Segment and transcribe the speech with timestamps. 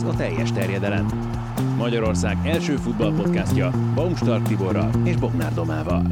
[0.00, 1.06] Ez a teljes terjedelem.
[1.76, 6.02] Magyarország első futballpodcastja Baumstark Tiborral és Bognár Domával.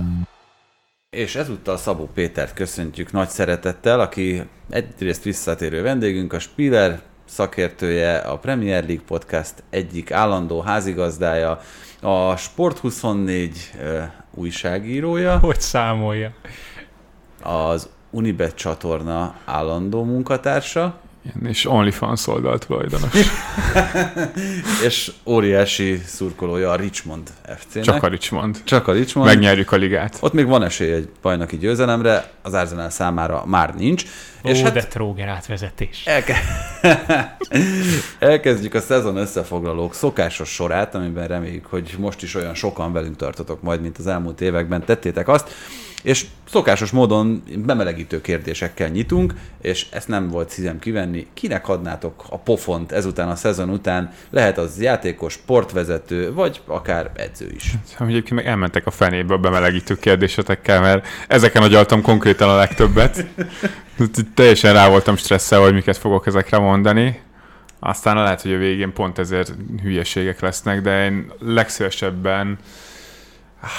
[1.10, 8.38] És ezúttal Szabó Pétert köszöntjük nagy szeretettel, aki egyrészt visszatérő vendégünk, a Spiller szakértője, a
[8.38, 11.60] Premier League Podcast egyik állandó házigazdája,
[12.00, 13.50] a Sport24
[14.34, 15.38] újságírója.
[15.38, 16.32] Hogy számolja?
[17.42, 21.00] Az Unibet csatorna állandó munkatársa.
[21.44, 23.12] És OnlyFans oldalt tulajdonos.
[24.86, 27.84] és óriási szurkolója a Richmond FC-nek.
[27.84, 28.60] Csak a Richmond.
[28.64, 29.28] Csak a Richmond.
[29.28, 30.16] Megnyerjük a ligát.
[30.20, 34.04] Ott még van esély egy bajnoki győzelemre, az Arsenal számára már nincs.
[34.44, 36.06] Ó, és hát de tróger átvezetés.
[36.06, 36.36] Elke...
[38.18, 43.62] Elkezdjük a szezon összefoglalók szokásos sorát, amiben reméljük, hogy most is olyan sokan velünk tartotok
[43.62, 45.50] majd, mint az elmúlt években tettétek azt.
[46.02, 51.26] És szokásos módon bemelegítő kérdésekkel nyitunk, és ezt nem volt szívem kivenni.
[51.34, 54.12] Kinek adnátok a pofont ezután a szezon után?
[54.30, 57.74] Lehet az játékos, sportvezető, vagy akár edző is.
[57.96, 63.24] Hát, egyébként meg elmentek a fenébe a bemelegítő kérdésetekkel, mert ezeken agyaltam konkrétan a legtöbbet.
[64.34, 67.20] Teljesen rá voltam stresszel, hogy miket fogok ezekre mondani.
[67.78, 72.58] Aztán lehet, hogy a végén pont ezért hülyeségek lesznek, de én legszívesebben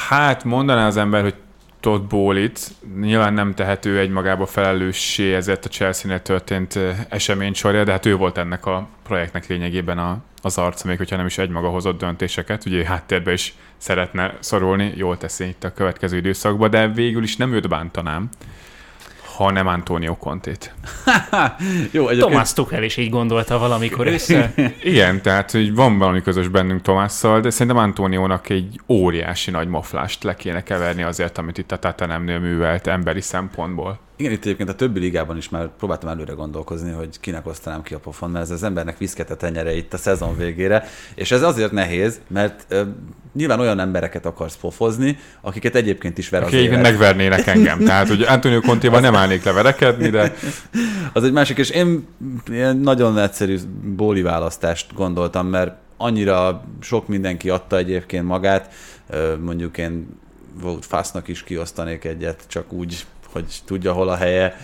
[0.07, 1.35] hát mondaná az ember, hogy
[1.79, 2.59] Todd Bowlit.
[2.99, 8.37] Nyilván nem tehető egymagába felelőssé ezért a Chelsea-nél történt esemény sorja, de hát ő volt
[8.37, 12.65] ennek a projektnek lényegében a, az arca, még hogyha nem is egymaga hozott döntéseket.
[12.65, 17.53] Ugye háttérbe is szeretne szorulni, jól teszi itt a következő időszakban, de végül is nem
[17.53, 18.29] őt bántanám
[19.43, 20.73] hanem Antonio Contét.
[21.91, 22.31] Jó, egyébként...
[22.31, 24.53] Tomás Tuchel is így gondolta valamikor össze.
[24.83, 30.23] Igen, tehát hogy van valami közös bennünk Tomásszal, de szerintem Antóniónak egy óriási nagy maflást
[30.23, 33.99] le kéne keverni azért, amit itt a Tatanemnél művelt emberi szempontból.
[34.19, 37.93] Igen, itt egyébként a többi ligában is már próbáltam előre gondolkozni, hogy kinek osztanám ki
[37.93, 41.41] a pofon, mert ez az embernek viszket a tenyere itt a szezon végére, és ez
[41.41, 42.79] azért nehéz, mert uh,
[43.33, 46.81] nyilván olyan embereket akarsz pofozni, akiket egyébként is ver az Aki élet.
[46.81, 50.33] megvernének engem, tehát hogy Antonio Contéval nem állnék le verekedni, de...
[51.13, 52.07] Az egy másik, és én
[52.47, 53.57] ilyen nagyon egyszerű
[53.95, 58.73] bóli választást gondoltam, mert annyira sok mindenki adta egyébként magát,
[59.39, 60.07] mondjuk én
[60.61, 64.57] volt fásznak is kiosztanék egyet, csak úgy hogy tudja, hol a helye,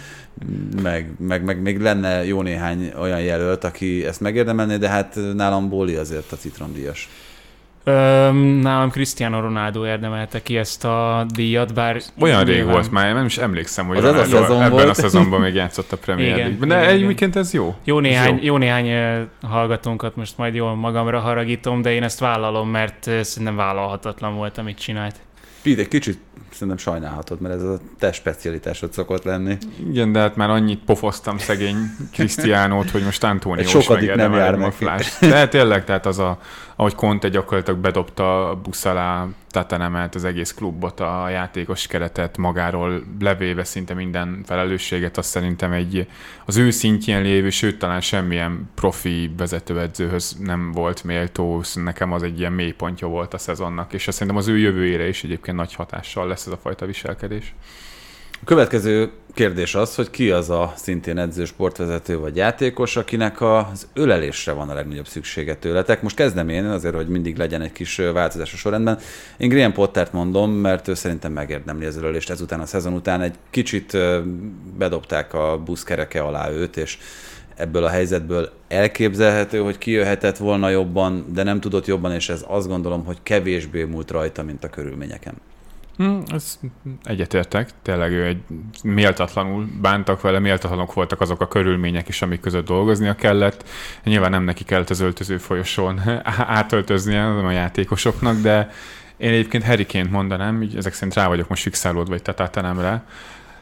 [0.81, 5.69] meg, meg, meg még lenne jó néhány olyan jelölt, aki ezt megérdemelné, de hát nálam
[5.69, 7.09] Bóli azért a citromdíjas.
[7.87, 12.01] Öm, nálam Cristiano Ronaldo érdemelte ki ezt a díjat, bár...
[12.19, 12.73] Olyan rég nyilván...
[12.73, 14.89] volt már, nem is emlékszem, hogy Ronaldo a szezon ebben volt.
[14.89, 16.67] a szezonban még játszott a Premier League-ben.
[16.67, 17.75] De egyébként ez jó.
[17.83, 18.43] Jó néhány, jó.
[18.43, 24.35] jó néhány hallgatónkat most majd jól magamra haragítom, de én ezt vállalom, mert szerintem vállalhatatlan
[24.35, 25.15] volt, amit csinált.
[25.65, 26.19] Pete, egy kicsit
[26.51, 29.57] szerintem sajnálhatod, mert ez a te specialitásod szokott lenni.
[29.89, 31.77] Igen, de hát már annyit pofoztam szegény
[32.11, 35.19] Krisztiánót, hogy most Antónió is sokadik nem jár flash.
[35.19, 36.39] De tényleg, tehát az a,
[36.75, 43.03] ahogy Conte gyakorlatilag bedobta a busz alá Tatanemet, az egész klubot, a játékos keretet magáról
[43.19, 46.07] levéve szinte minden felelősséget, azt szerintem egy
[46.45, 52.39] az ő szintjén lévő, sőt talán semmilyen profi vezetőedzőhöz nem volt méltó, nekem az egy
[52.39, 56.27] ilyen mélypontja volt a szezonnak, és azt szerintem az ő jövőjére is egyébként nagy hatással
[56.27, 57.53] lesz ez a fajta viselkedés.
[58.41, 63.87] A következő kérdés az, hogy ki az a szintén edző, sportvezető vagy játékos, akinek az
[63.93, 66.01] ölelésre van a legnagyobb szüksége tőletek.
[66.01, 68.99] Most kezdem én, azért, hogy mindig legyen egy kis változás a sorrendben.
[69.37, 73.21] Én Graham Pottert mondom, mert ő szerintem megérdemli az ölelést ezután a szezon után.
[73.21, 73.97] Egy kicsit
[74.77, 76.97] bedobták a buszkereke alá őt, és
[77.55, 82.67] ebből a helyzetből elképzelhető, hogy kijöhetett volna jobban, de nem tudott jobban, és ez azt
[82.67, 85.33] gondolom, hogy kevésbé múlt rajta, mint a körülményeken.
[85.97, 86.59] Hmm, ez
[87.03, 88.41] egyetértek, tényleg ő egy
[88.83, 93.69] méltatlanul bántak vele, méltatlanok voltak azok a körülmények is, amik között dolgoznia kellett.
[94.03, 96.01] Nyilván nem neki kellett az öltöző folyosón
[96.59, 98.69] átöltöznie a játékosoknak, de
[99.17, 102.21] én egyébként Harry mondanám, így ezek szerint rá vagyok most fixálódva egy
[102.57, 103.03] rá.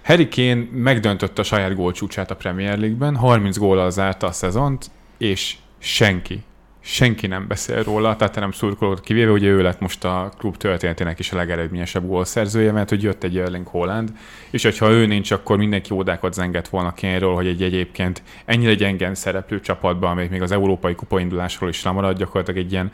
[0.03, 5.55] Harry Kane megdöntötte a saját gólcsúcsát a Premier League-ben, 30 góllal zárta a szezont, és
[5.79, 6.43] senki
[6.85, 11.19] senki nem beszél róla, tehát nem szurkolót kivéve, ugye ő lett most a klub történetének
[11.19, 14.09] is a legeredményesebb gólszerzője, mert hogy jött egy Erling Holland,
[14.51, 19.15] és hogyha ő nincs, akkor mindenki ódákat zenget volna Kénről, hogy egy egyébként ennyire gyengen
[19.15, 22.91] szereplő csapatban, amelyik még az európai kupaindulásról is lemarad, gyakorlatilag egy ilyen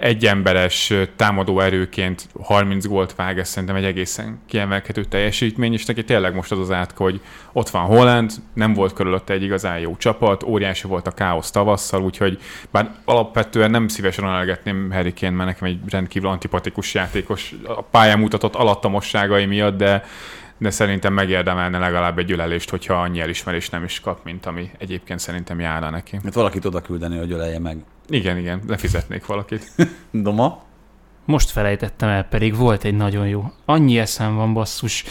[0.00, 6.34] egyemberes támadó erőként 30 gólt vág, ez szerintem egy egészen kiemelkedő teljesítmény, és neki tényleg
[6.34, 7.20] most az az átka, hogy
[7.52, 12.02] ott van Holland, nem volt körülötte egy igazán jó csapat, óriási volt a káosz tavasszal,
[12.02, 12.38] úgyhogy
[12.70, 18.18] bár alapvetően nem szívesen anelgetném Harry Kane, mert nekem egy rendkívül antipatikus játékos a pályán
[18.18, 20.04] mutatott alattamosságai miatt, de
[20.60, 25.18] de szerintem megérdemelne legalább egy ülelést, hogyha annyi elismerést nem is kap, mint ami egyébként
[25.18, 26.18] szerintem járna neki.
[26.24, 27.76] Hát valakit oda küldeni, hogy ölelje meg.
[28.10, 29.72] Igen, igen, lefizetnék valakit.
[30.10, 30.62] Doma?
[31.24, 33.52] Most felejtettem el, pedig volt egy nagyon jó.
[33.64, 35.04] Annyi eszem van, basszus.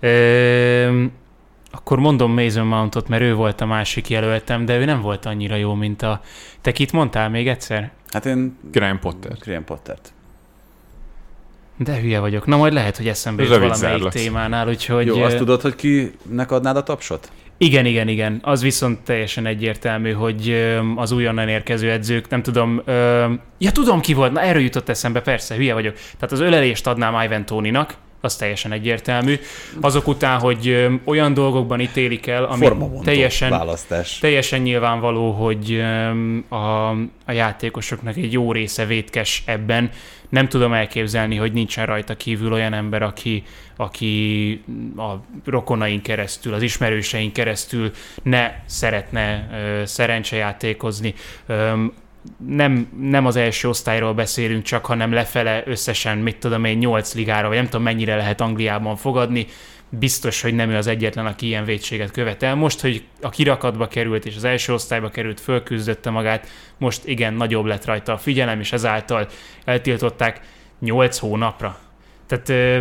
[0.00, 1.04] Ö,
[1.70, 5.56] akkor mondom Mason Mountot, mert ő volt a másik jelöltem, de ő nem volt annyira
[5.56, 6.20] jó, mint a...
[6.60, 7.90] Te kit mondtál még egyszer?
[8.08, 9.32] Hát én Graham Potter.
[9.38, 10.12] Graham Pottert.
[11.76, 12.46] De hülye vagyok.
[12.46, 14.12] Na majd lehet, hogy eszembe jut valamelyik zárlat.
[14.12, 15.06] témánál, úgyhogy...
[15.06, 17.30] Jó, azt tudod, hogy kinek adnád a tapsot?
[17.62, 18.38] Igen, igen, igen.
[18.42, 20.66] Az viszont teljesen egyértelmű, hogy
[20.96, 25.20] az újonnan érkező edzők, nem tudom, ö, ja tudom ki volt, na erről jutott eszembe,
[25.20, 25.94] persze, hülye vagyok.
[25.94, 29.38] Tehát az ölelést adnám Ivan Tóninak, az teljesen egyértelmű.
[29.80, 32.68] Azok után, hogy olyan dolgokban ítélik el, ami
[33.04, 34.18] teljesen, választás.
[34.18, 35.82] teljesen nyilvánvaló, hogy
[36.48, 36.90] a,
[37.24, 39.90] a játékosoknak egy jó része vétkes ebben.
[40.28, 43.42] Nem tudom elképzelni, hogy nincsen rajta kívül olyan ember, aki,
[43.76, 44.62] aki
[44.96, 45.12] a
[45.44, 47.90] rokonain keresztül, az ismerősein keresztül
[48.22, 49.48] ne szeretne
[49.84, 51.14] szerencsejátékozni.
[52.46, 57.48] Nem, nem az első osztályról beszélünk csak, hanem lefele összesen, mit tudom én, 8 ligára,
[57.48, 59.46] vagy nem tudom mennyire lehet Angliában fogadni.
[59.88, 62.54] Biztos, hogy nem ő az egyetlen, aki ilyen vétséget követel.
[62.54, 67.64] Most, hogy a kirakatba került és az első osztályba került, fölküzdötte magát, most igen, nagyobb
[67.64, 69.28] lett rajta a figyelem, és ezáltal
[69.64, 70.40] eltiltották
[70.80, 71.78] 8 hónapra.
[72.26, 72.72] Tehát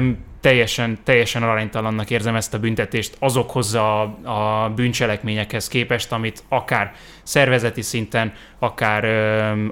[0.42, 6.94] teljesen, teljesen aránytalannak érzem ezt a büntetést azokhoz a, a bűncselekményekhez képest, amit akár
[7.24, 9.06] szervezeti szinten, akár,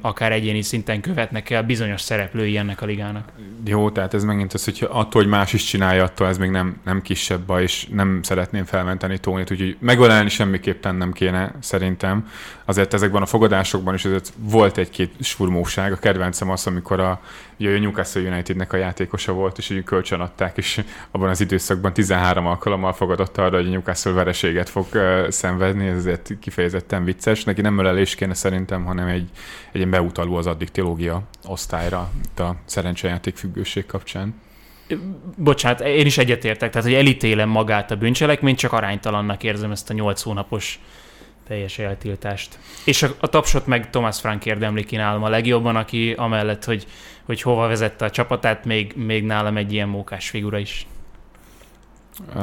[0.02, 3.30] akár egyéni szinten követnek el bizonyos szereplői ennek a ligának.
[3.66, 6.81] Jó, tehát ez megint az, hogy attól, hogy más is csinálja, attól ez még nem,
[6.86, 12.30] nem kisebb baj, és nem szeretném felmenteni Tónit, úgyhogy megölelni semmiképpen nem kéne szerintem.
[12.66, 15.92] Azért ezekben a fogadásokban is azért volt egy-két surmóság.
[15.92, 17.22] A kedvencem az, amikor a,
[17.60, 21.94] ugye a Newcastle Unitednek a játékosa volt, és így kölcsön adták, és abban az időszakban
[21.94, 24.86] 13 alkalommal fogadott arra, hogy a Newcastle vereséget fog
[25.30, 27.44] szenvedni, ez azért kifejezetten vicces.
[27.44, 29.30] Neki nem ölelés kéne szerintem, hanem egy,
[29.68, 34.36] egy ilyen beutaló az addiktilógia osztályra itt a szerencsejáték függőség kapcsán.
[35.36, 39.94] Bocsánat, én is egyetértek, tehát hogy elítélem magát a bűncselekményt, csak aránytalannak érzem ezt a
[39.94, 40.80] 8 hónapos
[41.48, 42.60] teljes eltiltást.
[42.86, 46.88] És a, a tapsot meg Thomas Frank érdemli ki a legjobban, aki amellett, hogy,
[47.24, 50.88] hogy hova vezette a csapatát, még, még nálam egy ilyen mókás figura is.
[52.28, 52.34] Uh,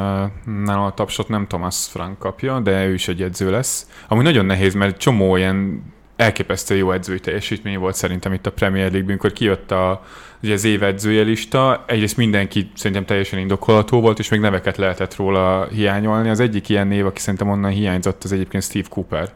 [0.44, 3.88] nálam a tapsot nem Thomas Frank kapja, de ő is egy edző lesz.
[4.08, 5.82] Ami nagyon nehéz, mert csomó ilyen
[6.16, 10.04] elképesztő jó edzői teljesítmény volt szerintem itt a Premier League-ben, amikor kijött a,
[10.42, 11.84] ugye az év edzője lista.
[11.86, 16.28] Egyrészt mindenki szerintem teljesen indokolható volt, és még neveket lehetett róla hiányolni.
[16.28, 19.32] Az egyik ilyen név, aki szerintem onnan hiányzott, az egyébként Steve Cooper,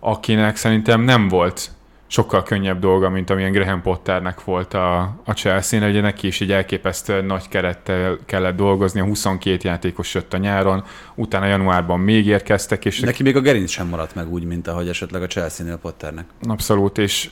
[0.00, 1.70] akinek szerintem nem volt
[2.10, 5.88] sokkal könnyebb dolga, mint amilyen Graham Potternek volt a, a Chelsea-nél.
[5.88, 10.84] Ugye neki is egy elképesztő nagy kerettel kellett dolgozni, a 22 játékos jött a nyáron,
[11.14, 14.88] utána januárban még érkeztek, és Neki még a gerinc sem maradt meg úgy, mint ahogy
[14.88, 16.24] esetleg a Chelsea-nél Potternek.
[16.42, 17.30] Abszolút, és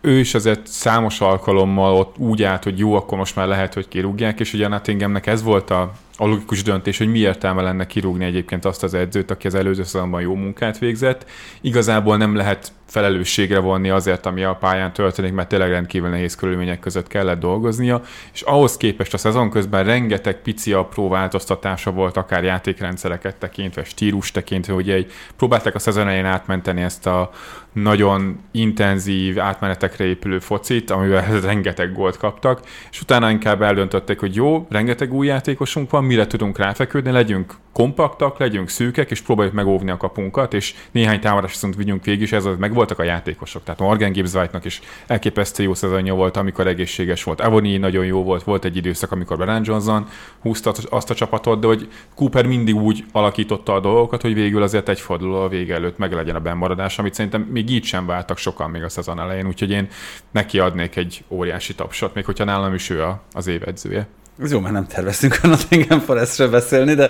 [0.00, 3.88] ő is azért számos alkalommal ott úgy állt, hogy jó, akkor most már lehet, hogy
[3.88, 8.24] kirúgják, és ugye Nottinghamnek ez volt a, a logikus döntés, hogy mi értelme lenne kirúgni
[8.24, 11.30] egyébként azt az edzőt, aki az előző szezonban jó munkát végzett.
[11.60, 16.80] Igazából nem lehet felelősségre vonni azért, ami a pályán történik, mert tényleg rendkívül nehéz körülmények
[16.80, 22.44] között kellett dolgoznia, és ahhoz képest a szezon közben rengeteg pici apró változtatása volt, akár
[22.44, 27.30] játékrendszereket tekintve, stílus tekintve, ugye egy, próbálták a szezon elején átmenteni ezt a
[27.72, 34.66] nagyon intenzív átmenetekre épülő focit, amivel rengeteg gólt kaptak, és utána inkább eldöntötték, hogy jó,
[34.70, 39.96] rengeteg új játékosunk van, mire tudunk ráfeküdni, legyünk kompaktak, legyünk szűkek, és próbáljuk megóvni a
[39.96, 43.62] kapunkat, és néhány támadás viszont vigyünk végig, és ez az meg voltak a játékosok.
[43.62, 47.40] Tehát Morgan Gibbs White-nak is elképesztő jó szezonja volt, amikor egészséges volt.
[47.40, 50.06] Evony nagyon jó volt, volt egy időszak, amikor Brian Johnson
[50.40, 54.88] húzta azt a csapatot, de hogy Cooper mindig úgy alakította a dolgokat, hogy végül azért
[54.88, 58.38] egy forduló a vége előtt meg legyen a bennmaradás, amit szerintem még így sem váltak
[58.38, 59.88] sokan még a szezon elején, úgyhogy én
[60.30, 64.08] neki adnék egy óriási tapsot, még hogyha nálam is ő az évedzője.
[64.42, 67.08] Ez jó, mert nem terveztünk a Nottingham Forestre beszélni, de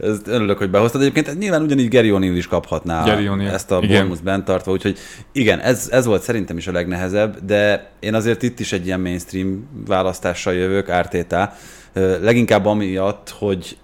[0.00, 1.00] ezt örülök, hogy behoztad.
[1.00, 3.52] Egyébként nyilván ugyanígy Gary O'Neill is kaphatná Gary O'Neill.
[3.52, 3.80] ezt a.
[3.80, 4.98] Bournemouth bent tartva, úgyhogy
[5.32, 9.00] igen, ez, ez volt szerintem is a legnehezebb, de én azért itt is egy ilyen
[9.00, 11.54] mainstream választással jövök, Ártétá.
[12.20, 13.78] Leginkább amiatt, hogy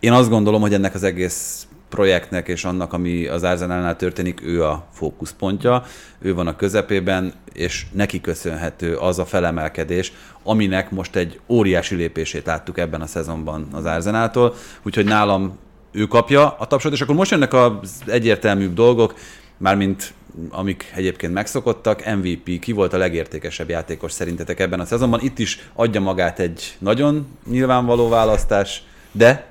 [0.00, 4.64] én azt gondolom, hogy ennek az egész projektnek és annak, ami az Arsenalnál történik, ő
[4.64, 5.84] a fókuszpontja,
[6.18, 10.12] ő van a közepében, és neki köszönhető az a felemelkedés,
[10.42, 15.58] aminek most egy óriási lépését láttuk ebben a szezonban az Arsenaltól, úgyhogy nálam
[15.92, 19.14] ő kapja a tapsot, és akkor most jönnek az egyértelműbb dolgok,
[19.56, 20.14] mármint
[20.50, 25.20] amik egyébként megszokottak, MVP, ki volt a legértékesebb játékos szerintetek ebben a szezonban?
[25.22, 29.46] Itt is adja magát egy nagyon nyilvánvaló választás, de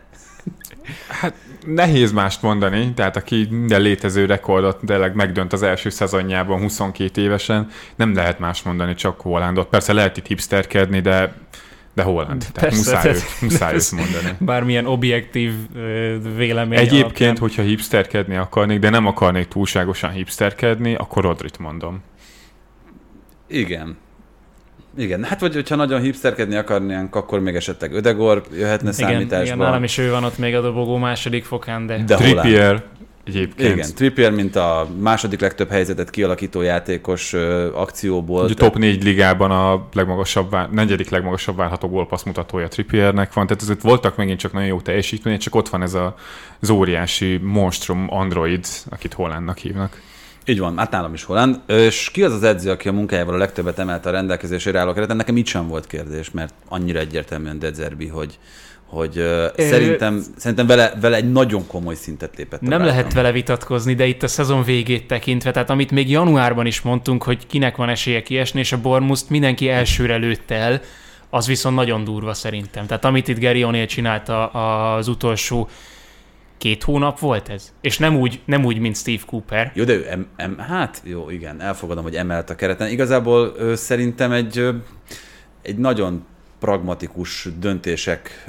[1.07, 1.33] Hát
[1.65, 7.69] nehéz mást mondani, tehát aki minden létező rekordot tényleg megdönt az első szezonjában 22 évesen,
[7.95, 9.67] nem lehet más mondani, csak Hollandot.
[9.67, 11.33] Persze lehet itt hipsterkedni, de
[11.93, 12.39] de Holland.
[12.39, 14.35] Tehát Persze, muszáj, tehát- őt, muszáj őt mondani.
[14.39, 15.53] Bármilyen objektív
[16.35, 17.37] vélemény Egyébként, alapján.
[17.37, 22.01] hogyha hipsterkedni akarnék, de nem akarnék túlságosan hipsterkedni, akkor Rodrit mondom.
[23.47, 23.97] igen.
[24.97, 29.45] Igen, hát vagy hogyha nagyon hipsterkedni akarnánk, akkor még esetleg Ödegor jöhetne igen, számításba.
[29.45, 32.15] igen, nálam is ő van ott még a dobogó második fokán, de, De.
[32.15, 32.83] Trippier
[33.25, 33.75] egyébként.
[33.75, 38.43] Igen, Trippier, mint a második legtöbb helyzetet kialakító játékos ö, akcióból.
[38.43, 43.81] Ugye top 4 ligában a legmagasabb, negyedik legmagasabb várható gólpassz mutatója Trippiernek van, tehát ezért
[43.81, 46.15] voltak megint csak nagyon jó teljesítmények, csak ott van ez a,
[46.59, 50.01] az óriási monstrum android, akit Hollandnak hívnak.
[50.45, 51.59] Így van, hát nálam is Holland.
[51.67, 55.15] És ki az az edző, aki a munkájával a legtöbbet emelte a rendelkezésére álló kereten?
[55.15, 58.39] Nekem itt sem volt kérdés, mert annyira egyértelműen Dezerbi, hogy,
[58.85, 62.61] hogy ö, szerintem, szerintem vele, vele egy nagyon komoly szintet lépett.
[62.61, 62.87] nem Brighton.
[62.87, 67.23] lehet vele vitatkozni, de itt a szezon végét tekintve, tehát amit még januárban is mondtunk,
[67.23, 70.81] hogy kinek van esélye kiesni, és a Bournemouth mindenki elsőre lőtte el,
[71.29, 72.85] az viszont nagyon durva szerintem.
[72.85, 75.69] Tehát amit itt Gary O'Neill csinálta az utolsó
[76.57, 77.73] két hónap volt ez?
[77.81, 79.71] És nem úgy, nem úgy mint Steve Cooper.
[79.75, 82.89] Jó, de ő em, em, hát jó, igen, elfogadom, hogy emelt a kereten.
[82.89, 84.69] Igazából ö, szerintem egy,
[85.61, 86.25] egy nagyon
[86.59, 88.45] pragmatikus döntések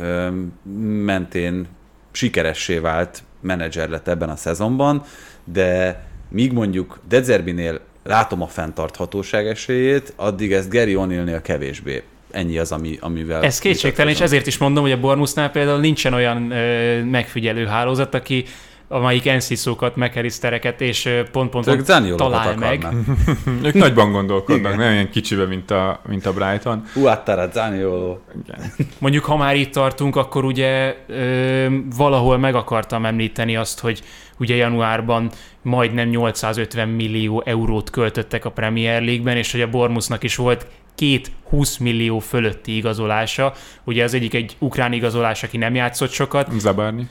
[1.04, 1.66] mentén
[2.12, 5.02] sikeressé vált menedzser lett ebben a szezonban,
[5.44, 12.02] de míg mondjuk Dezerbinél látom a fenntarthatóság esélyét, addig ezt Gary O'Neillnél kevésbé.
[12.30, 13.42] Ennyi az, ami, amivel...
[13.42, 18.14] Ez kétségtelen, és ezért is mondom, hogy a Bournemouthnál például nincsen olyan ö, megfigyelő hálózat,
[18.14, 18.44] aki
[18.88, 21.82] amelyik enciszókat, mekerisztereket és pont-pont
[22.16, 22.86] talál meg.
[23.62, 26.82] Ők nagyban gondolkodnak, nem ilyen kicsibe, mint a, mint a Brighton.
[26.94, 28.20] Uattara Zanioló.
[28.44, 28.72] Igen.
[28.98, 31.66] Mondjuk, ha már itt tartunk, akkor ugye ö,
[31.96, 34.02] valahol meg akartam említeni azt, hogy
[34.38, 35.30] ugye januárban
[35.62, 41.30] majdnem 850 millió eurót költöttek a Premier League-ben, és hogy a Bournemouthnak is volt két
[41.48, 43.52] 20 millió fölötti igazolása.
[43.84, 47.08] Ugye az egyik egy ukrán igazolás, aki nem játszott sokat, Zabárni.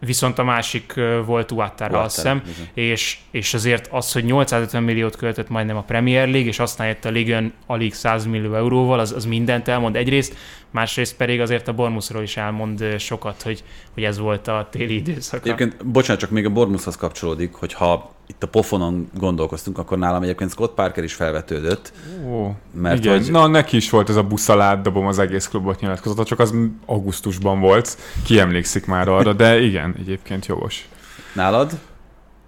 [0.00, 0.94] Viszont a másik
[1.26, 2.42] volt Uattara, azt hiszem,
[2.74, 7.04] és, és azért az, hogy 850 milliót költött majdnem a Premier League, és aztán jött
[7.04, 10.36] a Ligon alig 100 millió euróval, az, az mindent elmond egyrészt,
[10.70, 15.40] másrészt pedig azért a Bournemouthról is elmond sokat, hogy, hogy ez volt a téli időszak.
[15.44, 20.22] Egyébként, bocsánat, csak még a Bournemouthhoz kapcsolódik, hogy ha itt a pofonon gondolkoztunk, akkor nálam
[20.22, 21.92] egyébként Scott Parker is felvetődött.
[22.30, 23.30] Ó, Mert igen, hogy...
[23.30, 26.54] na neki is volt ez a buszalát dobom az egész klubot nyilatkozata, csak az
[26.86, 30.88] augusztusban volt, ki emlékszik már arra, de igen, egyébként jogos.
[31.32, 31.78] Nálad?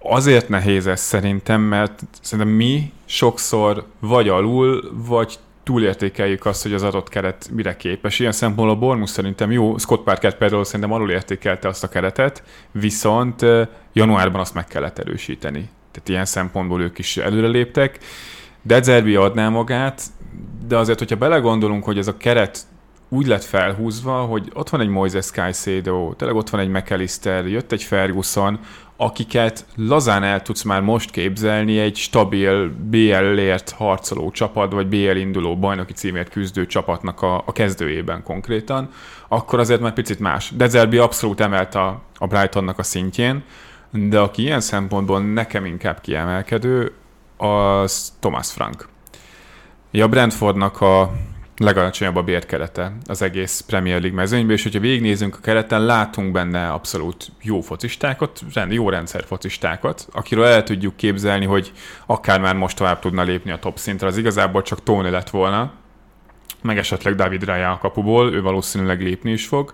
[0.01, 6.83] Azért nehéz ez szerintem, mert szerintem mi sokszor vagy alul, vagy túlértékeljük azt, hogy az
[6.83, 8.19] adott keret mire képes.
[8.19, 12.43] Ilyen szempontból a Bournemouth szerintem jó, Scott Parker például szerintem alul értékelte azt a keretet,
[12.71, 13.45] viszont
[13.93, 15.69] januárban azt meg kellett erősíteni.
[15.91, 17.99] Tehát ilyen szempontból ők is előreléptek.
[18.61, 20.01] De adná magát,
[20.67, 22.59] de azért, hogyha belegondolunk, hogy ez a keret
[23.09, 27.71] úgy lett felhúzva, hogy ott van egy Moises Caicedo, tényleg ott van egy McAllister, jött
[27.71, 28.59] egy Ferguson,
[29.01, 35.57] akiket lazán el tudsz már most képzelni egy stabil BL-ért harcoló csapat, vagy BL induló
[35.57, 38.89] bajnoki címért küzdő csapatnak a, a kezdőjében konkrétan,
[39.27, 40.51] akkor azért már picit más.
[40.55, 43.43] De Zerbi abszolút emelt a, a Brightonnak a szintjén,
[43.91, 46.93] de aki ilyen szempontból nekem inkább kiemelkedő,
[47.37, 48.87] az Thomas Frank.
[49.91, 51.11] Ja, Brentfordnak a
[51.59, 56.69] legalacsonyabb a bérkerete az egész Premier League mezőnyben, és hogyha végignézünk a kereten, látunk benne
[56.69, 61.71] abszolút jó focistákat, rend- jó rendszer focistákat, akiről el tudjuk képzelni, hogy
[62.05, 65.71] akár már most tovább tudna lépni a top szintre, az igazából csak Tony lett volna,
[66.61, 69.73] meg esetleg David Raya a kapuból, ő valószínűleg lépni is fog.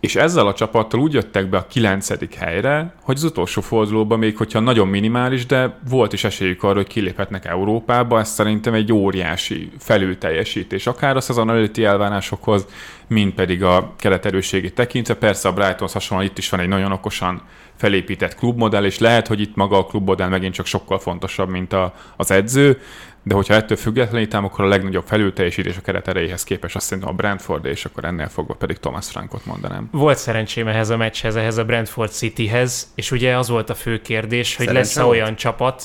[0.00, 4.36] És ezzel a csapattal úgy jöttek be a kilencedik helyre, hogy az utolsó fordulóban még
[4.36, 9.70] hogyha nagyon minimális, de volt is esélyük arra, hogy kiléphetnek Európába, ez szerintem egy óriási
[9.78, 12.66] felülteljesítés, akár a szezon előtti elvárásokhoz,
[13.06, 15.14] mint pedig a kelet erősségét tekintve.
[15.14, 17.42] Persze a Brightonhoz hasonlóan itt is van egy nagyon okosan
[17.76, 21.94] felépített klubmodell, és lehet, hogy itt maga a klubmodell megint csak sokkal fontosabb, mint a,
[22.16, 22.80] az edző,
[23.22, 27.16] de hogyha ettől függetlenítám, akkor a legnagyobb felülteljesítés a keret erejéhez képest azt szerintem a
[27.16, 29.88] Brentford, és akkor ennél fogva pedig Thomas Frankot mondanám.
[29.92, 34.00] Volt szerencsém ehhez a meccshez, ehhez a Brentford Cityhez, és ugye az volt a fő
[34.00, 35.16] kérdés, hogy lesz-e volt?
[35.16, 35.82] olyan csapat,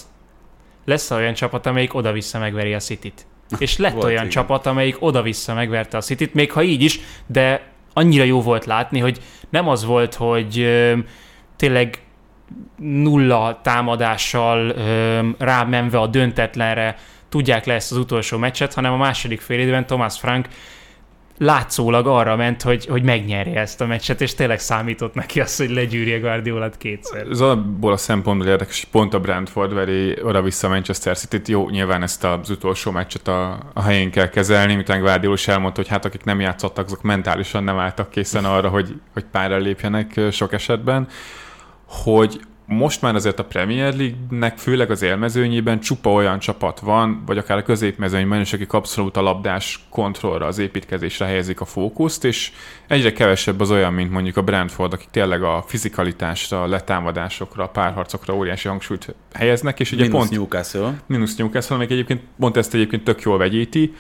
[0.86, 3.26] lesz olyan csapat, amelyik oda-vissza megveri a City-t.
[3.58, 4.30] És lett Volt, olyan igen.
[4.30, 9.00] csapat, amelyik oda-vissza megverte a City-t, még ha így is, de annyira jó volt látni,
[9.00, 10.98] hogy nem az volt, hogy ö,
[11.56, 12.02] tényleg
[12.78, 16.96] nulla támadással ö, rámenve a döntetlenre
[17.34, 20.48] tudják le ezt az utolsó meccset, hanem a második fél időben Thomas Frank
[21.38, 25.70] látszólag arra ment, hogy, hogy megnyerje ezt a meccset, és tényleg számított neki az, hogy
[25.70, 27.28] legyűrje Guardiolát kétszer.
[27.32, 32.04] Ez abból a szempontból érdekes, hogy pont a Brentford veri oda-vissza Manchester city Jó, nyilván
[32.04, 36.06] ezt az utolsó meccset a, a helyén kell kezelni, miután Guardiola is elmondta, hogy hát
[36.06, 41.08] akik nem játszottak, azok mentálisan nem álltak készen arra, hogy, hogy pályára lépjenek sok esetben,
[41.88, 47.38] hogy most már azért a Premier League-nek főleg az élmezőnyében csupa olyan csapat van, vagy
[47.38, 52.52] akár a középmezőnyben is, akik abszolút a labdás kontrollra, az építkezésre helyezik a fókuszt, és
[52.88, 57.68] egyre kevesebb az olyan, mint mondjuk a Brentford, akik tényleg a fizikalitásra, a letámadásokra, a
[57.70, 61.02] párharcokra óriási hangsúlyt helyeznek, és ugye Minusz pont Newcastle.
[61.06, 63.94] mínusz Newcastle, amelyik egyébként pont ezt egyébként tök jól vegyíti,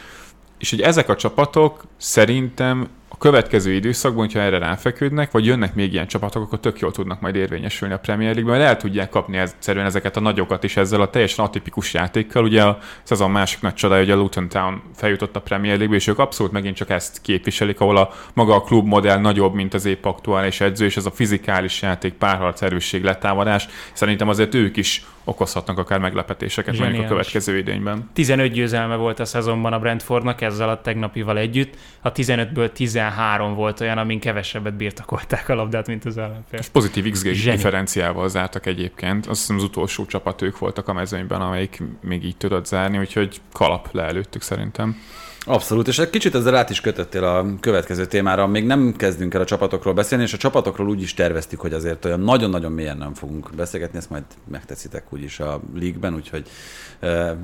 [0.57, 2.87] és hogy ezek a csapatok szerintem
[3.23, 7.35] következő időszakban, hogyha erre ráfeküdnek, vagy jönnek még ilyen csapatok, akkor tök jól tudnak majd
[7.35, 11.09] érvényesülni a Premier League-ben, mert el tudják kapni egyszerűen ezeket a nagyokat is ezzel a
[11.09, 12.43] teljesen atipikus játékkal.
[12.43, 16.07] Ugye a szezon másik nagy csodája, hogy a Luton Town feljutott a Premier League-be, és
[16.07, 20.05] ők abszolút megint csak ezt képviselik, ahol a maga a klubmodell nagyobb, mint az épp
[20.05, 23.67] aktuális edző, és ez a fizikális játék, párharc, erősség, letámadás.
[23.93, 27.09] Szerintem azért ők is okozhatnak akár meglepetéseket mondjuk a Zseniális.
[27.09, 28.09] következő idényben.
[28.13, 31.75] 15 győzelme volt a szezonban a Brentfordnak ezzel a tegnapival együtt.
[32.01, 36.59] A 15-ből 13 volt olyan, amin kevesebbet birtokolták a labdát, mint az ellenfél.
[36.59, 37.55] És pozitív XG Zseni.
[37.55, 39.25] differenciával zártak egyébként.
[39.25, 43.41] Azt hiszem az utolsó csapat ők voltak a mezőnyben, amelyik még így tudott zárni, úgyhogy
[43.51, 44.97] kalap le előttük szerintem.
[45.45, 48.47] Abszolút, és egy kicsit ezzel át is kötöttél a következő témára.
[48.47, 52.05] Még nem kezdünk el a csapatokról beszélni, és a csapatokról úgy is terveztük, hogy azért
[52.05, 56.47] olyan nagyon-nagyon mélyen nem fogunk beszélgetni, ezt majd megteszitek úgyis a league-ben, úgyhogy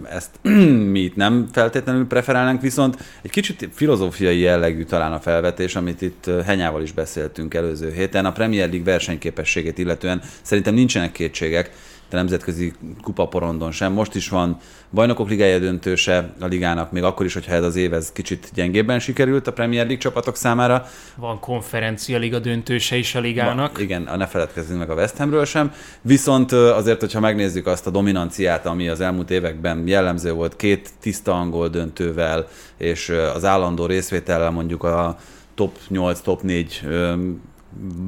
[0.09, 0.29] ezt
[0.93, 6.29] mi itt nem feltétlenül preferálnánk, viszont egy kicsit filozófiai jellegű talán a felvetés, amit itt
[6.45, 8.25] Henyával is beszéltünk előző héten.
[8.25, 11.71] A Premier League versenyképességét illetően szerintem nincsenek kétségek,
[12.09, 13.93] de nemzetközi kupaporondon sem.
[13.93, 14.57] Most is van
[14.91, 18.99] bajnokok ligája döntőse a ligának, még akkor is, hogyha ez az év ez kicsit gyengébben
[18.99, 20.85] sikerült a Premier League csapatok számára.
[21.15, 23.73] Van konferencia liga döntőse is a ligának.
[23.73, 25.73] Ma, igen, ne feledkezzünk meg a West Hamről sem.
[26.01, 31.33] Viszont azért, hogyha megnézzük azt a dominanciát, ami az elmúlt években jellemző volt, két tiszta
[31.33, 35.17] angol döntővel, és az állandó részvétellel mondjuk a
[35.55, 37.13] top 8, top 4 ö,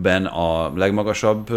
[0.02, 1.50] ben a legmagasabb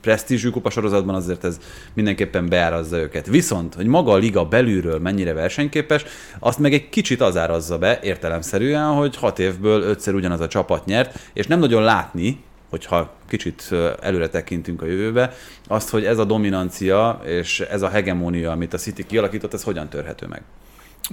[0.00, 1.58] presztízsű kupasorozatban azért ez
[1.94, 3.26] mindenképpen beárazza őket.
[3.26, 6.04] Viszont, hogy maga a liga belülről mennyire versenyképes,
[6.38, 10.84] azt meg egy kicsit az árazza be értelemszerűen, hogy hat évből ötször ugyanaz a csapat
[10.84, 15.34] nyert, és nem nagyon látni, hogyha kicsit előre tekintünk a jövőbe,
[15.66, 19.88] azt, hogy ez a dominancia és ez a hegemónia, amit a City kialakított, ez hogyan
[19.88, 20.42] törhető meg.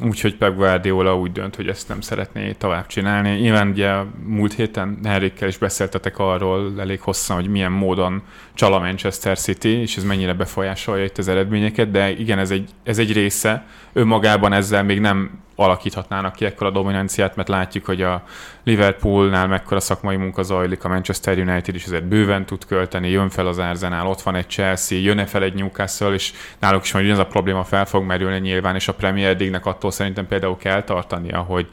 [0.03, 3.29] Úgyhogy Pep Guardiola úgy dönt, hogy ezt nem szeretné tovább csinálni.
[3.29, 3.93] Nyilván ugye
[4.23, 8.21] múlt héten Henrikkel is beszéltetek arról elég hosszan, hogy milyen módon
[8.53, 12.69] csal a Manchester City, és ez mennyire befolyásolja itt az eredményeket, de igen, ez egy,
[12.83, 13.65] ez egy része.
[13.93, 18.23] Önmagában ezzel még nem alakíthatnának ki ekkora dominanciát, mert látjuk, hogy a
[18.63, 23.47] Liverpoolnál mekkora szakmai munka zajlik, a Manchester United is azért bőven tud költeni, jön fel
[23.47, 27.19] az Arsenal, ott van egy Chelsea, jön fel egy Newcastle, és náluk is majd ez
[27.19, 31.39] a probléma fel fog merülni nyilván, és a Premier League-nek attól szerintem például kell tartania,
[31.39, 31.67] hogy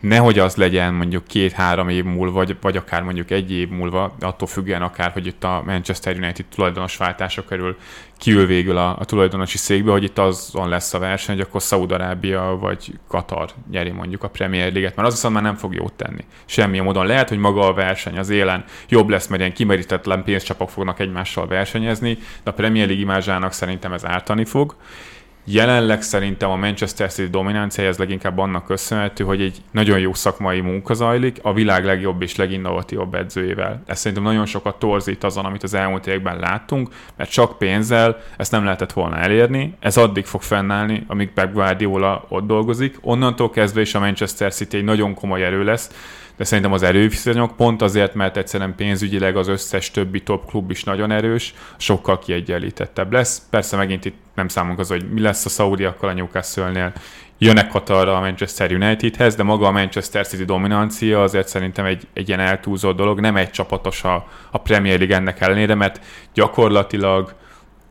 [0.00, 4.48] nehogy az legyen mondjuk két-három év múlva, vagy, vagy akár mondjuk egy év múlva, attól
[4.48, 7.76] függően akár, hogy itt a Manchester United tulajdonos váltása kerül
[8.18, 12.56] kiül végül a, a tulajdonosi székbe, hogy itt azon lesz a verseny, hogy akkor Szaúd-Arábia
[12.60, 16.24] vagy Katar nyeri mondjuk a Premier League-et, mert az viszont már nem fog jót tenni.
[16.44, 17.06] Semmilyen módon.
[17.06, 21.46] Lehet, hogy maga a verseny az élen jobb lesz, mert ilyen kimerítetlen pénzcsapok fognak egymással
[21.46, 24.76] versenyezni, de a Premier League imázsának szerintem ez ártani fog.
[25.50, 30.60] Jelenleg szerintem a Manchester City dominanciája ez leginkább annak köszönhető, hogy egy nagyon jó szakmai
[30.60, 33.82] munka zajlik, a világ legjobb és leginnovatívabb edzőjével.
[33.86, 38.52] Ez szerintem nagyon sokat torzít azon, amit az elmúlt években láttunk, mert csak pénzzel ezt
[38.52, 42.98] nem lehetett volna elérni, ez addig fog fennállni, amíg Pep Guardiola ott dolgozik.
[43.00, 45.90] Onnantól kezdve is a Manchester City egy nagyon komoly erő lesz,
[46.38, 50.84] de szerintem az erőviszonyok pont azért, mert egyszerűen pénzügyileg az összes többi top klub is
[50.84, 53.42] nagyon erős, sokkal kiegyenlítettebb lesz.
[53.50, 56.92] Persze megint itt nem számunk az, hogy mi lesz a Saudiakkal a Newcastle-nél,
[57.38, 62.28] jönnek Katarra a Manchester Unitedhez, de maga a Manchester City dominancia azért szerintem egy, egy
[62.28, 66.00] ilyen eltúlzott dolog, nem egy csapatos a, a Premier League ennek ellenére, mert
[66.34, 67.34] gyakorlatilag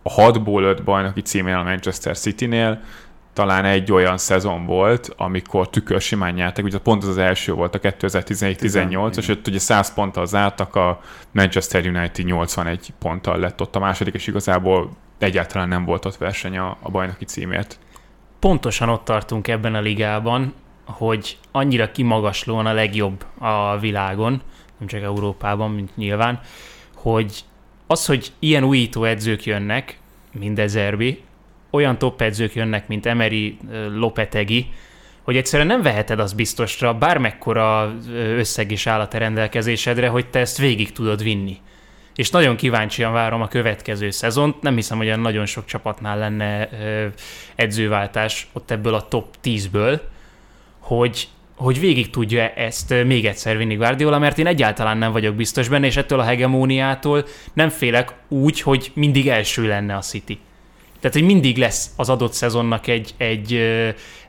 [0.03, 2.81] a 6-ból 5 bajnoki címél a Manchester City-nél
[3.37, 7.79] talán egy olyan szezon volt, amikor tükörsimán nyertek, ugye pont az az első volt a
[7.79, 10.99] 2017-18, és ott ugye 100 ponttal zártak, a
[11.31, 16.57] Manchester United 81 ponttal lett ott a második, és igazából egyáltalán nem volt ott verseny
[16.57, 17.79] a, a bajnoki címért.
[18.39, 20.53] Pontosan ott tartunk ebben a ligában,
[20.85, 24.41] hogy annyira kimagaslóan a legjobb a világon,
[24.77, 26.39] nem csak Európában, mint nyilván,
[26.95, 27.43] hogy
[27.87, 29.99] az, hogy ilyen újító edzők jönnek,
[30.31, 31.25] mint Ezerbi,
[31.69, 33.57] olyan top edzők jönnek, mint Emery
[33.95, 34.67] Lopetegi,
[35.27, 40.39] hogy egyszerűen nem veheted az biztosra, bármekkora összeg is áll a te rendelkezésedre, hogy te
[40.39, 41.57] ezt végig tudod vinni.
[42.15, 44.61] És nagyon kíváncsian várom a következő szezont.
[44.61, 46.69] Nem hiszem, hogy olyan nagyon sok csapatnál lenne
[47.55, 49.99] edzőváltás ott ebből a top 10-ből,
[50.79, 55.67] hogy, hogy végig tudja ezt még egyszer vinni Guardiola, mert én egyáltalán nem vagyok biztos
[55.67, 60.39] benne, és ettől a hegemóniától nem félek úgy, hogy mindig első lenne a City.
[61.07, 63.53] Tehát, hogy mindig lesz az adott szezonnak egy, egy,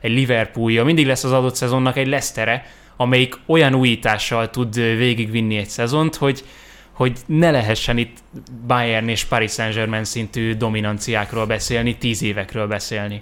[0.01, 2.65] egy Liverpoolja, mindig lesz az adott szezonnak egy Lesztere,
[2.97, 6.43] amelyik olyan újítással tud végigvinni egy szezont, hogy,
[6.91, 8.17] hogy ne lehessen itt
[8.67, 13.21] Bayern és Paris Saint-Germain szintű dominanciákról beszélni, tíz évekről beszélni.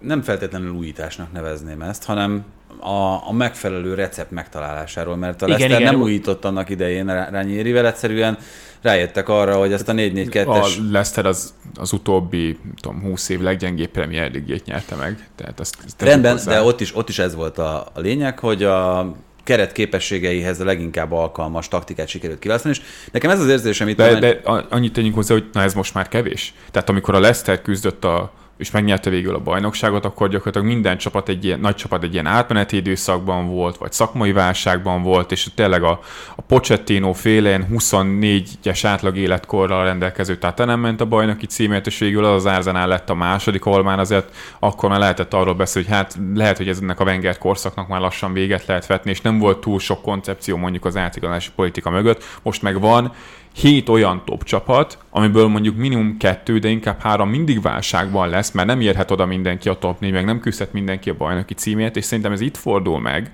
[0.00, 2.44] Nem feltétlenül újításnak nevezném ezt, hanem
[2.80, 8.38] a, a megfelelő recept megtalálásáról, mert a Leicester nem újított annak idején Rányérivel, egyszerűen
[8.82, 10.46] rájöttek arra, hogy ezt a 4-4-2-es...
[10.46, 15.28] A Leicester az, az utóbbi tudom, 20 év leggyengébb Premier league nyerte meg.
[15.36, 16.52] Tehát azt, azt Rendben, hozzá.
[16.52, 19.12] de ott is, ott is ez volt a, a lényeg, hogy a
[19.44, 22.82] keret képességeihez a leginkább alkalmas taktikát sikerült kiválasztani, és
[23.12, 23.96] nekem ez az érzésem itt...
[23.96, 26.54] De, van, de annyit tegyünk hozzá, hogy na ez most már kevés.
[26.70, 31.28] Tehát amikor a Leicester küzdött a és megnyerte végül a bajnokságot, akkor gyakorlatilag minden csapat
[31.28, 35.82] egy ilyen, nagy csapat egy ilyen átmeneti időszakban volt, vagy szakmai válságban volt, és tényleg
[35.82, 36.00] a,
[36.36, 42.24] a Pochettino félén 24-es átlag életkorral rendelkező tehát nem ment a bajnoki címért, és végül
[42.24, 45.96] az az Arsenal lett a második, ahol már azért akkor már lehetett arról beszélni, hogy
[45.96, 49.60] hát lehet, hogy ennek a Wenger korszaknak már lassan véget lehet vetni, és nem volt
[49.60, 53.12] túl sok koncepció mondjuk az átigazolási politika mögött, most meg van,
[53.54, 58.68] hét olyan top csapat, amiből mondjuk minimum kettő, de inkább három mindig válságban lesz, mert
[58.68, 62.04] nem érhet oda mindenki a top 4, meg nem küzdhet mindenki a bajnoki címért, és
[62.04, 63.32] szerintem ez itt fordul meg,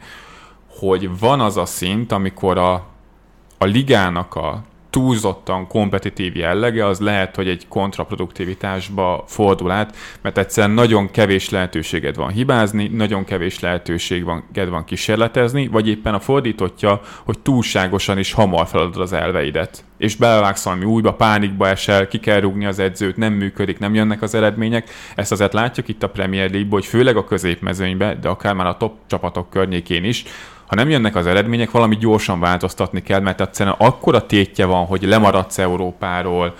[0.66, 2.72] hogy van az a szint, amikor a,
[3.59, 10.74] a ligának a túlzottan kompetitív jellege, az lehet, hogy egy kontraproduktivitásba fordul át, mert egyszerűen
[10.74, 17.38] nagyon kevés lehetőséged van hibázni, nagyon kevés lehetőség van, kísérletezni, vagy éppen a fordítottja, hogy
[17.38, 19.85] túlságosan is hamar feladod az elveidet.
[19.98, 24.22] És belevágsz valami újba, pánikba esel, ki kell rúgni az edzőt, nem működik, nem jönnek
[24.22, 24.90] az eredmények.
[25.14, 28.76] Ezt azért látjuk itt a Premier League-ból, hogy főleg a középmezőnybe, de akár már a
[28.76, 30.24] top csapatok környékén is,
[30.70, 35.02] ha nem jönnek az eredmények, valami gyorsan változtatni kell, mert egyszerűen akkora tétje van, hogy
[35.02, 36.54] lemaradsz Európáról,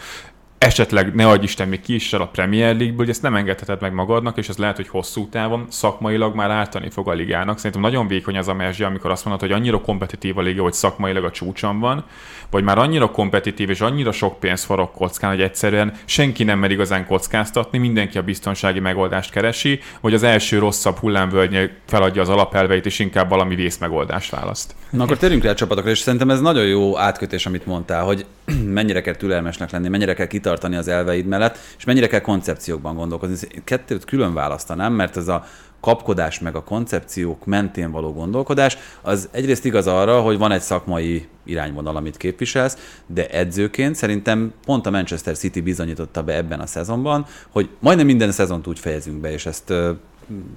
[0.61, 3.93] esetleg ne adj Isten még ki is a Premier League-ből, hogy ezt nem engedheted meg
[3.93, 7.57] magadnak, és ez lehet, hogy hosszú távon szakmailag már ártani fog a ligának.
[7.57, 10.73] Szerintem nagyon vékony az a merzsi, amikor azt mondod, hogy annyira kompetitív a liga, hogy
[10.73, 12.05] szakmailag a csúcson van,
[12.51, 16.71] vagy már annyira kompetitív és annyira sok pénz forog kockán, hogy egyszerűen senki nem mer
[16.71, 22.87] igazán kockáztatni, mindenki a biztonsági megoldást keresi, vagy az első rosszabb hullámvölgynél feladja az alapelveit,
[22.87, 24.75] és inkább valami vészmegoldást választ.
[24.91, 28.27] Na akkor térjünk rá a csapatokra, és szerintem ez nagyon jó átkötés, amit mondtál, hogy
[28.79, 33.49] mennyire kell türelmesnek lenni, mennyire kell kitartani az elveid mellett, és mennyire kell koncepciókban gondolkozni.
[33.65, 35.45] Kettőt külön választanám, mert ez a
[35.81, 41.29] kapkodás meg a koncepciók mentén való gondolkodás, az egyrészt igaz arra, hogy van egy szakmai
[41.45, 47.27] irányvonal, amit képviselsz, de edzőként szerintem pont a Manchester City bizonyította be ebben a szezonban,
[47.49, 49.73] hogy majdnem minden szezont úgy fejezünk be, és ezt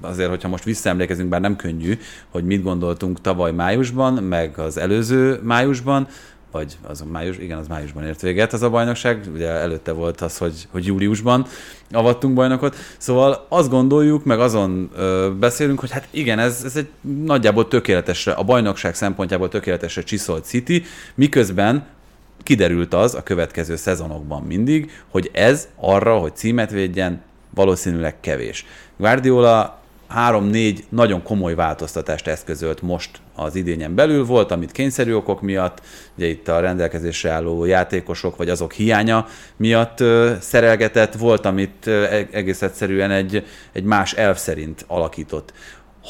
[0.02, 1.98] azért, hogyha most visszaemlékezünk, bár nem könnyű,
[2.30, 6.08] hogy mit gondoltunk tavaly májusban, meg az előző májusban,
[6.54, 10.38] vagy az május, igen, az májusban ért véget az a bajnokság, ugye előtte volt az,
[10.38, 11.46] hogy, hogy júliusban
[11.92, 16.88] avattunk bajnokot, szóval azt gondoljuk, meg azon ö, beszélünk, hogy hát igen, ez, ez egy
[17.26, 20.84] nagyjából tökéletesre, a bajnokság szempontjából tökéletesre csiszolt City,
[21.16, 21.86] miközben
[22.44, 28.66] kiderült az a következő szezonokban mindig, hogy ez arra, hogy címet védjen, valószínűleg kevés.
[28.98, 29.83] Guardiola
[30.14, 34.26] három-négy nagyon komoly változtatást eszközölt most az idényen belül.
[34.26, 35.82] Volt, amit kényszerű okok miatt,
[36.18, 42.04] ugye itt a rendelkezésre álló játékosok, vagy azok hiánya miatt ö, szerelgetett, volt, amit ö,
[42.04, 45.54] e-, egész egyszerűen egy, egy más elv szerint alakított.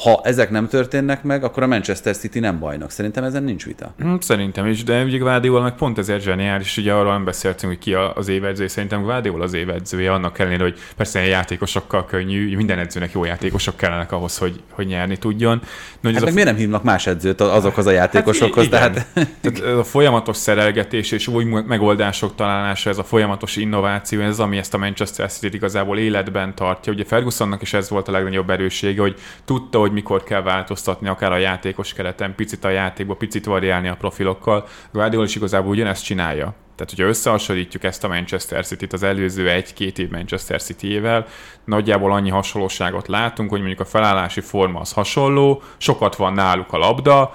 [0.02, 2.90] Ha ezek nem történnek meg, akkor a Manchester City nem bajnok.
[2.90, 3.94] Szerintem ezen nincs vita.
[3.98, 7.80] Hm, Szerintem is, de ugye Guardiola meg pont ezért zseniális, ugye arról nem beszéltünk, hogy
[7.82, 12.56] ki a- az évedző, szerintem Guardiola az évedzője, annak ellenére, hogy persze ilyen játékosokkal könnyű,
[12.56, 15.56] minden edzőnek jó játékosok kellenek ahhoz, hogy, hogy nyerni tudjon.
[16.00, 18.68] No, hogy Hát meg a miért nem hívnak más edzőt azokhoz a játékosokhoz?
[18.68, 19.06] Hát, tehát
[19.40, 24.40] Tehát ez a folyamatos szerelgetés és új megoldások találása, ez a folyamatos innováció, ez az,
[24.40, 26.92] ami ezt a Manchester City igazából életben tartja.
[26.92, 31.32] Ugye Fergusonnak is ez volt a legnagyobb erőssége, hogy tudta, hogy mikor kell változtatni, akár
[31.32, 34.66] a játékos kereten, picit a játékba, picit variálni a profilokkal.
[34.92, 36.54] Guardiola is igazából ugyanezt csinálja.
[36.76, 41.26] Tehát, hogyha összehasonlítjuk ezt a Manchester City-t az előző egy-két év Manchester City-ével,
[41.64, 46.78] nagyjából annyi hasonlóságot látunk, hogy mondjuk a felállási forma az hasonló, sokat van náluk a
[46.78, 47.34] labda,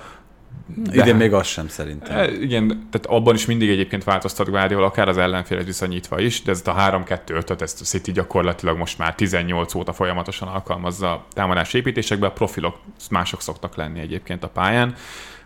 [0.92, 2.18] idén még az sem szerintem.
[2.18, 6.52] E, igen, tehát abban is mindig egyébként változtat Guardiola, akár az ellenfélet viszonyítva is, de
[6.52, 11.74] ez a 3-2-5-öt, ezt a City gyakorlatilag most már 18 óta folyamatosan alkalmazza a támadás
[11.74, 12.78] építésekben, a profilok
[13.10, 14.96] mások szoktak lenni egyébként a pályán,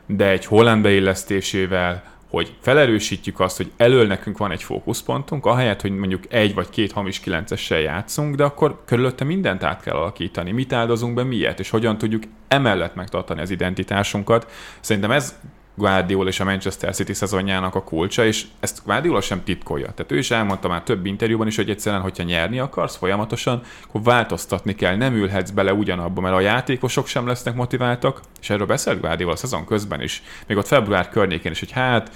[0.06, 5.92] de egy Holland beillesztésével, hogy felerősítjük azt, hogy elől nekünk van egy fókuszpontunk, ahelyett, hogy
[5.92, 10.52] mondjuk egy vagy két hamis kilencessel játszunk, de akkor körülötte mindent át kell alakítani.
[10.52, 14.52] Mit áldozunk be, miért, és hogyan tudjuk emellett megtartani az identitásunkat.
[14.80, 15.40] Szerintem ez
[15.76, 19.92] Guardiola és a Manchester City szezonjának a kulcsa, és ezt Guardiola sem titkolja.
[19.92, 24.02] Tehát ő is elmondta már több interjúban is, hogy egyszerűen, hogyha nyerni akarsz folyamatosan, akkor
[24.02, 29.02] változtatni kell, nem ülhetsz bele ugyanabba, mert a játékosok sem lesznek motiváltak, és erről beszélt
[29.02, 32.12] Guardiola a szezon közben is, még ott február környékén is, hogy hát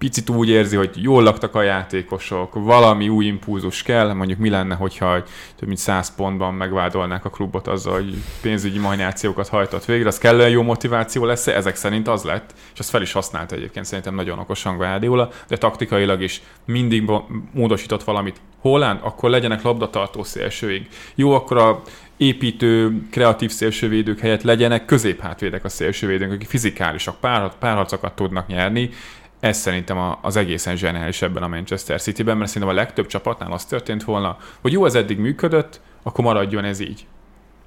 [0.00, 4.74] picit úgy érzi, hogy jól laktak a játékosok, valami új impulzus kell, mondjuk mi lenne,
[4.74, 5.22] hogyha
[5.56, 10.50] több mint 100 pontban megvádolnák a klubot azzal, hogy pénzügyi majnációkat hajtott végre, az kellően
[10.50, 11.46] jó motiváció lesz?
[11.46, 15.56] Ezek szerint az lett, és azt fel is használta egyébként szerintem nagyon okosan Guardiola, de
[15.56, 17.10] taktikailag is mindig
[17.52, 18.40] módosított valamit.
[18.60, 20.88] Holland, akkor legyenek labdatartó szélsőig.
[21.14, 21.82] Jó, akkor a
[22.16, 28.90] építő, kreatív szélsővédők helyett legyenek középhátvédek a szélsővédők, akik fizikálisak, pár, párharcokat tudnak nyerni,
[29.40, 33.64] ez szerintem az egészen zseniális ebben a Manchester City-ben, mert szerintem a legtöbb csapatnál az
[33.64, 37.06] történt volna, hogy jó, ez eddig működött, akkor maradjon ez így.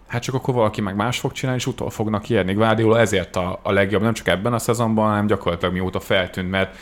[0.07, 2.53] Hát csak akkor valaki meg más fog csinálni, és utol fognak érni.
[2.53, 6.77] Guardiola ezért a, a legjobb, nem csak ebben a szezonban, hanem gyakorlatilag mióta feltűnt, mert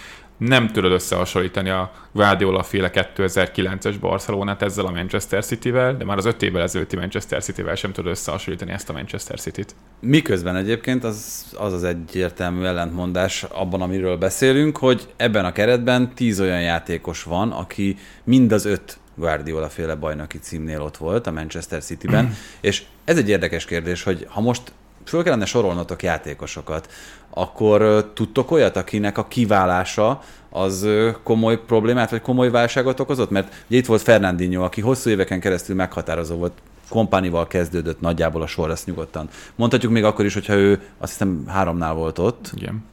[0.48, 6.26] nem tudod összehasonlítani a Guardiola féle 2009-es Barcelonát ezzel a Manchester City-vel, de már az
[6.26, 9.76] öt évvel ezelőtti Manchester City-vel sem tudod összehasonlítani ezt a Manchester City-t.
[10.00, 16.40] Miközben egyébként az az, az egyértelmű ellentmondás abban, amiről beszélünk, hogy ebben a keretben tíz
[16.40, 21.84] olyan játékos van, aki mind az öt Guardiola féle bajnoki címnél ott volt a Manchester
[21.84, 24.72] City-ben, és ez egy érdekes kérdés, hogy ha most
[25.06, 26.90] föl kellene sorolnotok játékosokat,
[27.30, 30.88] akkor tudtok olyat, akinek a kiválása az
[31.24, 33.30] komoly problémát, vagy komoly válságot okozott?
[33.30, 36.54] Mert ugye itt volt Fernandinho, aki hosszú éveken keresztül meghatározó volt,
[36.90, 39.30] kompánival kezdődött nagyjából a sor, ezt nyugodtan.
[39.56, 42.86] Mondhatjuk még akkor is, hogyha ő azt hiszem háromnál volt ott, Igen.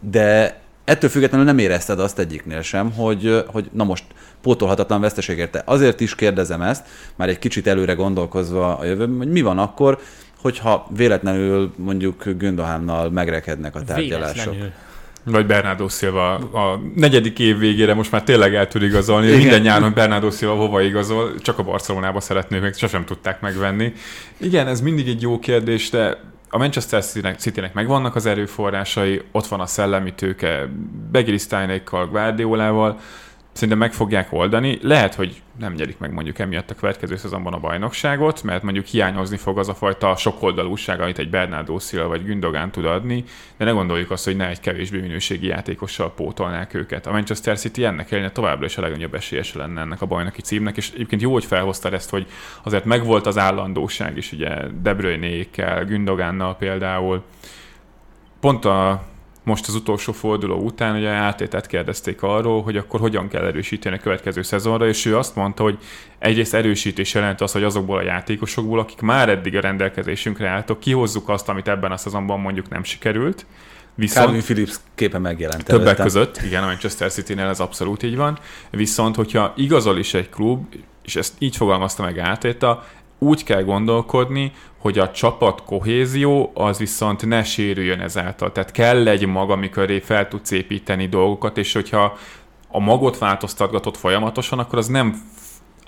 [0.00, 4.04] De ettől függetlenül nem érezted azt egyiknél sem, hogy, hogy na most
[4.42, 5.62] pótolhatatlan veszteség érte.
[5.64, 9.98] Azért is kérdezem ezt, már egy kicsit előre gondolkozva a jövőben, hogy mi van akkor,
[10.42, 14.34] hogyha véletlenül mondjuk Gündohánnal megrekednek a tárgyalások.
[14.34, 14.72] Véletlenül.
[15.24, 19.26] Vagy Bernardo Silva a negyedik év végére most már tényleg el tud igazolni.
[19.26, 19.38] Igen.
[19.38, 23.92] Minden nyáron Bernardo Silva hova igazol, csak a Barcelonába szeretné, még sosem tudták megvenni.
[24.36, 29.46] Igen, ez mindig egy jó kérdés, de a Manchester City-nek, City-nek megvannak az erőforrásai, ott
[29.46, 30.68] van a szellemi tőke
[31.10, 32.98] Begirisztájnékkal, Guardiolával,
[33.52, 34.78] szerintem meg fogják oldani.
[34.82, 39.36] Lehet, hogy nem nyerik meg mondjuk emiatt a következő szezonban a bajnokságot, mert mondjuk hiányozni
[39.36, 43.24] fog az a fajta sokoldalúság, amit egy Bernardo Silva vagy Gündogan tud adni,
[43.56, 47.06] de ne gondoljuk azt, hogy ne egy kevésbé minőségi játékossal pótolnák őket.
[47.06, 50.76] A Manchester City ennek ellenére továbbra is a legnagyobb esélyese lenne ennek a bajnoki címnek,
[50.76, 52.26] és egyébként jó, hogy felhoztad ezt, hogy
[52.62, 57.22] azért megvolt az állandóság is, ugye De Bruyne-ékkel, Gündogánnal például.
[58.40, 59.10] Pont a
[59.42, 64.00] most az utolsó forduló után ugye átétet kérdezték arról, hogy akkor hogyan kell erősíteni a
[64.00, 65.78] következő szezonra, és ő azt mondta, hogy
[66.18, 71.28] egyrészt erősítés jelent az, hogy azokból a játékosokból, akik már eddig a rendelkezésünkre álltak, kihozzuk
[71.28, 73.46] azt, amit ebben a szezonban mondjuk nem sikerült,
[73.94, 76.04] viszont Calvin Phillips képe megjelent Többek előttem.
[76.04, 78.38] között, igen, a Manchester City-nél ez abszolút így van.
[78.70, 80.74] Viszont, hogyha igazol is egy klub,
[81.04, 82.84] és ezt így fogalmazta meg Átéta,
[83.22, 88.52] úgy kell gondolkodni, hogy a csapat kohézió az viszont ne sérüljön ezáltal.
[88.52, 92.18] Tehát kell egy mag, amikor fel tudsz építeni dolgokat, és hogyha
[92.68, 95.30] a magot változtatgatod folyamatosan, akkor az nem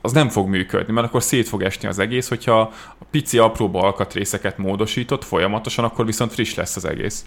[0.01, 2.61] az nem fog működni, mert akkor szét fog esni az egész, hogyha
[2.99, 7.25] a pici apróba alkatrészeket módosított folyamatosan, akkor viszont friss lesz az egész.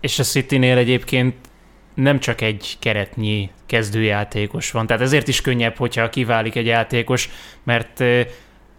[0.00, 1.34] És a Citynél egyébként
[1.94, 7.30] nem csak egy keretnyi kezdőjátékos van, tehát ezért is könnyebb, hogyha kiválik egy játékos,
[7.64, 8.04] mert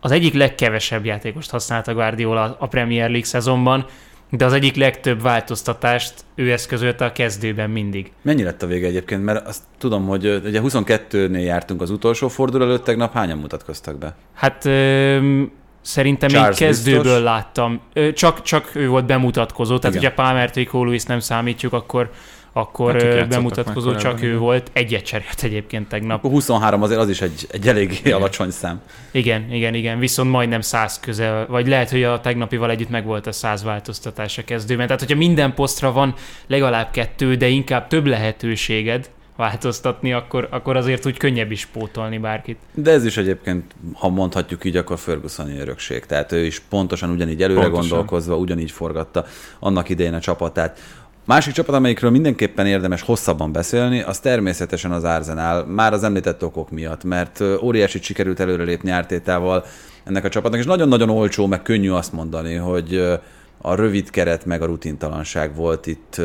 [0.02, 3.86] az egyik legkevesebb játékost használta Guardiola a Premier League szezonban,
[4.30, 8.12] de az egyik legtöbb változtatást ő eszközölte a kezdőben mindig.
[8.22, 9.24] Mennyi lett a vége egyébként?
[9.24, 14.16] Mert azt tudom, hogy ugye 22-nél jártunk az utolsó forduló előtt, tegnap hányan mutatkoztak be?
[14.34, 15.42] Hát ö,
[15.82, 17.22] szerintem Charles még kezdőből biztos?
[17.22, 17.82] láttam.
[17.94, 20.08] Ö, csak, csak ő volt bemutatkozó, tehát Igen.
[20.08, 22.12] ugye Palmer Rico Lewis nem számítjuk, akkor,
[22.54, 24.40] akkor Hát bemutatkozó meg csak ő igen.
[24.40, 24.70] volt.
[24.74, 26.18] Egyet cserélt egyébként tegnap.
[26.18, 28.82] Akkor 23 azért az is egy, egy eléggé alacsony szám.
[29.12, 33.28] Igen, igen, igen, viszont majdnem száz közel, vagy lehet, hogy a tegnapival együtt meg volt
[33.28, 34.86] a száz változtatás a kezdőben.
[34.86, 36.14] Tehát, hogyha minden posztra van
[36.48, 42.58] legalább kettő, de inkább több lehetőséged változtatni, akkor, akkor azért úgy könnyebb is pótolni bárkit.
[42.74, 46.06] De ez is egyébként, ha mondhatjuk így, akkor Fergusoni örökség.
[46.06, 47.90] Tehát ő is pontosan ugyanígy előre Pontosan.
[47.90, 49.26] gondolkozva, ugyanígy forgatta
[49.60, 50.80] annak idején a csapatát.
[51.26, 56.70] Másik csapat, amelyikről mindenképpen érdemes hosszabban beszélni, az természetesen az Arsenal, már az említett okok
[56.72, 59.66] miatt, mert óriási sikerült előrelépni ártétával
[60.04, 63.20] ennek a csapatnak, és nagyon-nagyon olcsó, meg könnyű azt mondani, hogy
[63.58, 66.16] a rövid keret meg a rutintalanság volt itt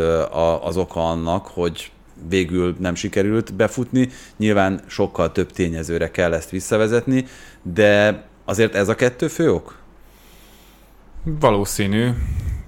[0.63, 1.91] az oka annak, hogy
[2.29, 4.09] végül nem sikerült befutni.
[4.37, 7.27] Nyilván sokkal több tényezőre kell ezt visszavezetni,
[7.63, 9.79] de azért ez a kettő fő ok?
[11.23, 12.11] Valószínű.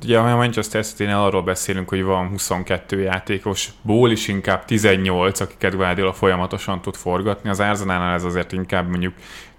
[0.02, 5.74] Ugye, a Manchester city arról beszélünk, hogy van 22 játékos, ból is inkább 18, akiket
[5.74, 7.50] Guardiola folyamatosan tud forgatni.
[7.50, 9.14] Az Arsenalnál ez azért inkább mondjuk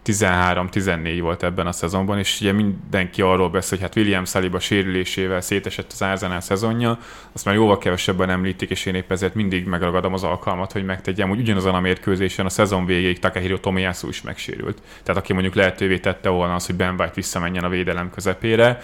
[0.06, 5.41] 13-14 volt ebben a szezonban, és ugye mindenki arról beszél, hogy hát William Saliba sérülésével
[5.41, 6.97] szétesett az Arsenal szezonja,
[7.32, 11.30] azt már jóval kevesebben említik, és én épp ezért mindig megragadom az alkalmat, hogy megtegyem,
[11.30, 14.82] hogy ugyanazon a mérkőzésen a szezon végéig Takehiro Tomiyasu is megsérült.
[15.04, 18.80] Tehát aki mondjuk lehetővé tette volna az, hogy Ben White visszamenjen a védelem közepére,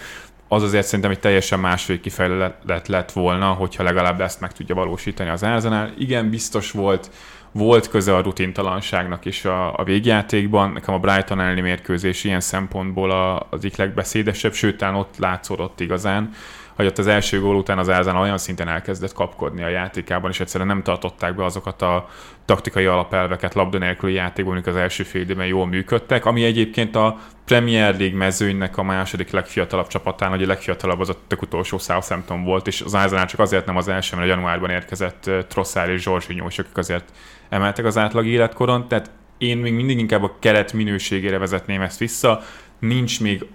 [0.48, 5.30] az azért szerintem egy teljesen másfél kifejlett lett volna, hogyha legalább ezt meg tudja valósítani
[5.30, 5.90] az Arsenal.
[5.98, 7.10] Igen, biztos volt,
[7.52, 10.70] volt köze a rutintalanságnak is a, a végjátékban.
[10.70, 16.30] Nekem a Brighton elleni mérkőzés ilyen szempontból a, az egyik legbeszédesebb, sőt, ott látszódott igazán,
[16.76, 20.40] hogy ott az első gól után az Arsenal olyan szinten elkezdett kapkodni a játékában, és
[20.40, 22.08] egyszerűen nem tartották be azokat a
[22.44, 27.18] taktikai alapelveket labda nélküli játékban, amik az első fél időben jól működtek, ami egyébként a
[27.44, 32.44] Premier League mezőnynek a második legfiatalabb csapatán, hogy a legfiatalabb az a tök utolsó Southampton
[32.44, 36.02] volt, és az Arsenal csak azért nem az első, mert a januárban érkezett Trossard és
[36.02, 37.12] Zsorzsinyó, és akik azért
[37.48, 42.42] emeltek az átlag életkoron, tehát én még mindig inkább a keret minőségére vezetném ezt vissza,
[42.78, 43.46] nincs még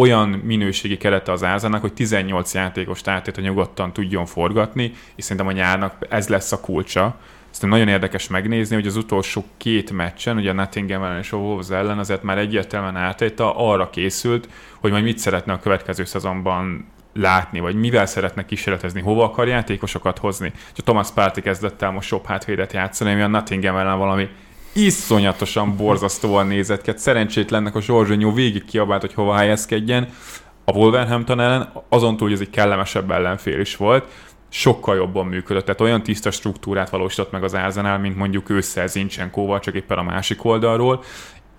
[0.00, 5.52] olyan minőségi kerete az Ázának, hogy 18 játékos átét nyugodtan tudjon forgatni, és szerintem a
[5.52, 7.16] nyárnak ez lesz a kulcsa.
[7.50, 11.36] Szerintem nagyon érdekes megnézni, hogy az utolsó két meccsen, ugye a Nottingham ellen és a
[11.36, 14.48] Wolves ellen azért már egyértelműen Ártéta arra készült,
[14.80, 20.18] hogy majd mit szeretne a következő szezonban látni, vagy mivel szeretne kísérletezni, hova akar játékosokat
[20.18, 20.52] hozni.
[20.54, 24.28] És a Thomas Partey kezdett el most jobb hátvédet játszani, ami a Nottingham ellen valami
[24.76, 26.90] iszonyatosan borzasztóan nézett ki.
[26.90, 30.08] Hát Szerencsétlennek a Zsorzsonyó végig kiabált, hogy hova helyezkedjen.
[30.64, 34.04] A Wolverhampton ellen, azon túl, hogy ez egy kellemesebb ellenfél is volt,
[34.48, 35.64] sokkal jobban működött.
[35.64, 40.02] Tehát olyan tiszta struktúrát valósított meg az Arsenal, mint mondjuk ősszel Zincsenkóval, csak éppen a
[40.02, 41.02] másik oldalról,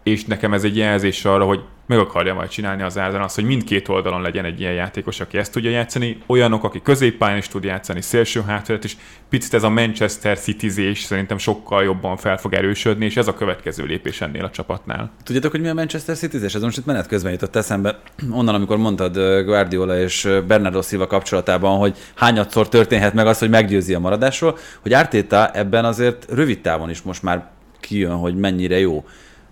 [0.08, 3.44] és nekem ez egy jelzés arra, hogy meg akarja majd csinálni az Arsenal azt, hogy
[3.44, 7.64] mindkét oldalon legyen egy ilyen játékos, aki ezt tudja játszani, olyanok, aki középpályán is tud
[7.64, 8.98] játszani, szélső hátvédet is,
[9.30, 13.84] picit ez a Manchester City-zés szerintem sokkal jobban fel fog erősödni, és ez a következő
[13.84, 15.12] lépés ennél a csapatnál.
[15.24, 18.00] Tudjátok, hogy mi a Manchester city Ez most itt menet közben jutott eszembe,
[18.32, 19.14] onnan, amikor mondtad
[19.46, 24.94] Guardiola és Bernardo Silva kapcsolatában, hogy hányadszor történhet meg az, hogy meggyőzi a maradásról, hogy
[24.94, 29.06] Arteta ebben azért rövid távon is most már kijön, hogy mennyire jó.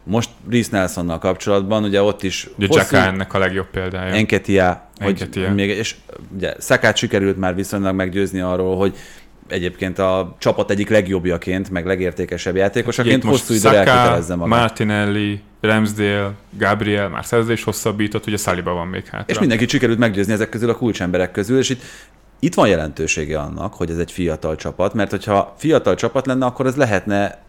[0.08, 4.13] Most Reece Nelsonnal kapcsolatban, ugye ott is Ugye Jacka ennek a legjobb példája.
[4.13, 5.96] Enketia, hogy még, és
[6.36, 8.96] ugye Szakát sikerült már viszonylag meggyőzni arról, hogy
[9.48, 14.60] egyébként a csapat egyik legjobbjaként, meg legértékesebb játékosaként itt hosszú időre elkötelezze magát.
[14.60, 19.34] Martinelli, Ramsdale, Gabriel már szerződés hosszabbított, ugye Saliba van még hátra.
[19.34, 21.82] És mindenkit sikerült meggyőzni ezek közül a kulcsemberek közül, és itt,
[22.39, 26.65] itt van jelentősége annak, hogy ez egy fiatal csapat, mert hogyha fiatal csapat lenne, akkor
[26.65, 27.44] ez lehetne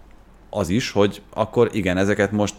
[0.57, 2.55] az is, hogy akkor igen, ezeket most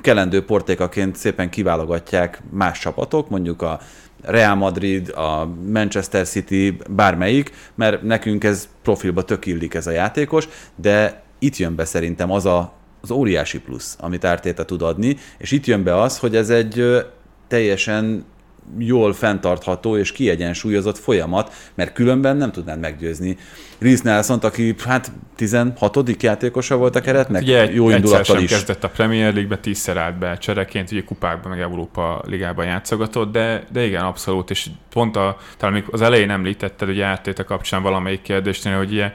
[0.00, 3.80] kelendő portékaként szépen kiválogatják más csapatok, mondjuk a
[4.22, 10.48] Real Madrid, a Manchester City, bármelyik, mert nekünk ez profilba tök illik ez a játékos,
[10.74, 15.50] de itt jön be szerintem az a, az óriási plusz, amit Ártéta tud adni, és
[15.50, 17.04] itt jön be az, hogy ez egy
[17.48, 18.24] teljesen
[18.78, 23.36] jól fenntartható és kiegyensúlyozott folyamat, mert különben nem tudnád meggyőzni.
[23.78, 26.22] Reece nelson aki hát 16.
[26.22, 28.50] játékosa volt a keretnek, Ugye egy, jó indulattal is.
[28.50, 33.64] kezdett a Premier League-be, tízszer állt be csereként, ugye kupákban, meg Európa Ligában játszogatott, de,
[33.72, 38.22] de igen, abszolút, és pont a, talán még az elején említetted, hogy áttéte kapcsán valamelyik
[38.22, 39.12] kérdésnél, hogy ugye,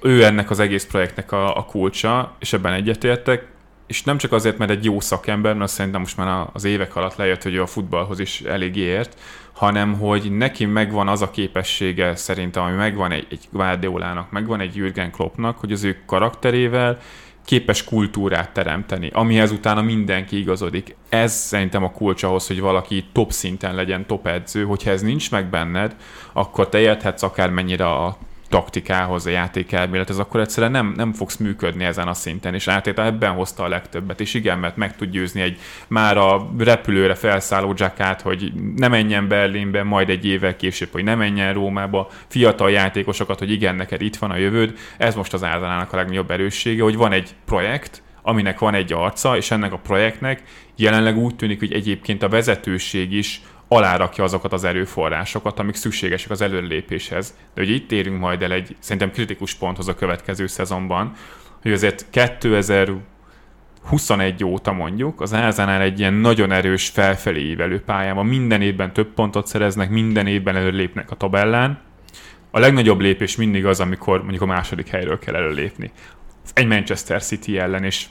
[0.00, 3.46] ő ennek az egész projektnek a, a kulcsa, és ebben egyetértek,
[3.86, 7.16] és nem csak azért, mert egy jó szakember, mert szerintem most már az évek alatt
[7.16, 9.20] lejött, hogy ő a futballhoz is elég ért,
[9.52, 14.76] hanem hogy neki megvan az a képessége szerintem, ami megvan egy, egy Guardiolának, megvan egy
[14.76, 16.98] Jürgen Kloppnak, hogy az ő karakterével
[17.44, 20.96] képes kultúrát teremteni, amihez utána mindenki igazodik.
[21.08, 25.30] Ez szerintem a kulcs ahhoz, hogy valaki top szinten legyen top edző, hogyha ez nincs
[25.30, 25.96] meg benned,
[26.32, 28.16] akkor te érthetsz akármennyire a
[28.48, 33.32] taktikához, a játékelmélethez, akkor egyszerűen nem, nem fogsz működni ezen a szinten, és átét ebben
[33.32, 38.20] hozta a legtöbbet, és igen, mert meg tud győzni egy már a repülőre felszálló Jackát,
[38.20, 43.50] hogy ne menjen Berlinbe, majd egy évvel később, hogy ne menjen Rómába, fiatal játékosokat, hogy
[43.50, 47.12] igen, neked itt van a jövőd, ez most az Árdanának a legnagyobb erőssége, hogy van
[47.12, 50.42] egy projekt, aminek van egy arca, és ennek a projektnek
[50.76, 56.40] jelenleg úgy tűnik, hogy egyébként a vezetőség is alárakja azokat az erőforrásokat, amik szükségesek az
[56.40, 57.34] előrelépéshez.
[57.54, 61.12] De hogy itt érünk majd el egy szerintem kritikus ponthoz a következő szezonban,
[61.62, 68.62] hogy azért 2021 óta mondjuk az Ázánál egy ilyen nagyon erős felfelé ívelő pályában minden
[68.62, 71.80] évben több pontot szereznek, minden évben előlépnek a tabellán.
[72.50, 75.92] A legnagyobb lépés mindig az, amikor mondjuk a második helyről kell előlépni.
[76.52, 78.06] Egy Manchester City ellen, és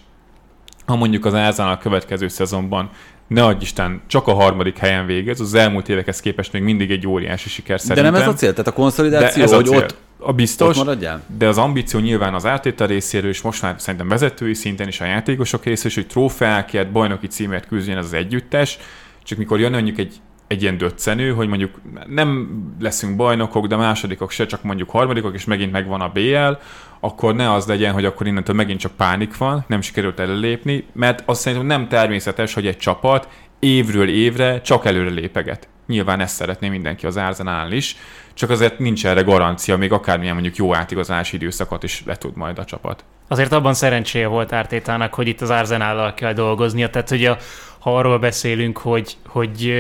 [0.86, 2.90] ha mondjuk az Ázánál a következő szezonban
[3.28, 7.08] ne adj Isten, csak a harmadik helyen végez, az elmúlt évekhez képest még mindig egy
[7.08, 8.04] óriási siker szerintem.
[8.06, 8.52] De nem ez a cél?
[8.52, 9.78] Tehát a konszolidáció, de ez hogy a cél.
[9.78, 11.24] ott, a biztos, ott maradjál?
[11.38, 15.06] de az ambíció nyilván az áttétel részéről, és most már szerintem vezetői szinten is a
[15.06, 18.78] játékosok részéről, hogy trófeákért, bajnoki címért küzdjön ez az együttes,
[19.24, 20.16] csak mikor jön mondjuk egy
[20.54, 22.50] egy ilyen döccenő, hogy mondjuk nem
[22.80, 26.52] leszünk bajnokok, de másodikok se, csak mondjuk harmadikok, és megint megvan a BL,
[27.00, 31.24] akkor ne az legyen, hogy akkor innentől megint csak pánik van, nem sikerült előlépni, mert
[31.26, 33.28] azt szerintem nem természetes, hogy egy csapat
[33.60, 35.68] évről évre csak előre lépeget.
[35.88, 37.96] Nyilván ezt szeretné mindenki az Arsenal is,
[38.34, 42.60] csak azért nincs erre garancia, még akármilyen mondjuk jó átigazolási időszakot is le tud majd
[42.60, 43.04] a csapat.
[43.28, 47.38] Azért abban szerencséje volt Ártétának, hogy itt az Arzenállal kell dolgoznia, tehát hogy a,
[47.84, 49.74] ha arról beszélünk, hogy, hogy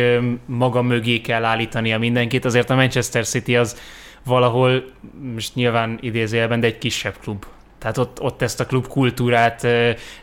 [0.45, 3.80] maga mögé kell állítania mindenkit, azért a Manchester City az
[4.26, 4.84] valahol,
[5.34, 7.45] most nyilván idézőjelben, de egy kisebb klub.
[7.80, 9.68] Tehát ott, ott ezt a klub kultúrát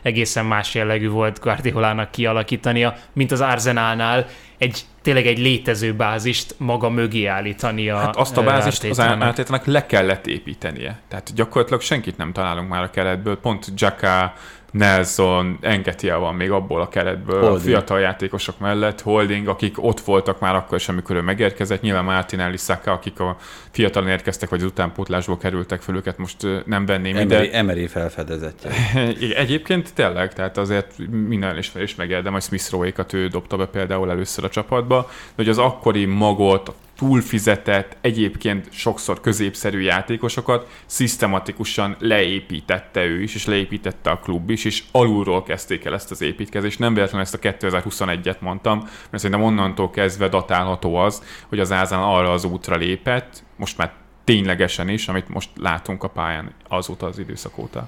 [0.01, 4.27] egészen más jellegű volt Guardiolának kialakítania, mint az Arsenalnál
[4.57, 7.97] egy tényleg egy létező bázist maga mögé állítania.
[7.97, 10.99] Hát azt a bázist az Ártétának le kellett építenie.
[11.07, 13.39] Tehát gyakorlatilag senkit nem találunk már a keretből.
[13.39, 14.33] Pont Jacka
[14.71, 17.57] Nelson, Engetia van még abból a keretből, Holding.
[17.57, 22.03] a fiatal játékosok mellett, Holding, akik ott voltak már akkor is, amikor ő megérkezett, nyilván
[22.03, 23.37] Martinelli Saka, akik a
[23.71, 27.57] fiatalon érkeztek, vagy az utánpótlásból kerültek föl, őket most nem venném Emery, ide.
[27.57, 28.71] Emery felfedezetje.
[29.43, 30.97] Egyébként tényleg, tehát azért
[31.27, 35.33] minden is, is megérdem, hogy Smith rowe ő dobta be például először a csapatba, de
[35.35, 44.09] hogy az akkori magot, túlfizetett, egyébként sokszor középszerű játékosokat szisztematikusan leépítette ő is, és leépítette
[44.09, 46.79] a klub is, és alulról kezdték el ezt az építkezést.
[46.79, 52.03] Nem véletlenül ezt a 2021-et mondtam, mert szerintem onnantól kezdve datálható az, hogy az Ázán
[52.03, 53.93] arra az útra lépett, most már
[54.23, 57.87] ténylegesen is, amit most látunk a pályán azóta az időszak óta.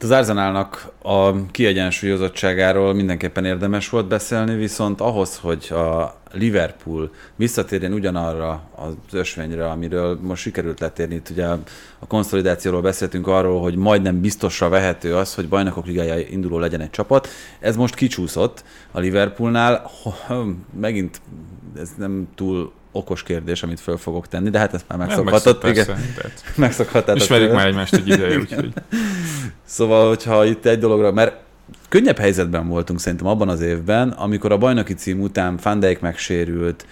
[0.00, 8.62] Az Arsenalnak a kiegyensúlyozottságáról mindenképpen érdemes volt beszélni, viszont ahhoz, hogy a Liverpool visszatérjen ugyanarra
[8.76, 11.14] az ösvényre, amiről most sikerült letérni.
[11.14, 11.46] Itt ugye
[11.98, 16.90] a konszolidációról beszéltünk arról, hogy majdnem biztosra vehető az, hogy bajnokok ligája induló legyen egy
[16.90, 17.28] csapat.
[17.60, 19.90] Ez most kicsúszott a Liverpoolnál.
[20.80, 21.20] Megint
[21.76, 25.62] ez nem túl okos kérdés, amit föl fogok tenni, de hát ezt már megszokhatott.
[25.62, 25.86] Nem, igen,
[26.56, 27.16] megszokhatott.
[27.16, 28.72] Ismerjük már egymást egy ideje, úgyhogy.
[29.64, 31.36] szóval, hogyha itt egy dologra, mert
[31.88, 36.86] könnyebb helyzetben voltunk szerintem abban az évben, amikor a bajnoki cím után Van Dijk megsérült,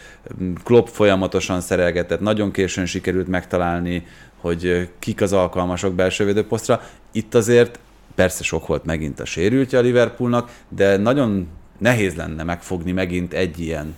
[0.64, 4.06] Klopp folyamatosan szerelgetett, nagyon későn sikerült megtalálni,
[4.40, 6.82] hogy kik az alkalmasok belső védőposztra.
[7.12, 7.78] Itt azért
[8.14, 11.48] persze sok volt megint a sérültje a Liverpoolnak, de nagyon
[11.78, 13.94] nehéz lenne megfogni megint egy ilyen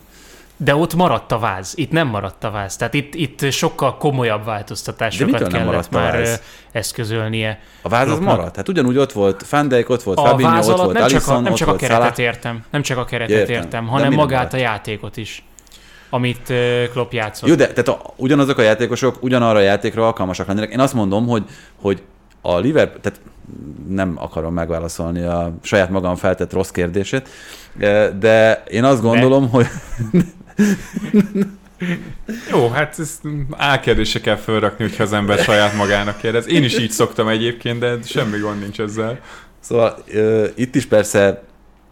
[0.57, 2.77] de ott maradt a váz, itt nem maradt a váz.
[2.77, 6.41] Tehát itt, itt sokkal komolyabb változtatásokat kellett már
[6.73, 7.61] eszközölnie.
[7.83, 8.57] A váz az maradt?
[8.57, 11.37] Hát ugyanúgy ott volt Van Dijk, ott volt a Fabinho, ott volt nem Alisson, csak
[11.37, 12.19] a, nem csak a keretet Salah.
[12.19, 14.53] értem, nem csak a keretet értem, értem hanem magát maradt?
[14.53, 15.45] a játékot is
[16.11, 16.53] amit
[16.93, 17.49] Klopp játszott.
[17.49, 20.73] Jó, de tehát a, ugyanazok a játékosok ugyanarra a játékra alkalmasak lennének.
[20.73, 21.45] Én azt mondom, hogy,
[21.81, 22.03] hogy
[22.41, 23.21] a Liverpool, tehát
[23.89, 27.29] nem akarom megválaszolni a saját magam feltett rossz kérdését,
[28.19, 29.49] de én azt gondolom, de.
[29.51, 29.67] hogy
[32.51, 36.49] Jó, hát ezt álkérdése kell felrakni, hogyha az ember saját magának kérdez.
[36.49, 39.21] Én is így szoktam egyébként, de semmi gond nincs ezzel.
[39.61, 41.43] Szóval uh, itt is persze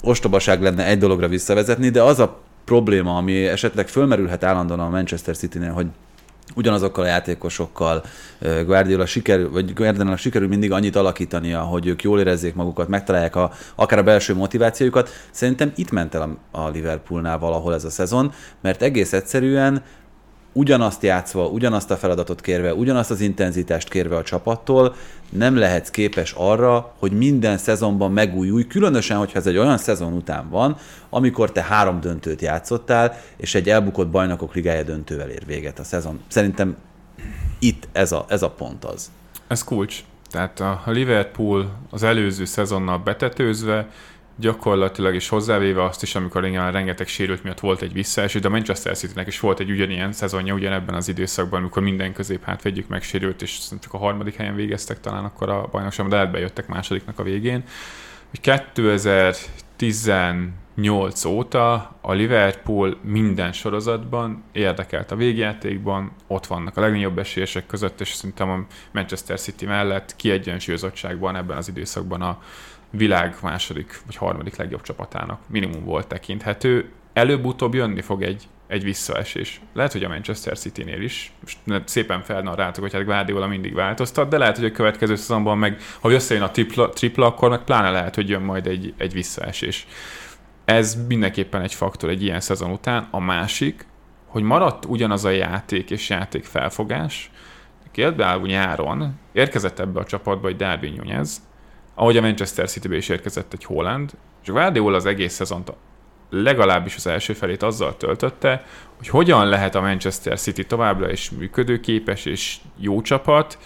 [0.02, 5.36] ostobaság lenne egy dologra visszavezetni, de az a probléma, ami esetleg fölmerülhet állandóan a Manchester
[5.36, 5.86] City-nél, hogy
[6.54, 8.04] ugyanazokkal a játékosokkal
[8.40, 13.50] Guardiola sikerül, vagy Guardiola sikerül mindig annyit alakítania, hogy ők jól érezzék magukat, megtalálják a,
[13.74, 15.08] akár a belső motivációjukat.
[15.30, 19.82] Szerintem itt ment el a Liverpoolnál valahol ez a szezon, mert egész egyszerűen
[20.52, 24.94] ugyanazt játszva, ugyanazt a feladatot kérve, ugyanazt az intenzitást kérve a csapattól,
[25.28, 30.48] nem lehetsz képes arra, hogy minden szezonban megújulj, különösen, hogyha ez egy olyan szezon után
[30.50, 30.76] van,
[31.10, 36.20] amikor te három döntőt játszottál, és egy elbukott bajnokok ligája döntővel ér véget a szezon.
[36.28, 36.76] Szerintem
[37.58, 39.10] itt ez a, ez a pont az.
[39.46, 40.04] Ez kulcs.
[40.30, 43.88] Tehát a Liverpool az előző szezonnal betetőzve
[44.36, 48.50] gyakorlatilag is hozzávéve azt is, amikor igen, rengeteg sérült miatt volt egy visszaeső, de a
[48.50, 53.42] Manchester City-nek is volt egy ugyanilyen szezonja ugyanebben az időszakban, amikor minden közép hátvédjük megsérült,
[53.42, 57.22] és csak a harmadik helyen végeztek talán akkor a bajnokságban, de lehet bejöttek másodiknak a
[57.22, 57.64] végén.
[58.40, 68.00] 2018 óta a Liverpool minden sorozatban érdekelt a végjátékban, ott vannak a legnagyobb esélyesek között,
[68.00, 72.42] és szerintem a Manchester City mellett kiegyensúlyozottságban ebben az időszakban a
[72.92, 76.90] világ második vagy harmadik legjobb csapatának minimum volt tekinthető.
[77.12, 79.60] Előbb-utóbb jönni fog egy, egy visszaesés.
[79.72, 81.32] Lehet, hogy a Manchester City-nél is.
[81.40, 85.80] Most szépen felnarrátok, hogy hát Guardiola mindig változtat, de lehet, hogy a következő szezonban meg,
[86.00, 89.86] ha összejön a tripla, tripla akkor meg pláne lehet, hogy jön majd egy, egy visszaesés.
[90.64, 93.08] Ez mindenképpen egy faktor egy ilyen szezon után.
[93.10, 93.86] A másik,
[94.26, 97.30] hogy maradt ugyanaz a játék és játék felfogás,
[97.92, 101.42] például nyáron érkezett ebbe a csapatba egy Darwin Nunez,
[101.94, 104.10] ahogy a Manchester City-be is érkezett egy Holland,
[104.42, 105.72] és Guardiola az egész szezont
[106.30, 108.64] legalábbis az első felét azzal töltötte,
[108.96, 113.58] hogy hogyan lehet a Manchester City továbbra is működőképes és jó csapat,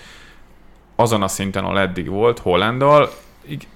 [0.97, 3.11] azon a szinten, ahol eddig volt, Hollandal.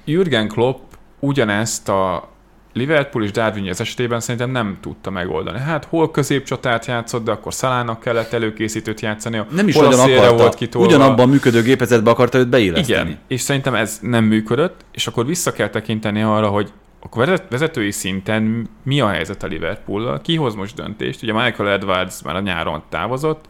[0.05, 2.29] Jürgen Klopp ugyanezt a
[2.73, 5.59] Liverpool és Darwin az esetében szerintem nem tudta megoldani.
[5.59, 10.55] Hát hol középcsatát játszott, de akkor Szalának kellett előkészítőt játszani, nem is olyan akarta, volt
[10.55, 10.89] kitolva.
[10.89, 13.09] ugyanabban működő gépezetbe akarta őt beilleszteni.
[13.09, 16.73] Igen, és szerintem ez nem működött, és akkor vissza kell tekinteni arra, hogy
[17.11, 21.23] a vezetői szinten mi a helyzet a Liverpool-al, ki hoz most döntést.
[21.23, 23.45] Ugye Michael Edwards már a nyáron távozott,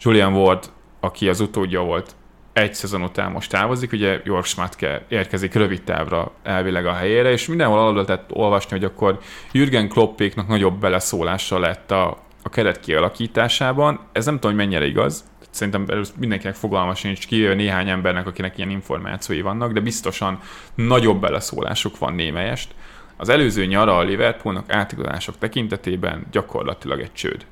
[0.00, 0.64] Julian Ward,
[1.00, 2.14] aki az utódja volt
[2.56, 7.46] egy szezon után most távozik, ugye Jorg Schmatke érkezik rövid távra elvileg a helyére, és
[7.46, 9.18] mindenhol alul lehetett olvasni, hogy akkor
[9.52, 14.00] Jürgen Kloppéknak nagyobb beleszólása lett a, a keret kialakításában.
[14.12, 18.70] Ez nem tudom, hogy mennyire igaz, szerintem mindenkinek fogalma sincs ki, néhány embernek, akinek ilyen
[18.70, 20.38] információi vannak, de biztosan
[20.74, 22.74] nagyobb beleszólásuk van némelyest.
[23.16, 27.46] Az előző nyara a Liverpoolnak átigazások tekintetében gyakorlatilag egy csőd.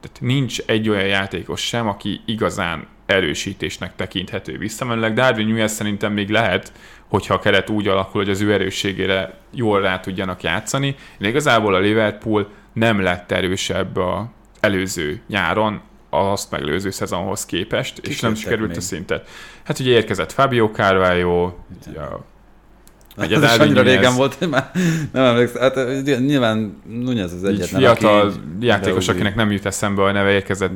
[0.00, 5.14] Tehát nincs egy olyan játékos sem, aki igazán erősítésnek tekinthető visszamenőleg.
[5.14, 6.72] Darwin Nunez szerintem még lehet,
[7.08, 10.96] hogyha a keret úgy alakul, hogy az ő erősségére jól rá tudjanak játszani.
[11.18, 14.30] De igazából a Liverpool nem lett erősebb a
[14.60, 15.80] előző nyáron,
[16.10, 18.76] azt megelőző szezonhoz képest, Ki és nem sikerült még?
[18.76, 19.28] a szintet.
[19.64, 21.52] Hát ugye érkezett Fabio Carvalho,
[23.18, 24.70] Ugye ez is annyira régen volt, hogy már
[25.12, 25.60] nem emlékszem.
[25.60, 30.70] Hát nyilván Nunez az egyetlen, fiatal aki játékos, akinek nem jut eszembe a neve érkezett.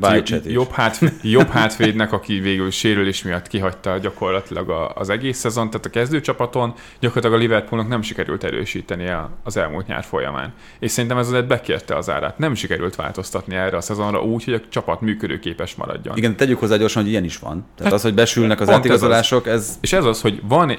[0.45, 5.91] Jobb, hát, jobb hátvédnek, aki végül sérülés miatt kihagyta gyakorlatilag az egész szezon, tehát a
[5.91, 9.11] kezdőcsapaton gyakorlatilag a Liverpoolnak nem sikerült erősíteni
[9.45, 10.53] az elmúlt nyár folyamán.
[10.79, 12.39] És szerintem ez azért bekérte az árát.
[12.39, 16.17] Nem sikerült változtatni erre a szezonra úgy, hogy a csapat működőképes maradjon.
[16.17, 17.67] Igen, tegyük hozzá gyorsan, hogy ilyen is van.
[17.77, 19.79] Tehát hát, az, hogy besülnek az átigazolások, ez...
[19.81, 20.71] És ez az, hogy van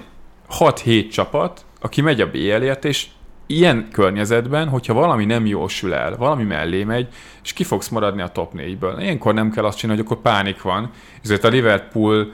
[0.59, 3.07] 6-7 csapat, aki megy a BL-ért, és
[3.45, 7.07] ilyen környezetben, hogyha valami nem jósül el, valami mellé megy,
[7.43, 8.95] és ki fogsz maradni a top 4-ből.
[8.99, 10.91] Ilyenkor nem kell azt csinálni, hogy akkor pánik van.
[11.23, 12.31] Ezért a Liverpool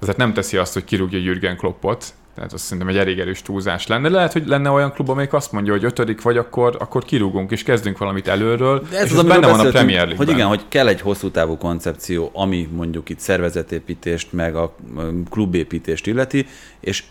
[0.00, 3.86] azért nem teszi azt, hogy kirúgja Jürgen Kloppot, tehát azt szerintem egy elég erős túlzás
[3.86, 4.08] lenne.
[4.08, 7.62] Lehet, hogy lenne olyan klub, amelyik azt mondja, hogy ötödik vagy, akkor, akkor kirúgunk és
[7.62, 8.86] kezdünk valamit előről.
[8.90, 10.16] De ez és az, benne van a Premier League.
[10.16, 14.74] Hogy igen, hogy kell egy hosszú távú koncepció, ami mondjuk itt szervezetépítést, meg a
[15.30, 16.46] klubépítést illeti,
[16.80, 17.04] és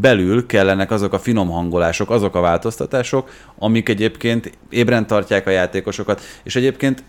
[0.00, 6.20] belül kellenek azok a finom hangolások, azok a változtatások, amik egyébként ébren tartják a játékosokat,
[6.42, 7.02] és egyébként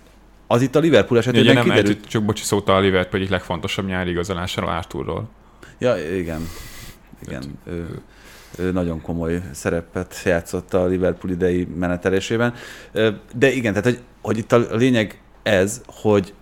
[0.48, 2.08] az itt a Liverpool esetében Ugye nem kiderült...
[2.08, 5.30] csak bocsi szóta a Liverpool egyik legfontosabb nyári igazolásáról Arturról.
[5.80, 6.48] Ja, igen.
[7.28, 7.44] Igen.
[7.68, 8.02] Ő,
[8.58, 12.54] ő nagyon komoly szerepet játszott a Liverpool idei menetelésében.
[13.36, 16.34] De igen, tehát hogy, hogy itt a lényeg ez, hogy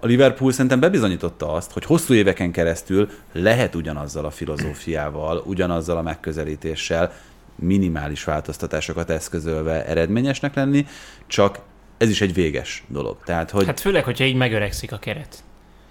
[0.00, 6.02] a Liverpool szerintem bebizonyította azt, hogy hosszú éveken keresztül lehet ugyanazzal a filozófiával, ugyanazzal a
[6.02, 7.12] megközelítéssel
[7.54, 10.86] minimális változtatásokat eszközölve eredményesnek lenni,
[11.26, 11.58] csak
[11.98, 13.16] ez is egy véges dolog.
[13.24, 13.66] Tehát, hogy...
[13.66, 15.44] Hát főleg, hogyha így megöregszik a keret.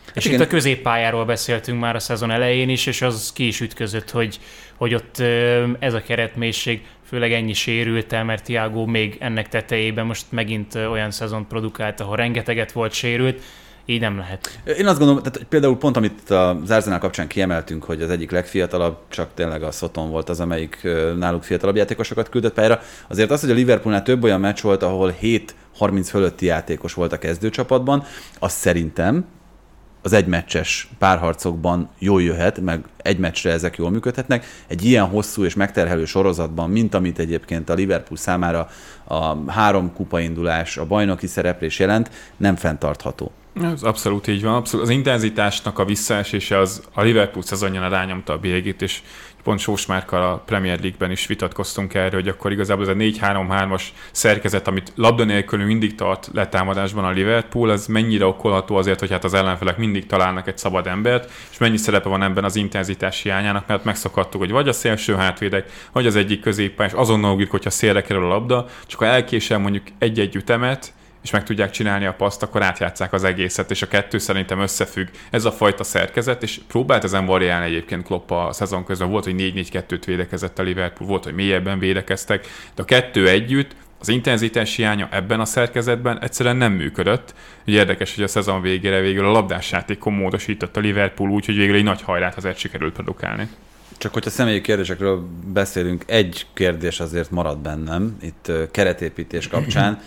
[0.06, 0.40] Hát és igen.
[0.40, 4.40] itt a középpályáról beszéltünk már a szezon elején is, és az ki is ütközött, hogy,
[4.76, 5.20] hogy ott
[5.80, 11.12] ez a keretmélység, főleg ennyi sérült el, mert Tiago még ennek tetejében most megint olyan
[11.12, 13.42] szezon produkált, ahol rengeteget volt sérült,
[13.86, 14.60] így nem lehet.
[14.78, 18.98] Én azt gondolom, tehát például pont amit az Arsenal kapcsán kiemeltünk, hogy az egyik legfiatalabb,
[19.10, 22.80] csak tényleg a Soton volt az, amelyik náluk fiatalabb játékosokat küldött pályára.
[23.08, 27.12] Azért az, hogy a Liverpoolnál több olyan meccs volt, ahol 7 30 fölötti játékos volt
[27.12, 28.04] a kezdőcsapatban,
[28.40, 29.26] az szerintem
[30.02, 34.46] az egymeccses párharcokban jól jöhet, meg egy meccsre ezek jól működhetnek.
[34.68, 38.70] Egy ilyen hosszú és megterhelő sorozatban, mint amit egyébként a Liverpool számára
[39.04, 43.32] a három kupaindulás, a bajnoki szereplés jelent, nem fenntartható.
[43.62, 44.54] Ez abszolút így van.
[44.54, 44.86] Abszolút.
[44.86, 49.02] Az intenzitásnak a visszaesése az a Liverpool szezonján rányomta a bélyegét, és
[49.44, 53.84] pont Sós Márkkal a Premier League-ben is vitatkoztunk erről, hogy akkor igazából ez a 4-3-3-as
[54.12, 59.24] szerkezet, amit labda nélkül mindig tart letámadásban a Liverpool, az mennyire okolható azért, hogy hát
[59.24, 63.68] az ellenfelek mindig találnak egy szabad embert, és mennyi szerepe van ebben az intenzitás hiányának,
[63.68, 68.02] mert megszokhattuk, hogy vagy a szélső hátvédek, vagy az egyik középpályás azonnal ugrik, hogyha szélre
[68.02, 70.94] kerül a labda, csak ha elkésel mondjuk egy-egy ütemet,
[71.26, 75.08] és meg tudják csinálni a paszt, akkor átjátszák az egészet, és a kettő szerintem összefügg.
[75.30, 79.10] Ez a fajta szerkezet, és próbált ezen variálni egyébként Klopp a szezon közben.
[79.10, 84.08] Volt, hogy 4-4-2-t védekezett a Liverpool, volt, hogy mélyebben védekeztek, de a kettő együtt az
[84.08, 87.34] intenzitás hiánya ebben a szerkezetben egyszerűen nem működött.
[87.68, 91.76] Ugye érdekes, hogy a szezon végére végül a labdásjátékon módosított a Liverpool úgy, hogy végül
[91.76, 93.48] egy nagy hajrát azért sikerült produkálni.
[93.98, 100.00] Csak hogyha személyi kérdésekről beszélünk, egy kérdés azért marad bennem itt keretépítés kapcsán.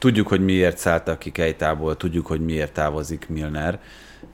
[0.00, 3.80] Tudjuk, hogy miért szálltak ki Kejtából, tudjuk, hogy miért távozik Milner.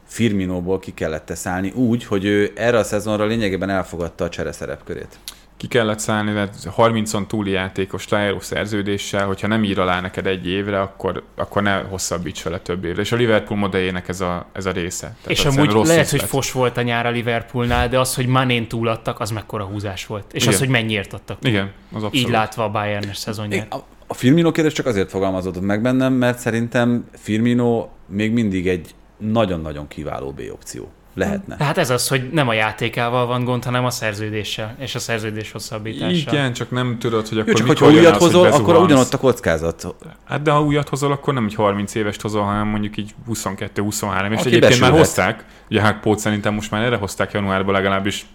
[0.04, 5.18] Firminóból ki kellett szállni úgy, hogy ő erre a szezonra lényegében elfogadta a csere szerepkörét.
[5.56, 10.46] Ki kellett szállni, mert 30-on túli játékos lejáró szerződéssel, hogyha nem ír alá neked egy
[10.48, 13.00] évre, akkor, akkor ne hosszabbíts vele több évre.
[13.00, 15.06] És a Liverpool modelljének ez a, ez a része.
[15.06, 18.26] Tehát és amúgy rossz lehet, hogy fos volt a nyár a Liverpoolnál, de az, hogy
[18.26, 20.32] Manén túladtak, az mekkora húzás volt.
[20.32, 20.54] És Igen.
[20.54, 21.38] az, hogy mennyiért adtak.
[21.42, 22.14] Igen, az abszolút.
[22.14, 23.74] Így látva a Bayern-es szezonját.
[24.06, 29.88] A Firmino kérdés csak azért fogalmazódott meg bennem, mert szerintem Firmino még mindig egy nagyon-nagyon
[29.88, 30.90] kiváló B opció.
[31.16, 31.56] Lehetne.
[31.58, 35.52] Hát ez az, hogy nem a játékával van gond, hanem a szerződéssel, és a szerződés
[35.52, 36.32] hosszabbítással.
[36.32, 39.94] Igen, csak nem tudod, hogy akkor Jó, csak hogyha újat hozol, akkor ugyanott a kockázat.
[40.24, 43.32] Hát de ha újat hozol, akkor nem egy 30 évest hozol, hanem mondjuk így 22-23,
[43.32, 44.80] és Aki egyébként besülhet.
[44.80, 48.26] már hozták, ugye Hákpót szerintem most már erre hozták januárban legalábbis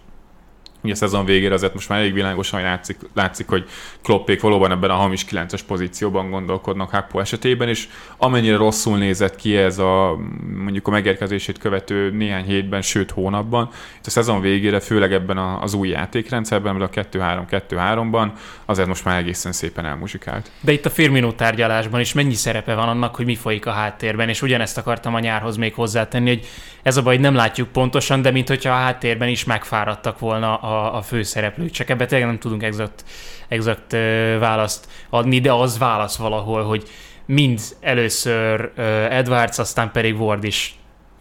[0.82, 3.68] ugye a szezon végére azért most már elég világosan látszik, látszik hogy
[4.02, 9.56] Kloppék valóban ebben a hamis 9-es pozícióban gondolkodnak Hakpo esetében, és amennyire rosszul nézett ki
[9.56, 10.18] ez a
[10.56, 13.68] mondjuk a megérkezését követő néhány hétben, sőt hónapban,
[13.98, 18.30] itt a szezon végére, főleg ebben az új játékrendszerben, a 2-3-2-3-ban,
[18.64, 20.50] azért most már egészen szépen elmuzsikált.
[20.60, 24.28] De itt a Firmino tárgyalásban is mennyi szerepe van annak, hogy mi folyik a háttérben,
[24.28, 26.46] és ugyanezt akartam a nyárhoz még hozzátenni, hogy
[26.82, 30.71] ez a baj, nem látjuk pontosan, de mint hogyha a háttérben is megfáradtak volna a
[30.72, 33.04] a, a főszereplők, csak ebbe tényleg nem tudunk exakt,
[33.48, 33.92] exakt
[34.38, 36.88] választ adni, de az válasz valahol, hogy
[37.26, 38.72] mind először
[39.10, 40.78] Edwards, aztán pedig Ward is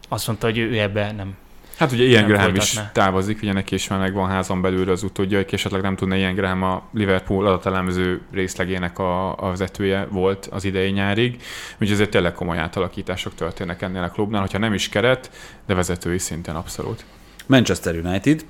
[0.09, 1.35] azt mondta, hogy ő ebbe nem,
[1.81, 5.37] Hát ugye ilyen Graham is távozik, ugye neki is már van házon belül az utódja,
[5.37, 10.63] hogy esetleg nem tudna ilyen Graham a Liverpool adatelemző részlegének a, a vezetője volt az
[10.63, 11.41] idei nyárig,
[11.73, 15.31] úgyhogy ezért tényleg komoly átalakítások történnek ennél a klubnál, hogyha nem is keret,
[15.65, 17.05] de vezetői szinten abszolút.
[17.45, 18.45] Manchester United,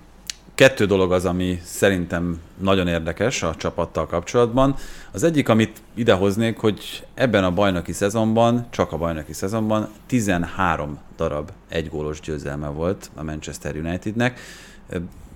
[0.62, 4.76] Kettő dolog az, ami szerintem nagyon érdekes a csapattal kapcsolatban.
[5.12, 11.52] Az egyik, amit idehoznék, hogy ebben a bajnoki szezonban, csak a bajnoki szezonban 13 darab
[11.70, 14.40] egygólos győzelme volt a Manchester Unitednek.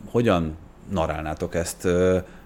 [0.10, 0.58] Hogyan
[0.90, 1.88] narálnátok ezt?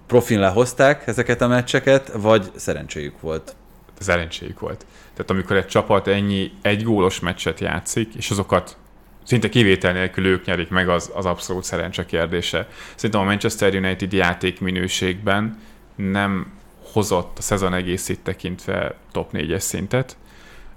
[0.07, 3.55] Profin lehozták ezeket a meccseket, vagy szerencséjük volt?
[3.99, 4.86] Szerencséjük volt.
[5.13, 8.77] Tehát amikor egy csapat ennyi egygólos meccset játszik, és azokat
[9.24, 12.67] szinte kivétel nélkül ők nyerik meg, az, az abszolút szerencse kérdése.
[12.95, 15.59] Szerintem a Manchester United játék minőségben
[15.95, 16.51] nem
[16.91, 20.17] hozott a szezon egészét tekintve top 4-es szintet,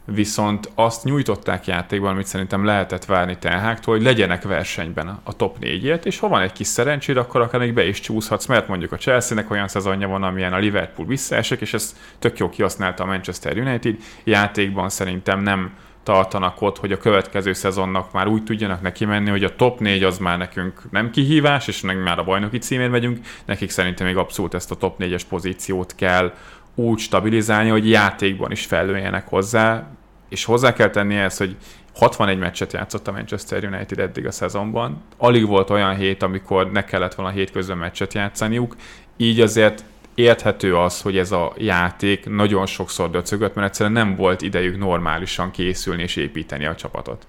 [0.05, 6.01] viszont azt nyújtották játékban, amit szerintem lehetett várni Tenháktól, hogy legyenek versenyben a top 4
[6.05, 8.97] és ha van egy kis szerencséd, akkor akár még be is csúszhatsz, mert mondjuk a
[8.97, 13.59] Chelsea-nek olyan szezonja van, amilyen a Liverpool visszaesek, és ez tök jó kihasználta a Manchester
[13.59, 13.97] United.
[14.25, 15.73] Játékban szerintem nem
[16.03, 20.03] tartanak ott, hogy a következő szezonnak már úgy tudjanak neki menni, hogy a top 4
[20.03, 24.17] az már nekünk nem kihívás, és meg már a bajnoki címén megyünk, nekik szerintem még
[24.17, 26.33] abszolút ezt a top 4-es pozíciót kell
[26.75, 29.87] úgy stabilizálni, hogy játékban is felüljenek hozzá,
[30.29, 31.57] és hozzá kell tenni ezt, hogy
[31.95, 35.03] 61 meccset játszott a Manchester United eddig a szezonban.
[35.17, 38.77] Alig volt olyan hét, amikor ne kellett volna hétközben meccset játszaniuk,
[39.17, 39.85] így azért
[40.15, 45.51] érthető az, hogy ez a játék nagyon sokszor döcögött, mert egyszerűen nem volt idejük normálisan
[45.51, 47.27] készülni és építeni a csapatot.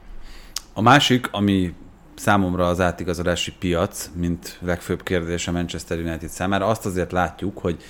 [0.73, 1.73] A másik, ami
[2.15, 7.83] számomra az átigazolási piac, mint legfőbb kérdés a Manchester United számára, azt azért látjuk, hogy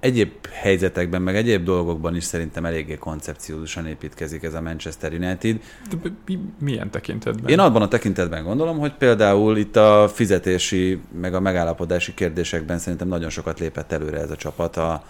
[0.00, 5.60] egyéb helyzetekben, meg egyéb dolgokban is szerintem eléggé koncepciózusan építkezik ez a Manchester United.
[5.90, 7.50] De mi, milyen tekintetben?
[7.50, 13.08] Én abban a tekintetben gondolom, hogy például itt a fizetési, meg a megállapodási kérdésekben szerintem
[13.08, 14.76] nagyon sokat lépett előre ez a csapat.
[14.76, 15.02] A,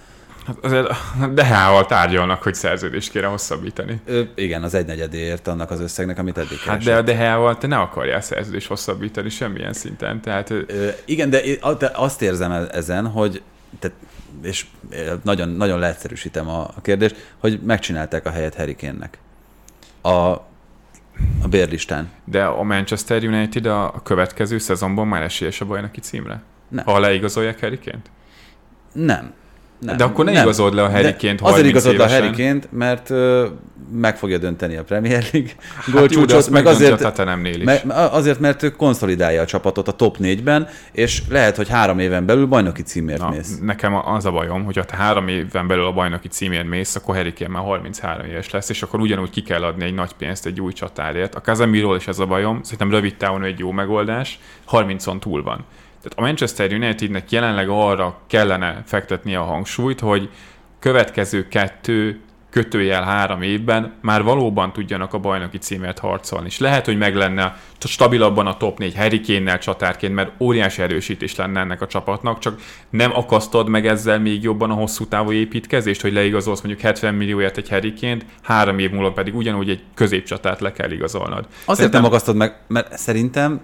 [0.46, 0.86] Hát azért
[1.34, 4.00] Dehával tárgyalnak, hogy szerződést kére hosszabbítani.
[4.04, 7.76] ö, igen, az egynegyedéért annak az összegnek, amit eddig Hát de a Dehával te ne
[7.76, 10.20] akarjál szerződést hosszabbítani semmilyen szinten.
[10.20, 10.62] Tehát ö,
[11.04, 11.42] igen, de
[11.94, 13.42] azt érzem e- ezen, hogy
[13.78, 13.96] tehát,
[14.42, 19.18] és ö, nagyon, nagyon leegyszerűsítem a, a kérdést, hogy megcsinálták a helyet Harry Kane-nek.
[20.02, 20.44] A,
[21.42, 22.10] a bérlistán.
[22.24, 26.42] de a Manchester United a a következő szezonban már esélyes a bajnoki címre?
[26.68, 26.84] Nem.
[26.84, 28.10] Ha leigazolják Harry Kane-t?
[28.92, 29.32] Nem.
[29.78, 29.96] Nem.
[29.96, 32.22] De akkor ne igazod le a Harry De Kane-t Azért 30 igazod le a évesen.
[32.22, 33.46] Harry Kane-t, mert ö,
[33.92, 37.64] meg fogja dönteni a Premier League Hát gólcsúcsot, meg azért, a is.
[37.64, 42.26] me, azért, mert ő konszolidálja a csapatot a top 4-ben, és lehet, hogy három éven
[42.26, 43.58] belül bajnoki címért Na, mész.
[43.62, 47.14] nekem az a bajom, hogy ha te három éven belül a bajnoki címért mész, akkor
[47.14, 50.46] Harry Kane már 33 éves lesz, és akkor ugyanúgy ki kell adni egy nagy pénzt
[50.46, 51.34] egy új csatárért.
[51.34, 54.38] A Casemiról is ez a bajom, szerintem rövid távon egy jó megoldás,
[54.70, 55.64] 30-on túl van.
[56.08, 60.30] Tehát a Manchester Unitednek jelenleg arra kellene fektetnie a hangsúlyt, hogy
[60.78, 66.46] következő kettő kötőjel három évben már valóban tudjanak a bajnoki címért harcolni.
[66.46, 71.36] És lehet, hogy meg lenne stabilabban a top 4 Harry Kane-nel csatárként, mert óriási erősítés
[71.36, 76.00] lenne ennek a csapatnak, csak nem akasztod meg ezzel még jobban a hosszú távú építkezést,
[76.00, 80.60] hogy leigazolsz mondjuk 70 millióért egy Harry Kane-t, három év múlva pedig ugyanúgy egy középcsatát
[80.60, 81.46] le kell igazolnod.
[81.46, 83.60] Azért Szerintem- nem akasztod meg, mert szerintem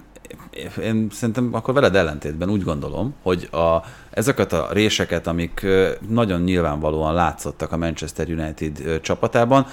[0.81, 3.77] én szerintem akkor veled ellentétben úgy gondolom, hogy a,
[4.11, 5.65] ezeket a réseket, amik
[6.09, 9.65] nagyon nyilvánvalóan látszottak a Manchester United csapatában,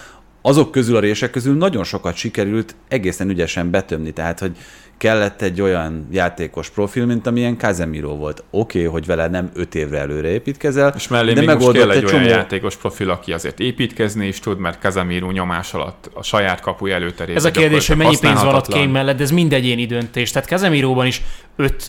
[0.43, 4.57] azok közül a rések közül nagyon sokat sikerült egészen ügyesen betömni, tehát hogy
[5.01, 8.45] kellett egy olyan játékos profil, mint amilyen Casemiro volt.
[8.51, 11.83] Oké, okay, hogy vele nem öt évre előre építkezel, És mellé de még most megoldott
[11.83, 12.35] kell egy, egy olyan csomó...
[12.35, 17.37] játékos profil, aki azért építkezni is tud, mert Casemiro nyomás alatt a saját kapuja előterében.
[17.37, 18.69] Ez a kérdés, hogy mennyi pénz van ott.
[18.69, 20.31] Kane mellett, de ez mind egyéni döntés.
[20.31, 21.23] Tehát Kazemiróban is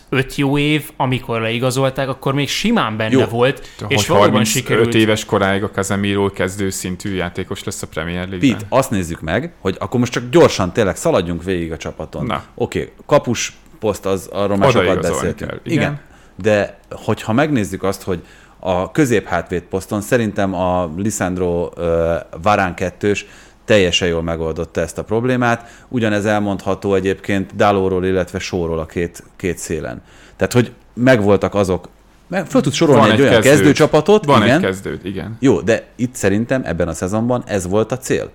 [0.08, 3.24] 5 jó év, amikor leigazolták, akkor még simán benne Jó.
[3.24, 4.94] volt, Hogy és valóban 35 sikerült.
[4.94, 8.58] éves koráig a Casemiro kezdő szintű játékos lesz a Premier League-ben.
[8.58, 12.26] Pete, azt nézzük meg, hogy akkor most csak gyorsan tényleg szaladjunk végig a csapaton.
[12.26, 12.44] Na.
[12.54, 15.50] Oké, okay, kapus poszt, az, arról már sokat beszéltünk.
[15.50, 15.78] kell, igen.
[15.78, 16.00] igen.
[16.36, 18.22] De hogyha megnézzük azt, hogy
[18.58, 23.26] a középhátvéd poszton szerintem a Lisandro uh, Varán kettős
[23.64, 25.84] teljesen jól megoldotta ezt a problémát.
[25.88, 30.02] Ugyanez elmondható egyébként Dalóról, illetve Sóról a két, két szélen.
[30.36, 31.88] Tehát, hogy megvoltak azok,
[32.28, 33.52] meg föl tud sorolni Van egy, egy olyan kezdőd.
[33.54, 34.56] kezdőcsapatot, Van igen.
[34.56, 35.36] egy kezdőd, igen.
[35.40, 38.30] Jó, de itt szerintem ebben a szezonban ez volt a cél.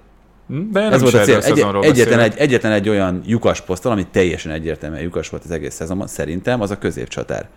[0.48, 1.38] Hm, De Ez volt a cél.
[1.38, 5.52] a Egy, egyetlen, egy, egyetlen egy olyan lyukas poszton, ami teljesen egyértelműen lyukas volt az
[5.52, 7.48] egész szezonban, szerintem az a középcsatár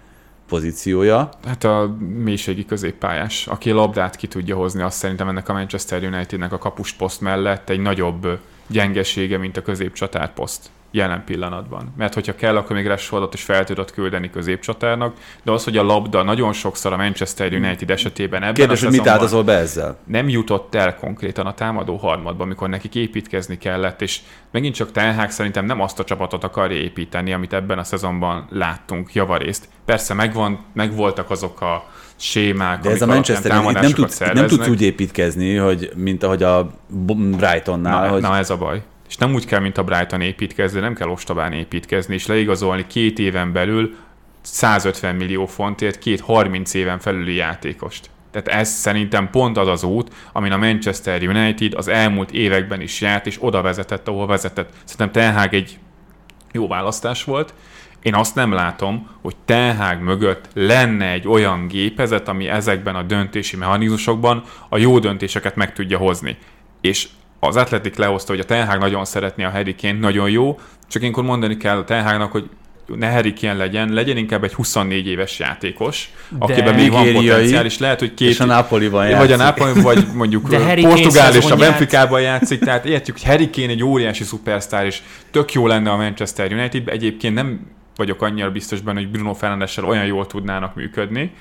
[0.50, 1.28] pozíciója.
[1.44, 6.52] Hát a mélységi középpályás, aki labdát ki tudja hozni, azt szerintem ennek a Manchester Unitednek
[6.52, 11.92] a kapus poszt mellett egy nagyobb gyengesége, mint a középcsatár poszt jelen pillanatban.
[11.96, 15.82] Mert hogyha kell, akkor még Rashfordot is fel tudod küldeni középcsatárnak, de az, hogy a
[15.82, 19.98] labda nagyon sokszor a Manchester United esetében ebben Kérdés, hogy mit áldozol be ezzel?
[20.06, 24.20] nem jutott el konkrétan a támadó harmadba, amikor nekik építkezni kellett, és
[24.50, 28.46] megint csak Ten Hag szerintem nem azt a csapatot akarja építeni, amit ebben a szezonban
[28.50, 29.68] láttunk javarészt.
[29.84, 31.84] Persze megvan, megvoltak azok a
[32.16, 36.42] sémák, De ez a Manchester nem, támadásokat tud, nem tudsz úgy építkezni, hogy mint ahogy
[36.42, 36.70] a
[37.14, 38.82] Brightonnál, Na, hogy na, ez a baj.
[39.10, 43.18] És nem úgy kell, mint a Brighton építkezni, nem kell ostobán építkezni, és leigazolni két
[43.18, 43.94] éven belül
[44.40, 48.10] 150 millió fontért két 30 éven felüli játékost.
[48.30, 53.00] Tehát ez szerintem pont az az út, amin a Manchester United az elmúlt években is
[53.00, 54.72] járt, és oda vezetett, ahol vezetett.
[54.84, 55.78] Szerintem Ten egy
[56.52, 57.54] jó választás volt.
[58.02, 63.56] Én azt nem látom, hogy Ten mögött lenne egy olyan gépezet, ami ezekben a döntési
[63.56, 66.36] mechanizmusokban a jó döntéseket meg tudja hozni.
[66.80, 67.08] És
[67.40, 71.02] az Atletik lehozta, hogy a Ten Hag nagyon szeretné a Harry Kane, nagyon jó, csak
[71.02, 72.50] ilyenkor mondani kell a Ten Hagnak, hogy
[72.96, 77.64] ne Harry Kane legyen, legyen inkább egy 24 éves játékos, De- akiben még van potenciál,
[77.64, 78.28] és lehet, hogy két...
[78.28, 79.34] és a Napoliban vagy játszik.
[79.34, 80.48] a Napoli, vagy mondjuk
[80.80, 85.52] Portugál és a Benficában játszik, tehát értjük, hogy Harry Kane egy óriási szupersztár, és tök
[85.52, 87.60] jó lenne a Manchester United, egyébként nem
[87.96, 91.32] vagyok annyira biztos benne, hogy Bruno Fernandessel olyan jól tudnának működni,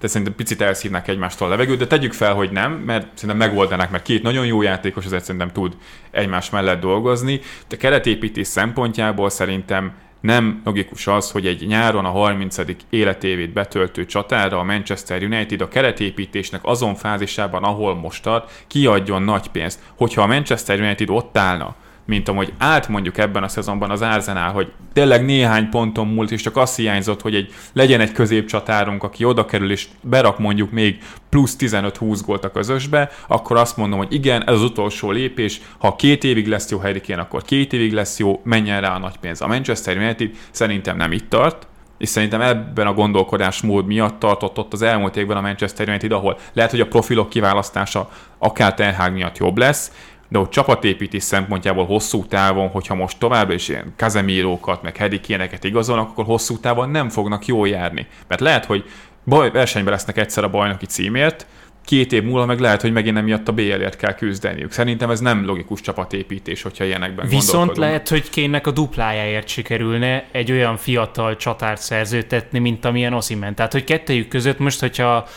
[0.00, 3.90] de szerintem picit elszívnak egymástól a levegőt, de tegyük fel, hogy nem, mert szerintem megoldanák,
[3.90, 5.76] mert két nagyon jó játékos azért szerintem tud
[6.10, 7.40] egymás mellett dolgozni.
[7.68, 12.56] De keretépítés szempontjából szerintem nem logikus az, hogy egy nyáron a 30.
[12.90, 19.48] életévét betöltő csatára a Manchester United a keretépítésnek azon fázisában, ahol most tart, kiadjon nagy
[19.48, 19.80] pénzt.
[19.96, 21.74] Hogyha a Manchester United ott állna,
[22.10, 26.42] mint amúgy állt mondjuk ebben a szezonban az Arsenal, hogy tényleg néhány ponton múlt, és
[26.42, 30.98] csak azt hiányzott, hogy egy, legyen egy középcsatárunk, aki oda kerül, és berak mondjuk még
[31.28, 35.96] plusz 15-20 gólt a közösbe, akkor azt mondom, hogy igen, ez az utolsó lépés, ha
[35.96, 39.40] két évig lesz jó Harry akkor két évig lesz jó, menjen rá a nagy pénz.
[39.40, 41.66] A Manchester United szerintem nem itt tart,
[42.00, 46.38] és szerintem ebben a gondolkodásmód miatt tartott ott az elmúlt évben a Manchester United, ahol
[46.52, 49.92] lehet, hogy a profilok kiválasztása akár Ten Hag miatt jobb lesz,
[50.30, 56.08] de hogy csapatépítés szempontjából hosszú távon, hogyha most továbbra is ilyen kazemírókat, meg hedikéneket igazolnak,
[56.08, 58.06] akkor hosszú távon nem fognak jól járni.
[58.28, 58.84] Mert lehet, hogy
[59.24, 61.46] baj, versenyben lesznek egyszer a bajnoki címért,
[61.84, 64.72] két év múlva meg lehet, hogy megint emiatt a BL-ért kell küzdeniük.
[64.72, 70.52] Szerintem ez nem logikus csapatépítés, hogyha ilyenekben Viszont lehet, hogy Kénnek a duplájáért sikerülne egy
[70.52, 73.54] olyan fiatal csatárt szerzőtetni, mint amilyen Osimen.
[73.54, 75.28] Tehát, hogy kettejük között most, hogyha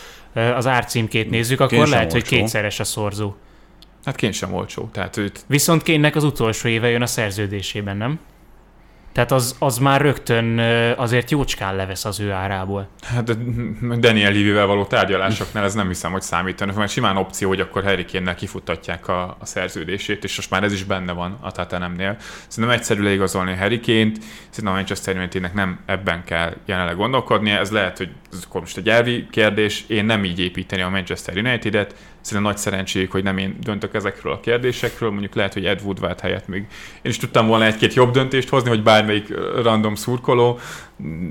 [0.56, 3.34] az árcímkét nézzük, akkor Kén lehet, hogy kétszeres a szorzó.
[4.06, 4.90] Hát Kén sem olcsó.
[4.92, 5.44] Tehát őt...
[5.48, 8.20] Viszont Kénnek az utolsó éve jön a szerződésében, nem?
[9.14, 10.60] Tehát az, az már rögtön
[10.98, 12.88] azért jócskán levesz az ő árából.
[13.02, 13.38] Hát
[14.00, 18.06] Daniel Levy-vel való tárgyalásoknál ez nem hiszem, hogy számítani, mert simán opció, hogy akkor Harry
[18.06, 22.18] Kane-nel kifuttatják a, a szerződését, és most már ez is benne van a Tatanemnél.
[22.48, 24.18] Szerintem egyszerű leigazolni Harry Kane-t,
[24.50, 28.78] szerintem a Manchester united nem ebben kell jelenleg gondolkodnia, ez lehet, hogy ez akkor most
[28.78, 33.38] egy elvi kérdés, én nem így építeni a Manchester United-et, Szerintem nagy szerencséjük, hogy nem
[33.38, 36.62] én döntök ezekről a kérdésekről, mondjuk lehet, hogy Ed Woodward helyett még
[37.02, 40.60] én is tudtam volna egy-két jobb döntést hozni, hogy bármelyik random szurkoló,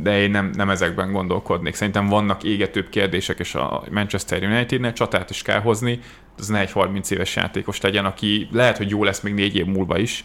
[0.03, 1.75] de én nem, nem ezekben gondolkodnék.
[1.75, 6.01] Szerintem vannak égetőbb kérdések, és a Manchester United-nél csatát is kell hozni,
[6.39, 9.67] az ne egy 30 éves játékos legyen, aki lehet, hogy jó lesz még négy év
[9.67, 10.25] múlva is,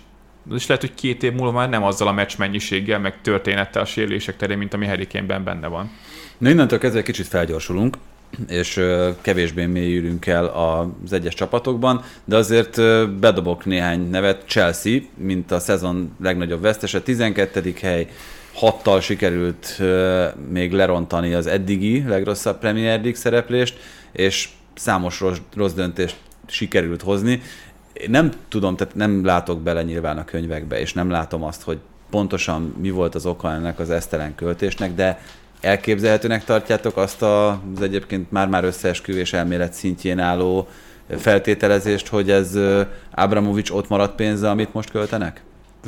[0.53, 3.86] és lehet, hogy két év múlva már nem azzal a meccs mennyiséggel, meg történettel a
[3.86, 5.91] sérülések terén, mint ami Harry Kane-ben benne van.
[6.38, 7.97] Na innentől kezdve kicsit felgyorsulunk
[8.47, 8.82] és
[9.21, 12.82] kevésbé mélyülünk el az egyes csapatokban, de azért
[13.19, 14.43] bedobok néhány nevet.
[14.45, 17.73] Chelsea, mint a szezon legnagyobb vesztese, 12.
[17.82, 18.07] hely,
[18.53, 19.82] hattal sikerült
[20.49, 23.78] még lerontani az eddigi legrosszabb Premier League szereplést,
[24.11, 26.15] és számos rossz, rossz döntést
[26.45, 27.41] sikerült hozni.
[28.07, 31.78] Nem tudom, tehát nem látok bele nyilván a könyvekbe, és nem látom azt, hogy
[32.09, 35.21] pontosan mi volt az oka ennek az esztelen költésnek, de
[35.62, 40.68] elképzelhetőnek tartjátok azt az egyébként már-már összeesküvés elmélet szintjén álló
[41.18, 42.58] feltételezést, hogy ez
[43.12, 45.41] Abramovics ott maradt pénze, amit most költenek?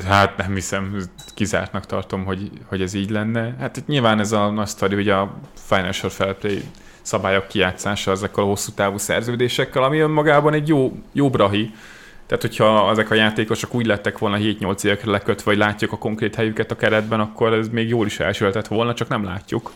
[0.08, 0.98] Hát nem hiszem,
[1.34, 3.56] kizártnak tartom, hogy, hogy ez így lenne.
[3.60, 6.64] Hát itt nyilván ez a nagy sztori, hogy a Financial Fair Play
[7.02, 11.72] szabályok kijátszása ezekkel a hosszú távú szerződésekkel, ami önmagában egy jó, jó brahi,
[12.30, 16.36] tehát, hogyha ezek a játékosok úgy lettek volna 7-8 évekre lekötve, vagy látjuk a konkrét
[16.36, 19.72] helyüket a keretben, akkor ez még jól is elsülhetett volna, csak nem látjuk.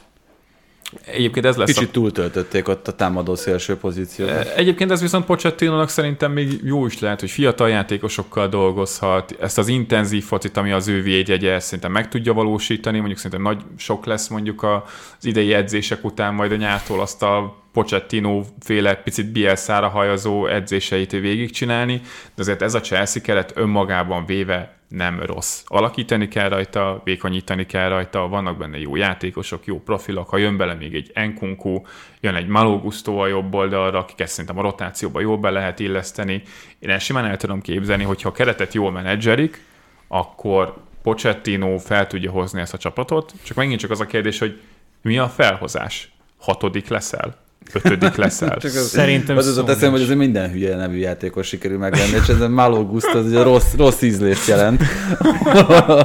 [1.06, 1.92] Egyébként ez lesz Kicsit a...
[1.92, 4.30] túltöltötték ott a támadó szélső pozíciót.
[4.30, 9.58] E, egyébként ez viszont pochettino szerintem még jó is lehet, hogy fiatal játékosokkal dolgozhat, ezt
[9.58, 14.06] az intenzív focit, ami az ő védjegye, szerintem meg tudja valósítani, mondjuk szerintem nagy sok
[14.06, 19.88] lesz mondjuk az idei edzések után, majd a nyártól azt a Pochettino féle picit Bielszára
[19.88, 22.02] hajazó edzéseit végigcsinálni,
[22.36, 25.64] de azért ez a Chelsea keret önmagában véve nem rossz.
[25.66, 30.74] Alakítani kell rajta, vékonyítani kell rajta, vannak benne jó játékosok, jó profilok, ha jön bele
[30.74, 31.82] még egy Enkunku,
[32.20, 36.42] jön egy Malo Gusto a jobb oldalra, akiket szerintem a rotációba jól be lehet illeszteni.
[36.80, 39.66] Én ezt simán el tudom képzelni, hogyha a keretet jól menedzserik,
[40.08, 44.62] akkor Pochettino fel tudja hozni ezt a csapatot, csak megint csak az a kérdés, hogy
[45.02, 46.12] mi a felhozás?
[46.38, 47.43] Hatodik leszel?
[47.74, 48.58] Ötödik leszel.
[48.58, 52.28] Csak az, Szerintem az az teszem, hogy ez minden hülye nevű játékos sikerül megvenni, és
[52.28, 54.84] ez a Malo Gusto, az egy rossz, rossz ízlést jelent.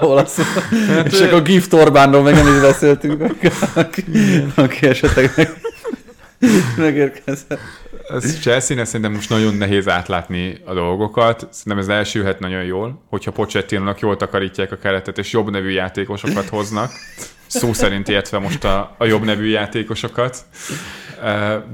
[0.00, 0.38] Olasz.
[0.88, 3.22] Hát, és akkor Gift Orbánról meg nem is beszéltünk,
[3.74, 4.02] aki,
[4.54, 5.60] aki esetleg meg,
[6.76, 7.60] megérkezett.
[8.08, 11.48] Ez chelsea szerintem most nagyon nehéz átlátni a dolgokat.
[11.50, 16.48] Szerintem ez elsülhet nagyon jól, hogyha pochettino jól takarítják a keretet, és jobb nevű játékosokat
[16.48, 16.90] hoznak.
[17.46, 20.44] Szó szerint értve most a, a jobb nevű játékosokat.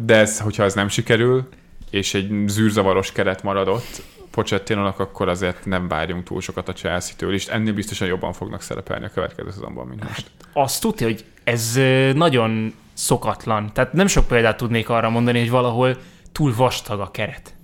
[0.05, 1.49] De ez, hogyha ez nem sikerül,
[1.90, 4.03] és egy zűrzavaros keret maradott
[4.34, 9.05] pochettino akkor azért nem várjunk túl sokat a Chelsea-től, és ennél biztosan jobban fognak szerepelni
[9.05, 10.30] a következő szezonban, mint most.
[10.38, 11.80] Hát azt tudja, hogy ez
[12.14, 13.72] nagyon szokatlan.
[13.72, 15.97] Tehát nem sok példát tudnék arra mondani, hogy valahol
[16.32, 17.55] túl vastag a keret.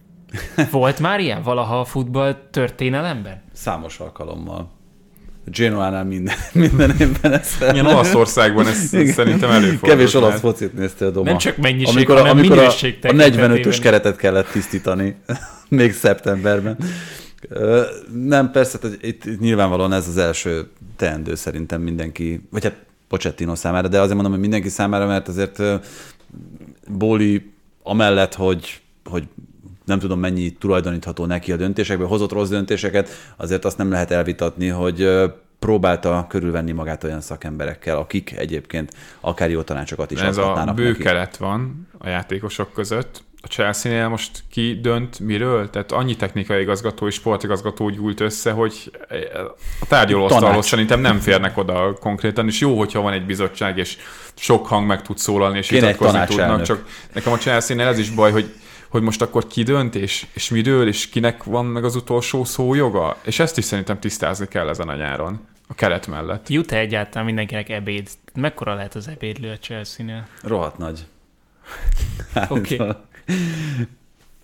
[0.70, 3.42] Volt már ilyen valaha a futball történelemben?
[3.52, 4.70] Számos alkalommal.
[5.50, 9.12] Genoánál minden, minden évben ez Milyen Olaszországban ez Igen.
[9.12, 9.92] szerintem előfordult.
[9.92, 11.28] Kevés olasz focit néztél Doma.
[11.28, 15.16] Nem csak mennyiség, amikor, hanem amikor minőség a, a 45-ös keretet kellett tisztítani,
[15.68, 16.76] még szeptemberben.
[18.24, 22.76] Nem, persze, hogy itt nyilvánvalóan ez az első teendő szerintem mindenki, vagy hát
[23.08, 25.62] Pochettino számára, de azért mondom, hogy mindenki számára, mert azért
[26.88, 27.50] Bóli
[27.82, 29.24] amellett, hogy, hogy
[29.86, 34.68] nem tudom mennyi tulajdonítható neki a döntésekből, hozott rossz döntéseket, azért azt nem lehet elvitatni,
[34.68, 35.08] hogy
[35.58, 40.88] próbálta körülvenni magát olyan szakemberekkel, akik egyébként akár jó tanácsokat is Ez a adhatnának bő
[40.88, 41.02] neki.
[41.02, 43.24] keret van a játékosok között.
[43.42, 45.70] A Chelsea-nél most ki dönt miről?
[45.70, 48.90] Tehát annyi technikai igazgató és sportigazgató gyújt össze, hogy
[49.80, 53.96] a tárgyalóasztalhoz szerintem nem férnek oda konkrétan, és jó, hogyha van egy bizottság, és
[54.34, 56.62] sok hang meg tud szólalni, és vitatkozni tudnak.
[56.62, 58.54] Csak nekem a Chelsea-nél ez is baj, hogy
[58.96, 62.74] hogy most akkor ki dönt, és, és miről, és kinek van meg az utolsó szó
[62.74, 63.16] joga.
[63.22, 66.48] És ezt is szerintem tisztázni kell ezen a nyáron, a keret mellett.
[66.48, 68.08] Jut-e egyáltalán mindenkinek ebéd?
[68.34, 70.26] Mekkora lehet az ebédlő a Chelsea-nél?
[70.42, 71.06] Rohadt nagy.
[72.48, 72.74] Oké.
[72.74, 72.92] Okay.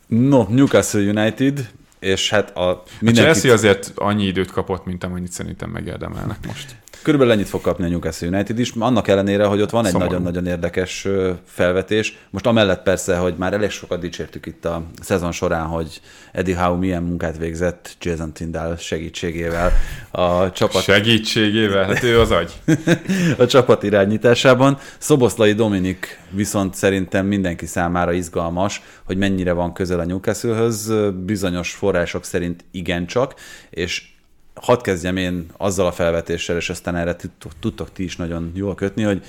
[0.06, 5.32] No, Newcastle United, és hát a A mindenkit, Chelsea azért annyi időt kapott, mint amennyit
[5.32, 6.76] szerintem megérdemelnek most.
[7.02, 10.46] Körülbelül ennyit fog kapni a Newcastle United is, annak ellenére, hogy ott van egy nagyon-nagyon
[10.46, 11.08] érdekes
[11.44, 12.18] felvetés.
[12.30, 16.00] Most amellett persze, hogy már elég sokat dicsértük itt a szezon során, hogy
[16.32, 19.72] Eddie Howe milyen munkát végzett Jason Tyndall segítségével
[20.10, 22.52] a csapat Segítségével, hát ő az agy.
[23.38, 24.78] a csapat irányításában.
[24.98, 30.92] Szoboszlai Dominik viszont szerintem mindenki számára izgalmas, hogy mennyire van közel a Newcastle-höz.
[31.24, 33.34] Bizonyos források szerint igencsak,
[33.70, 34.11] és
[34.54, 37.16] hadd kezdjem én azzal a felvetéssel, és aztán erre
[37.60, 39.24] tudtok, ti is nagyon jól kötni, hogy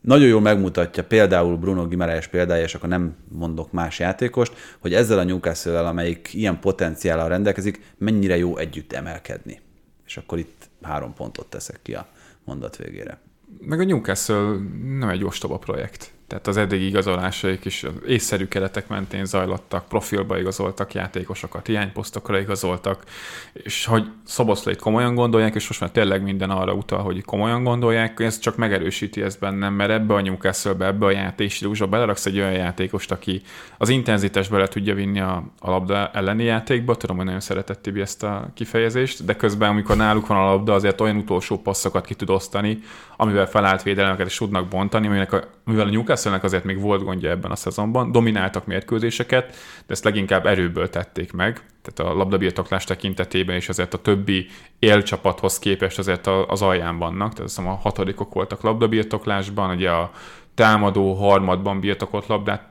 [0.00, 5.18] nagyon jól megmutatja például Bruno Gimareis példája, és akkor nem mondok más játékost, hogy ezzel
[5.18, 9.60] a newcastle amelyik ilyen potenciállal rendelkezik, mennyire jó együtt emelkedni.
[10.06, 12.06] És akkor itt három pontot teszek ki a
[12.44, 13.18] mondat végére.
[13.60, 14.56] Meg a Newcastle
[14.98, 16.11] nem egy ostoba projekt.
[16.32, 23.04] Tehát az eddigi igazolásaik is észszerű keretek mentén zajlottak, profilba igazoltak játékosokat, hiányposztokra igazoltak,
[23.52, 28.20] és hogy Szoboszlait komolyan gondolják, és most már tényleg minden arra utal, hogy komolyan gondolják,
[28.20, 32.52] ez csak megerősíti ezt bennem, mert ebbe a Newcastle-be, ebbe a játékstílusba beleraksz egy olyan
[32.52, 33.42] játékost, aki
[33.78, 38.00] az intenzitás bele tudja vinni a, a labda elleni játékba, tudom, hogy nagyon szeretett Tibi
[38.00, 42.14] ezt a kifejezést, de közben, amikor náluk van a labda, azért olyan utolsó passzokat ki
[42.14, 42.78] tud osztani,
[43.16, 45.90] amivel felállt védelemeket is tudnak bontani, aminek a, mivel a
[46.22, 49.50] Newcastle-nek azért még volt gondja ebben a szezonban, domináltak mérkőzéseket,
[49.86, 54.46] de ezt leginkább erőből tették meg, tehát a labdabirtoklás tekintetében is azért a többi
[54.78, 60.10] élcsapathoz képest azért az alján vannak, tehát hiszem a hatodikok voltak labdabirtoklásban, ugye a
[60.54, 62.70] támadó harmadban birtokolt labdát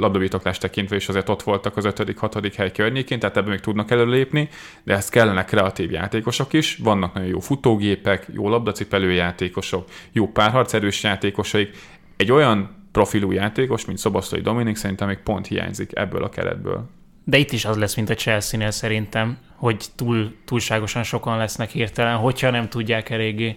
[0.00, 3.90] labdabirtoklást tekintve is azért ott voltak az ötödik, hatodik hely környékén, tehát ebben még tudnak
[3.90, 4.48] előlépni,
[4.82, 11.02] de ezt kellene kreatív játékosok is, vannak nagyon jó futógépek, jó labdacipelő játékosok, jó párharcerős
[11.02, 11.76] játékosaik,
[12.16, 16.84] egy olyan profilú játékos, mint Szoboszlai Dominik szerintem még pont hiányzik ebből a keretből.
[17.24, 22.16] De itt is az lesz, mint a Chelsea-nél szerintem, hogy túl, túlságosan sokan lesznek hirtelen,
[22.16, 23.56] hogyha nem tudják eléggé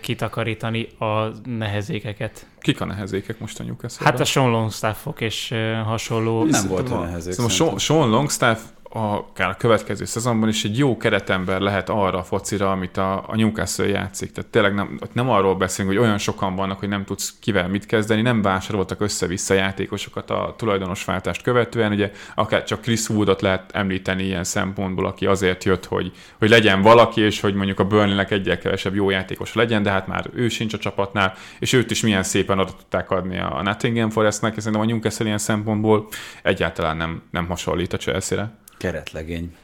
[0.00, 2.46] kitakarítani a nehezékeket.
[2.60, 6.44] Kik a nehezékek most a newcastle Hát a Sean Longstaffok és hasonló.
[6.44, 7.32] Nem volt olyan nehezék.
[7.32, 8.58] Szóval Sean Longstaff
[8.94, 13.24] a, akár a következő szezonban is egy jó keretember lehet arra a focira, amit a,
[13.26, 14.32] a Newcastle játszik.
[14.32, 17.86] Tehát tényleg nem, nem arról beszélünk, hogy olyan sokan vannak, hogy nem tudsz kivel mit
[17.86, 21.92] kezdeni, nem vásároltak össze-vissza játékosokat a tulajdonos váltást követően.
[21.92, 26.82] Ugye akár csak Chris Woodot lehet említeni ilyen szempontból, aki azért jött, hogy, hogy legyen
[26.82, 30.48] valaki, és hogy mondjuk a Burnley-nek egyel kevesebb jó játékos legyen, de hát már ő
[30.48, 34.62] sincs a csapatnál, és őt is milyen szépen oda tudták adni a Nottingham Forestnek, és
[34.62, 36.08] szerintem a Newcastle ilyen szempontból
[36.42, 38.60] egyáltalán nem, nem hasonlít a Chelsea-re.
[38.82, 39.54] Keretlegény.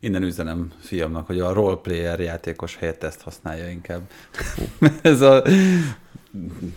[0.00, 4.00] Innen üzenem fiamnak, hogy a roleplayer játékos helyett ezt használja inkább.
[5.02, 5.42] ez a,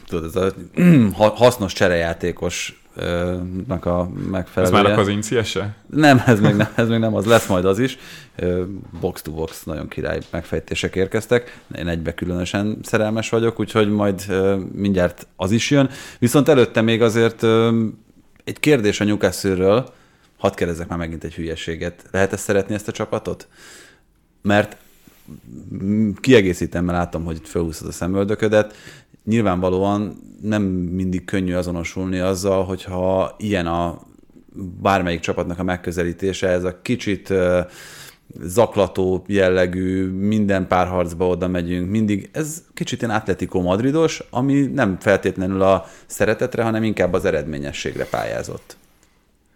[0.07, 0.53] tudod, ez a
[1.17, 4.83] ha- hasznos cserejátékosnak a Ez megfelelője.
[4.83, 5.75] már a kazinciese?
[5.89, 7.97] Nem, ez még nem, ez még nem az, lesz majd az is.
[8.99, 11.59] Box to box, nagyon király megfejtések érkeztek.
[11.75, 14.25] Én egybe különösen szerelmes vagyok, úgyhogy majd
[14.73, 15.89] mindjárt az is jön.
[16.19, 17.43] Viszont előtte még azért
[18.43, 19.97] egy kérdés a Newcastle-ről,
[20.39, 22.05] hadd kérdezzek már megint egy hülyeséget.
[22.11, 23.47] Lehet ezt szeretni ezt a csapatot?
[24.41, 24.77] Mert
[26.19, 28.75] kiegészítem, mert látom, hogy itt felhúzod a szemöldöködet.
[29.25, 34.01] Nyilvánvalóan nem mindig könnyű azonosulni azzal, hogyha ilyen a
[34.81, 37.33] bármelyik csapatnak a megközelítése, ez a kicsit
[38.41, 45.61] zaklató jellegű, minden párharcba oda megyünk, mindig, ez kicsit ilyen Atletico Madridos, ami nem feltétlenül
[45.61, 48.77] a szeretetre, hanem inkább az eredményességre pályázott.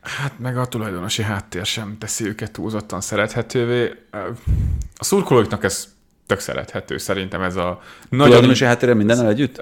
[0.03, 3.91] Hát meg a tulajdonosi háttér sem teszi őket túlzottan szerethetővé.
[4.95, 5.93] A szurkolóiknak ez
[6.25, 8.25] tök szerethető, szerintem ez a nagyon...
[8.25, 9.61] Tulajdonosi háttérrel mindennel együtt?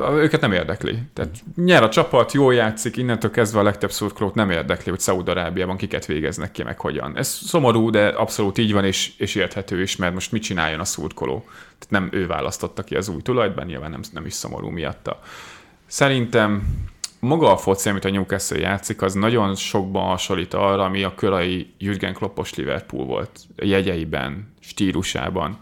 [0.00, 0.98] Őket nem érdekli.
[1.12, 5.76] Tehát nyer a csapat, jól játszik, innentől kezdve a legtöbb szurkolót nem érdekli, hogy Szaúd-Arábiában
[5.76, 7.16] kiket végeznek ki, meg hogyan.
[7.16, 10.84] Ez szomorú, de abszolút így van, és, és érthető is, mert most mit csináljon a
[10.84, 11.44] szurkoló.
[11.78, 15.20] Tehát nem ő választotta ki az új tulajtban, nyilván nem, nem is szomorú miatta.
[15.86, 16.62] Szerintem
[17.24, 21.74] maga a foci, amit a Newcastle játszik, az nagyon sokban hasonlít arra, ami a körai
[21.78, 25.58] Jürgen Kloppos Liverpool volt jegyeiben, stílusában.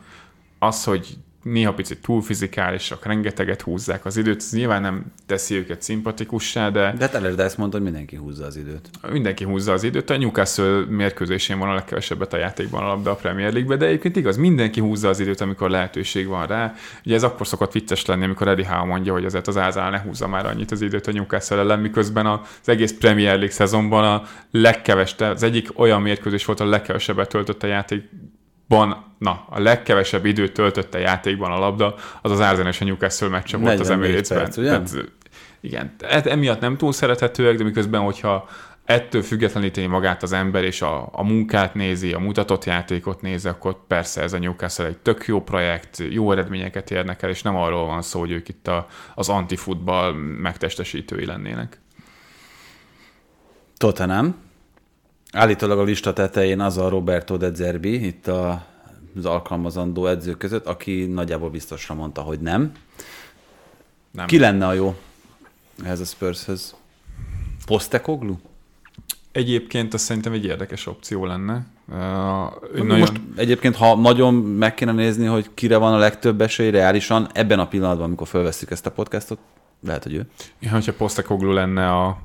[0.59, 1.07] Az, hogy
[1.43, 6.95] néha picit túl fizikálisak, rengeteget húzzák az időt, ez nyilván nem teszi őket szimpatikussá, de...
[6.99, 8.90] De de ezt mondta, hogy mindenki húzza az időt.
[9.11, 10.11] Mindenki húzza az időt.
[10.11, 14.16] A Newcastle mérkőzésén van a legkevesebbet a játékban a labda a Premier League-be, de egyébként
[14.16, 16.74] igaz, mindenki húzza az időt, amikor lehetőség van rá.
[17.05, 20.01] Ugye ez akkor szokott vicces lenni, amikor Eddie Howe mondja, hogy azért az Ázál ne
[20.01, 24.22] húzza már annyit az időt a Newcastle ellen, miközben az egész Premier League szezonban a
[24.51, 28.03] legkevesebb, az egyik olyan mérkőzés volt, a legkevesebbet töltött a játék
[28.73, 33.29] ban, na, a legkevesebb időt töltötte játékban a labda, az az Arsenal és a Newcastle
[33.29, 34.51] meccse volt az Emirates-ben.
[34.51, 34.91] Tehát,
[35.61, 38.49] igen, hát emiatt nem túl szerethetőek, de miközben, hogyha
[38.85, 43.87] ettől függetleníteni magát az ember, és a, a munkát nézi, a mutatott játékot nézi, akkor
[43.87, 47.87] persze ez a Newcastle egy tök jó projekt, jó eredményeket érnek el, és nem arról
[47.87, 51.81] van szó, hogy ők itt a, az antifutball megtestesítői lennének.
[53.77, 54.51] Tottenham.
[55.33, 58.66] Állítólag a lista tetején az a Roberto de Zerbi, itt a,
[59.16, 62.72] az alkalmazandó edzők között, aki nagyjából biztosra mondta, hogy nem.
[64.11, 64.26] nem.
[64.26, 64.97] Ki lenne a jó
[65.85, 66.74] ehhez a Spurshöz?
[67.66, 68.35] Postekoglu?
[69.33, 71.66] Egyébként azt szerintem egy érdekes opció lenne.
[71.89, 71.97] Uh,
[72.74, 72.99] nagyon...
[72.99, 77.59] Most egyébként, ha nagyon meg kéne nézni, hogy kire van a legtöbb esély reálisan, ebben
[77.59, 79.39] a pillanatban, amikor felveszük ezt a podcastot,
[79.87, 80.28] lehet, hogy ő.
[80.61, 82.18] Ja, hogyha Postekoglu lenne a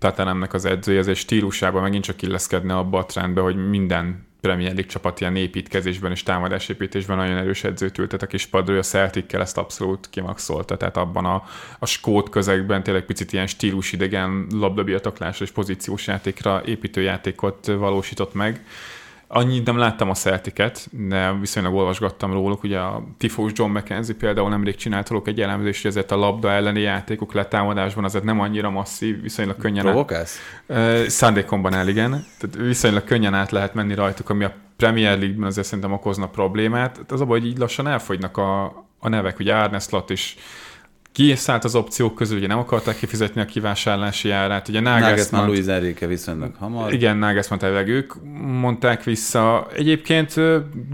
[0.00, 4.72] Tatanemnek az edzője, az egy stílusában megint csak illeszkedne abba a trendbe, hogy minden Premier
[4.72, 9.32] League csapat ilyen építkezésben és támadásépítésben nagyon erős edzőt ültet a kis padról, a celtic
[9.32, 11.44] ezt abszolút kimaxolta, tehát abban a,
[11.78, 18.64] a skót közegben tényleg picit ilyen stílusidegen labdabirtoklásra és pozíciós játékra építőjátékot valósított meg
[19.32, 22.62] Annyit nem láttam a Celticet, de viszonylag olvasgattam róluk.
[22.62, 26.50] Ugye a tifós John McKenzie például nemrég csinált róluk egy elemzést, hogy ezért a labda
[26.50, 30.38] elleni játékok letámadásban azért nem annyira masszív, viszonylag könnyen Provokálsz?
[30.68, 31.10] Át...
[31.10, 32.26] Szándékomban el, igen.
[32.38, 36.92] Tehát viszonylag könnyen át lehet menni rajtuk, ami a Premier League-ben azért szerintem okozna problémát.
[36.92, 38.64] Tehát az a baj, hogy így lassan elfogynak a,
[38.98, 39.38] a nevek.
[39.38, 40.36] Ugye Arne Slot is
[41.12, 44.68] kiszállt az opciók közül, ugye nem akarták kifizetni a kivásárlási árát.
[44.68, 46.92] Ugye Nagelsmann, Luis Enrique viszonylag hamar.
[46.92, 48.12] Igen, Nagelsmann tényleg ők
[48.60, 49.68] mondták vissza.
[49.74, 50.34] Egyébként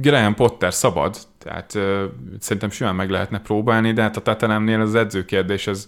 [0.01, 1.79] Graham Potter szabad, tehát
[2.39, 5.87] szerintem simán meg lehetne próbálni, de hát a Tatanemnél az edzőkérdés, ez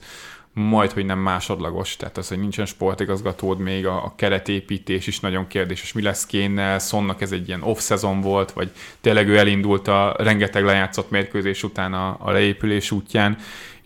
[0.52, 5.46] majd, hogy nem másodlagos, tehát az, hogy nincsen sportigazgatód még, a, a keretépítés is nagyon
[5.46, 8.70] kérdéses, mi lesz kéne, Szonnak ez egy ilyen off-szezon volt, vagy
[9.00, 13.36] tényleg ő elindult a rengeteg lejátszott mérkőzés után a, a leépülés útján,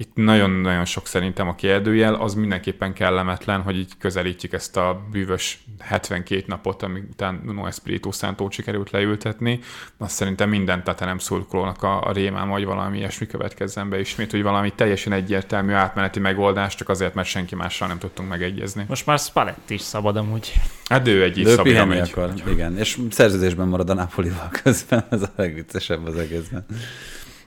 [0.02, 5.64] itt nagyon-nagyon sok szerintem a kérdőjel, az mindenképpen kellemetlen, hogy így közelítjük ezt a bűvös
[5.78, 9.60] 72 napot, ami után Nuno Espirito Santo sikerült leültetni.
[9.98, 14.42] Azt szerintem minden nem szurkolónak a, a rémám, hogy valami ilyesmi következzen be ismét, hogy
[14.42, 18.84] valami teljesen egyértelmű átmeneti megoldás, csak azért, mert senki mással nem tudtunk megegyezni.
[18.88, 20.52] Most már Spalletti is szabad amúgy.
[20.84, 22.32] Hát ő egy is szabad, akar.
[22.46, 26.66] Igen, és szerződésben marad a Napolival közben, ez a legviccesebb az egészben.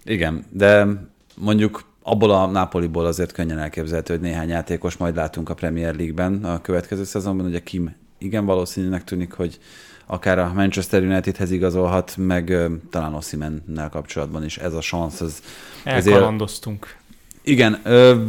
[0.03, 0.87] Igen, de
[1.35, 6.43] mondjuk abból a Napoliból azért könnyen elképzelhető, hogy néhány játékos majd látunk a Premier League-ben
[6.43, 7.45] a következő szezonban.
[7.45, 9.59] Ugye Kim igen valószínűnek tűnik, hogy
[10.05, 15.21] akár a Manchester Unitedhez igazolhat, meg uh, talán Osimennel kapcsolatban is ez a szansz.
[15.21, 15.41] Ez,
[15.83, 16.95] Elkalandoztunk.
[17.43, 17.81] Igen,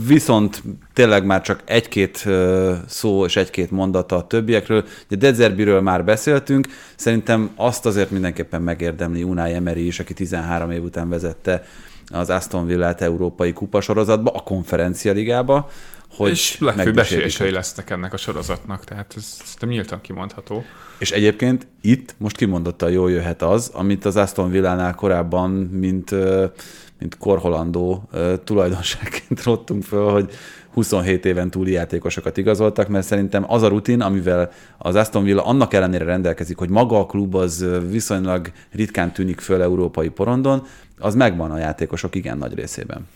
[0.06, 0.62] viszont
[0.92, 2.28] tényleg már csak egy-két
[2.86, 4.84] szó és egy-két mondata a többiekről.
[5.06, 10.82] Ugye Dezerbiről már beszéltünk, szerintem azt azért mindenképpen megérdemli Unai Emery is, aki 13 év
[10.82, 11.64] után vezette
[12.12, 15.70] az Aston Villát európai kupasorozatba, a konferencia ligába,
[16.16, 20.64] hogy és legfőbb esélyesei lesznek ennek a sorozatnak, tehát ez szerintem nyíltan kimondható.
[20.98, 26.10] És egyébként itt most kimondottan jól jöhet az, amit az Aston Villánál korábban, mint,
[26.98, 28.08] mint korholandó
[28.44, 30.30] tulajdonságként rottunk föl, hogy
[30.76, 35.74] 27 éven túli játékosokat igazoltak, mert szerintem az a rutin, amivel az Aston Villa annak
[35.74, 40.66] ellenére rendelkezik, hogy maga a klub az viszonylag ritkán tűnik föl európai porondon,
[40.98, 43.08] az megvan a játékosok igen nagy részében.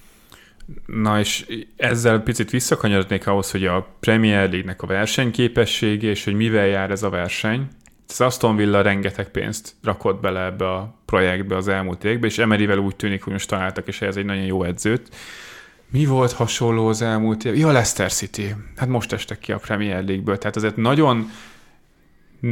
[0.87, 6.67] Na és ezzel picit visszakanyarodnék ahhoz, hogy a Premier League-nek a versenyképessége, és hogy mivel
[6.67, 7.69] jár ez a verseny.
[8.09, 12.79] Az Aston Villa rengeteg pénzt rakott bele ebbe a projektbe az elmúlt évekbe, és Emeryvel
[12.79, 15.09] úgy tűnik, hogy most találtak és ez egy nagyon jó edzőt.
[15.91, 17.57] Mi volt hasonló az elmúlt év?
[17.57, 18.55] Ja, Leicester City.
[18.77, 20.39] Hát most estek ki a Premier League-ből.
[20.39, 21.31] Tehát azért nagyon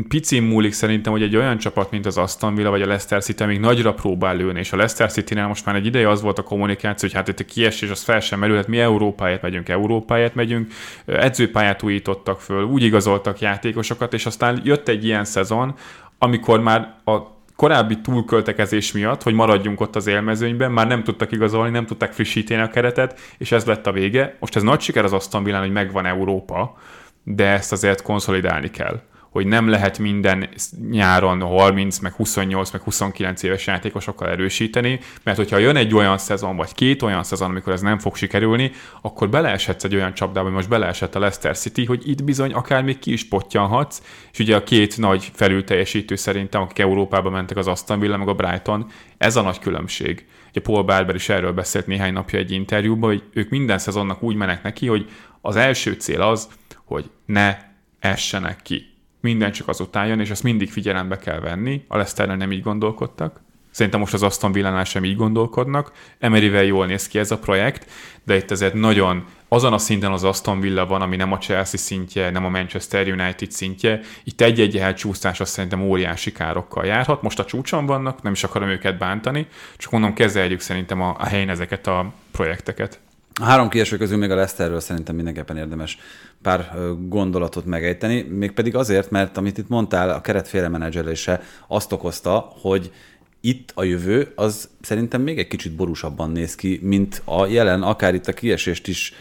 [0.08, 3.44] picin múlik szerintem, hogy egy olyan csapat, mint az Aston Villa vagy a Leicester City
[3.44, 6.42] még nagyra próbál lőni, és a Leicester City-nál most már egy ideje az volt a
[6.42, 10.34] kommunikáció, hogy hát itt a kiesés az fel sem merül, hát mi Európáért megyünk, Európáért
[10.34, 10.72] megyünk,
[11.04, 15.74] edzőpályát újítottak föl, úgy igazoltak játékosokat, és aztán jött egy ilyen szezon,
[16.18, 17.18] amikor már a
[17.56, 22.62] korábbi túlköltekezés miatt, hogy maradjunk ott az élmezőnyben, már nem tudtak igazolni, nem tudták frissíteni
[22.62, 24.36] a keretet, és ez lett a vége.
[24.40, 26.76] Most ez nagy siker az Aston Villán, hogy megvan Európa,
[27.22, 30.48] de ezt azért konszolidálni kell hogy nem lehet minden
[30.90, 36.56] nyáron 30, meg 28, meg 29 éves játékosokkal erősíteni, mert hogyha jön egy olyan szezon,
[36.56, 38.70] vagy két olyan szezon, amikor ez nem fog sikerülni,
[39.02, 42.82] akkor beleeshetsz egy olyan csapdába, hogy most beleesett a Leicester City, hogy itt bizony akár
[42.82, 44.02] még ki is pottyanhatsz,
[44.32, 48.34] és ugye a két nagy felülteljesítő szerintem, akik Európába mentek, az Aston Villa, meg a
[48.34, 48.86] Brighton,
[49.18, 50.26] ez a nagy különbség.
[50.50, 54.34] Ugye Paul Barber is erről beszélt néhány napja egy interjúban, hogy ők minden szezonnak úgy
[54.34, 55.10] mennek neki, hogy
[55.40, 56.48] az első cél az,
[56.84, 57.56] hogy ne
[57.98, 61.84] essenek ki minden csak azután jön, és ezt mindig figyelembe kell venni.
[61.88, 63.40] A Leicesternél nem így gondolkodtak.
[63.70, 65.92] Szerintem most az Aston Villánál sem így gondolkodnak.
[66.18, 67.90] Emeryvel jól néz ki ez a projekt,
[68.24, 71.78] de itt ezért nagyon azon a szinten az Aston Villa van, ami nem a Chelsea
[71.78, 74.00] szintje, nem a Manchester United szintje.
[74.24, 77.22] Itt egy-egy elcsúszás azt szerintem óriási károkkal járhat.
[77.22, 79.46] Most a csúcson vannak, nem is akarom őket bántani,
[79.76, 83.00] csak mondom, kezeljük szerintem a, a helyen ezeket a projekteket.
[83.40, 85.98] A három kieső közül még a Leicesterről szerintem mindenképpen érdemes
[86.42, 86.74] pár
[87.08, 92.92] gondolatot megejteni, mégpedig azért, mert amit itt mondtál, a keret félremenedzselése azt okozta, hogy
[93.40, 98.14] itt a jövő az szerintem még egy kicsit borúsabban néz ki, mint a jelen, akár
[98.14, 99.12] itt a kiesést is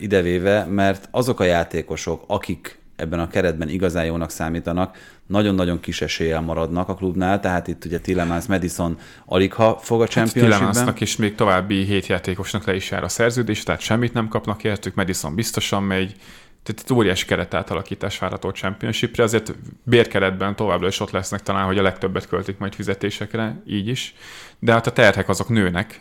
[0.00, 4.96] idevéve, mert azok a játékosok, akik ebben a keretben igazán jónak számítanak,
[5.26, 10.02] nagyon-nagyon kis eséllyel maradnak a klubnál, tehát itt ugye Tillemans, Madison alig ha fog a
[10.02, 10.86] hát championshipben.
[10.86, 14.64] Hát is még további hét játékosnak le is jár a szerződés, tehát semmit nem kapnak
[14.64, 16.14] értük, Madison biztosan megy,
[16.62, 21.78] tehát itt óriási keret átalakítás várható championshipre, azért bérkeretben továbbra is ott lesznek talán, hogy
[21.78, 24.14] a legtöbbet költik majd fizetésekre, így is,
[24.58, 26.00] de hát a terhek azok nőnek,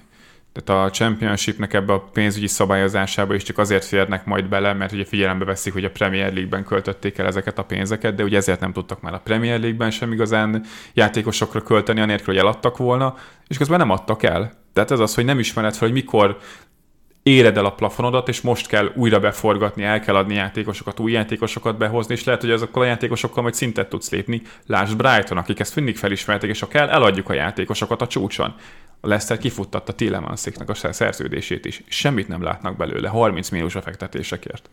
[0.63, 5.05] tehát a championshipnek ebbe a pénzügyi szabályozásába is csak azért férnek majd bele, mert ugye
[5.05, 8.73] figyelembe veszik, hogy a Premier League-ben költötték el ezeket a pénzeket, de ugye ezért nem
[8.73, 10.63] tudtak már a Premier League-ben sem igazán
[10.93, 13.15] játékosokra költeni, anélkül, hogy eladtak volna,
[13.47, 14.51] és közben nem adtak el.
[14.73, 16.37] Tehát ez az, hogy nem ismered fel, hogy mikor
[17.25, 21.77] éred el a plafonodat, és most kell újra beforgatni, el kell adni játékosokat, új játékosokat
[21.77, 24.41] behozni, és lehet, hogy azokkal a játékosokkal majd szintet tudsz lépni.
[24.65, 28.55] Lásd Brighton, akik ezt mindig felismerték, és ha kell, eladjuk a játékosokat a csúcson.
[28.99, 31.83] A Leicester kifuttatta Tillemanszéknek a szerződését is.
[31.87, 34.69] Semmit nem látnak belőle, 30 milliós fektetésekért.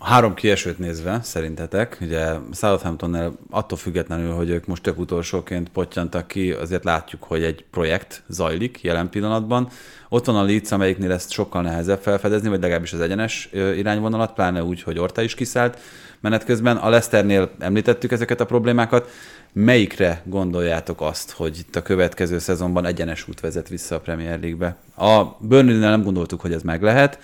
[0.00, 6.28] A három kiesőt nézve, szerintetek, ugye Southamptonnál attól függetlenül, hogy ők most tök utolsóként potyantak
[6.28, 9.68] ki, azért látjuk, hogy egy projekt zajlik jelen pillanatban.
[10.08, 14.62] Ott van a Leeds, amelyiknél ezt sokkal nehezebb felfedezni, vagy legalábbis az egyenes irányvonalat, pláne
[14.62, 15.78] úgy, hogy Orta is kiszállt
[16.20, 16.76] menet közben.
[16.76, 19.10] A Leicesternél említettük ezeket a problémákat.
[19.52, 24.76] Melyikre gondoljátok azt, hogy itt a következő szezonban egyenes út vezet vissza a Premier League-be?
[24.96, 27.18] A Burnley-nél nem gondoltuk, hogy ez meg lehet,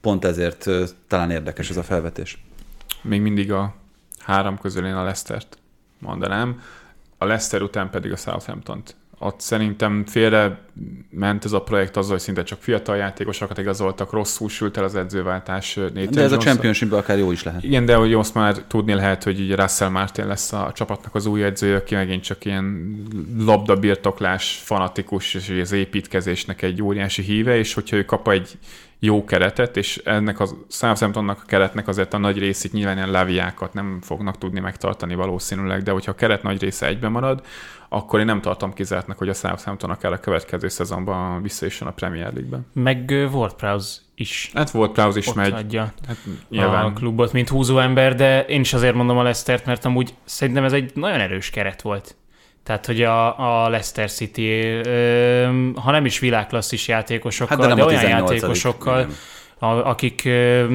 [0.00, 0.66] pont ezért
[1.06, 2.42] talán érdekes ez a felvetés.
[3.02, 3.74] Még mindig a
[4.18, 5.58] három közül én a Leicester-t
[5.98, 6.60] mondanám,
[7.18, 10.58] a Leicester után pedig a Southampton-t ott szerintem félre
[11.10, 14.94] ment ez a projekt azzal, hogy szinte csak fiatal játékosokat igazoltak, rosszul sült el az
[14.94, 15.74] edzőváltás.
[15.74, 16.38] Nathan de ez Johnson.
[16.38, 17.64] a championship akár jó is lehet.
[17.64, 21.26] Igen, de hogy azt már tudni lehet, hogy ugye Russell Martin lesz a csapatnak az
[21.26, 22.96] új edzője, aki megint csak ilyen
[23.38, 28.58] labdabirtoklás fanatikus, és az építkezésnek egy óriási híve, és hogyha ő kap egy
[28.98, 33.74] jó keretet, és ennek a Southamptonnak a keretnek azért a nagy részét nyilván ilyen leviákat
[33.74, 37.42] nem fognak tudni megtartani valószínűleg, de hogyha a keret nagy része egyben marad,
[37.88, 42.32] akkor én nem tartom kizártnak, hogy a Southampton kell a következő szezonban visszajöjjön a Premier
[42.32, 42.66] League-ben.
[42.72, 44.50] Meg uh, Ward Prowse is.
[44.54, 45.52] Hát Ward Prowse is megy.
[45.52, 46.16] Adja hát,
[46.48, 46.84] nyilván.
[46.84, 50.72] a klubot, mint húzóember, de én is azért mondom a Leicester-t, mert amúgy szerintem ez
[50.72, 52.16] egy nagyon erős keret volt.
[52.68, 57.84] Tehát, hogy a, a Leicester City, ö, ha nem is világklasszis játékosokkal, hát de, de
[57.84, 59.06] olyan játékosokkal,
[59.58, 60.66] a, akik, ö,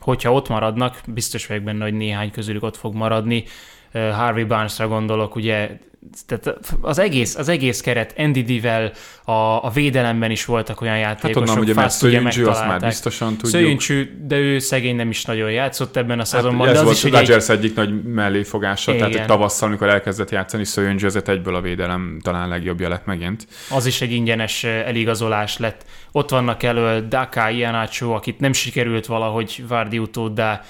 [0.00, 3.44] hogyha ott maradnak, biztos vagyok benne, hogy néhány közülük ott fog maradni.
[3.92, 5.68] Harvey Barnesra gondolok, ugye
[6.26, 8.92] tehát az egész, az egész keret NDD-vel
[9.24, 9.32] a,
[9.64, 11.38] a védelemben is voltak olyan játékosok.
[11.38, 13.50] Hát onnan ugye, mert Szöjüncsű, azt már biztosan tudjuk.
[13.50, 16.66] Szöjüncsű, de ő szegény nem is nagyon játszott ebben a hát szezonban.
[16.66, 17.56] Hát ez de az volt Dodgers egy...
[17.56, 19.06] egyik nagy melléfogása, Igen.
[19.06, 23.46] tehát egy tavasszal, amikor elkezdett játszani Szöjüncsű, azért egyből a védelem talán legjobbja lett megint.
[23.70, 25.84] Az is egy ingyenes eligazolás lett.
[26.12, 30.62] Ott vannak elő Daka, Ianacho, akit nem sikerült valahogy Várdi utóddá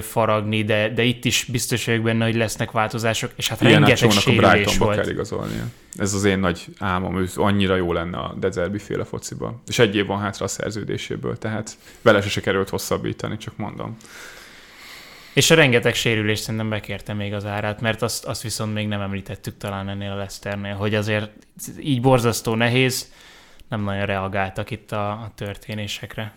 [0.00, 4.78] faragni, de, de itt is biztos vagyok benne, hogy lesznek változások, és hát rengeteg sérülés
[4.78, 4.96] volt.
[4.96, 5.64] kell igazolnia.
[5.96, 9.62] Ez az én nagy álmom, ő annyira jó lenne a Dezerbi féle fociban.
[9.66, 13.96] És egy év van hátra a szerződéséből, tehát vele se került hosszabbítani, csak mondom.
[15.32, 19.00] És a rengeteg sérülés szerintem bekérte még az árát, mert azt, azt viszont még nem
[19.00, 21.30] említettük talán ennél a Leszternél, hogy azért
[21.80, 23.12] így borzasztó nehéz,
[23.68, 26.34] nem nagyon reagáltak itt a, a történésekre.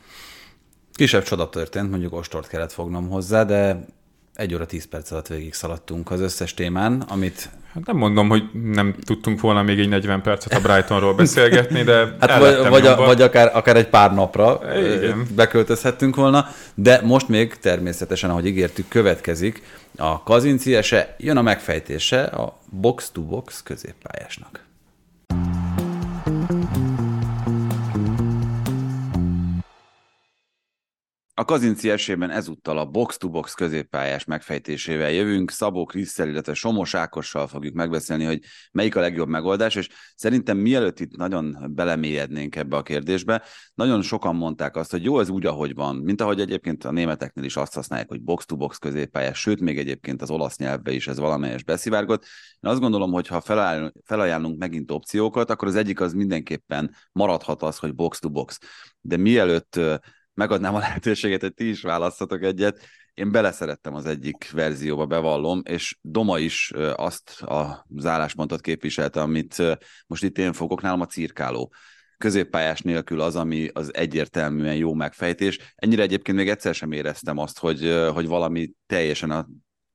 [0.94, 3.86] Kisebb csoda történt, mondjuk ostort kellett fognom hozzá, de
[4.34, 8.44] egy óra tíz perc alatt végig szaladtunk az összes témán, amit Hát nem mondom, hogy
[8.64, 12.96] nem tudtunk volna még egy 40 percet a Brightonról beszélgetni, de Hát vagy, vagy, a,
[12.96, 15.28] vagy akár, akár egy pár napra Igen.
[15.36, 19.62] beköltözhettünk volna, de most még természetesen, ahogy ígértük, következik
[19.98, 24.69] a kazinciese, jön a megfejtése a box-to-box középpályásnak.
[31.40, 35.52] A Kazinci esében ezúttal a box-to-box középpályás megfejtésével jövünk.
[35.52, 38.40] Szabó Krisszel, illetve Somos Ákossal fogjuk megbeszélni, hogy
[38.72, 43.44] melyik a legjobb megoldás, és szerintem mielőtt itt nagyon belemélyednénk ebbe a kérdésbe,
[43.74, 47.46] nagyon sokan mondták azt, hogy jó, ez úgy, ahogy van, mint ahogy egyébként a németeknél
[47.46, 51.64] is azt használják, hogy box-to-box középpályás, sőt, még egyébként az olasz nyelvbe is ez valamelyes
[51.64, 52.26] beszivárgott.
[52.60, 53.42] Én azt gondolom, hogy ha
[54.04, 58.60] felajánlunk megint opciókat, akkor az egyik az mindenképpen maradhat az, hogy box-to-box.
[59.02, 59.80] De mielőtt
[60.40, 62.80] megadnám a lehetőséget, hogy ti is választhatok egyet.
[63.14, 67.44] Én beleszerettem az egyik verzióba, bevallom, és Doma is azt
[67.96, 69.64] az álláspontot képviselte, amit
[70.08, 71.74] most itt én fogok, nálam a cirkáló
[72.18, 75.74] középpályás nélkül az, ami az egyértelműen jó megfejtés.
[75.76, 79.48] Ennyire egyébként még egyszer sem éreztem azt, hogy, hogy valami teljesen a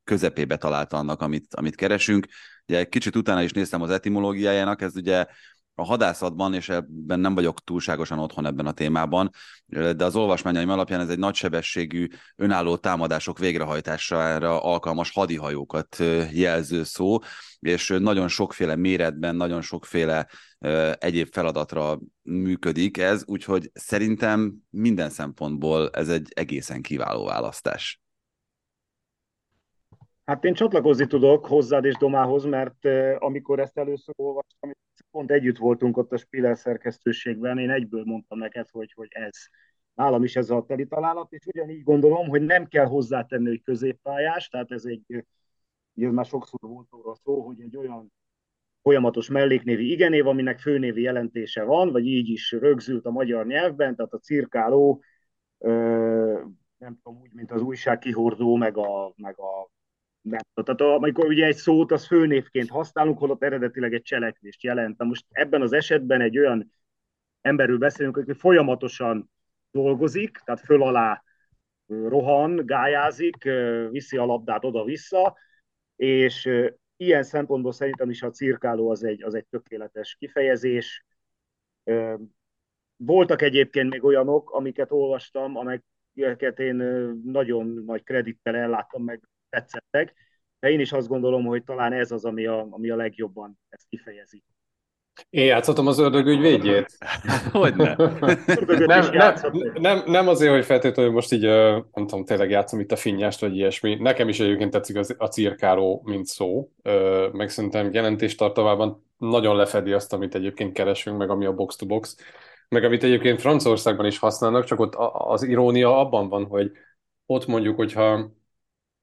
[0.05, 2.27] közepébe találta annak, amit, amit keresünk.
[2.67, 5.27] Ugye kicsit utána is néztem az etimológiájának, ez ugye
[5.75, 9.31] a hadászatban, és ebben nem vagyok túlságosan otthon ebben a témában,
[9.67, 12.07] de az olvasmányaim alapján ez egy nagysebességű
[12.37, 15.97] önálló támadások végrehajtására alkalmas hadihajókat
[16.33, 17.19] jelző szó,
[17.59, 20.29] és nagyon sokféle méretben, nagyon sokféle
[20.99, 28.03] egyéb feladatra működik ez, úgyhogy szerintem minden szempontból ez egy egészen kiváló választás.
[30.25, 32.87] Hát én csatlakozni tudok hozzád és Domához, mert
[33.19, 34.71] amikor ezt először olvastam,
[35.15, 39.37] pont együtt voltunk ott a Spiller szerkesztőségben, én egyből mondtam neked, hogy, hogy ez.
[39.95, 44.49] Nálam is ez a teli találat, és ugyanígy gondolom, hogy nem kell hozzátenni, hogy középpályás,
[44.49, 45.25] tehát ez egy,
[45.97, 48.13] ez már sokszor volt róla szó, hogy egy olyan
[48.83, 54.13] folyamatos melléknévi igenév, aminek főnévi jelentése van, vagy így is rögzült a magyar nyelvben, tehát
[54.13, 55.03] a cirkáló,
[56.79, 59.71] nem tudom, úgy, mint az újság kihordó, meg a, meg a
[60.25, 64.99] nem Tehát amikor ugye egy szót az főnévként használunk, holott eredetileg egy cselekvést jelent.
[64.99, 66.73] Na most ebben az esetben egy olyan
[67.41, 69.31] emberről beszélünk, aki folyamatosan
[69.71, 71.23] dolgozik, tehát föl alá
[71.87, 73.43] rohan, gályázik,
[73.91, 75.37] viszi a labdát oda-vissza,
[75.97, 76.51] és
[76.97, 81.05] ilyen szempontból szerintem is a cirkáló az egy, az egy tökéletes kifejezés.
[82.97, 86.75] Voltak egyébként még olyanok, amiket olvastam, amelyeket én
[87.25, 90.15] nagyon nagy kredittel elláttam meg tetszettek,
[90.59, 93.87] de én is azt gondolom, hogy talán ez az, ami a, ami a legjobban ezt
[93.89, 94.45] kifejezi.
[95.31, 96.99] Én játszottam az ördög ügyvédjét?
[97.53, 97.75] hogy
[98.87, 99.35] nem, nem,
[99.75, 103.57] nem, nem azért, hogy feltétlenül most így, nem tudom, tényleg játszom itt a finnyást, vagy
[103.57, 103.95] ilyesmi.
[103.95, 106.71] Nekem is egyébként tetszik az, a cirkáló, mint szó,
[107.33, 112.17] meg szerintem jelentéstartalmában nagyon lefedi azt, amit egyébként keresünk, meg ami a box-to-box,
[112.69, 116.71] meg amit egyébként Franciaországban is használnak, csak ott az irónia abban van, hogy
[117.27, 118.31] ott mondjuk, hogyha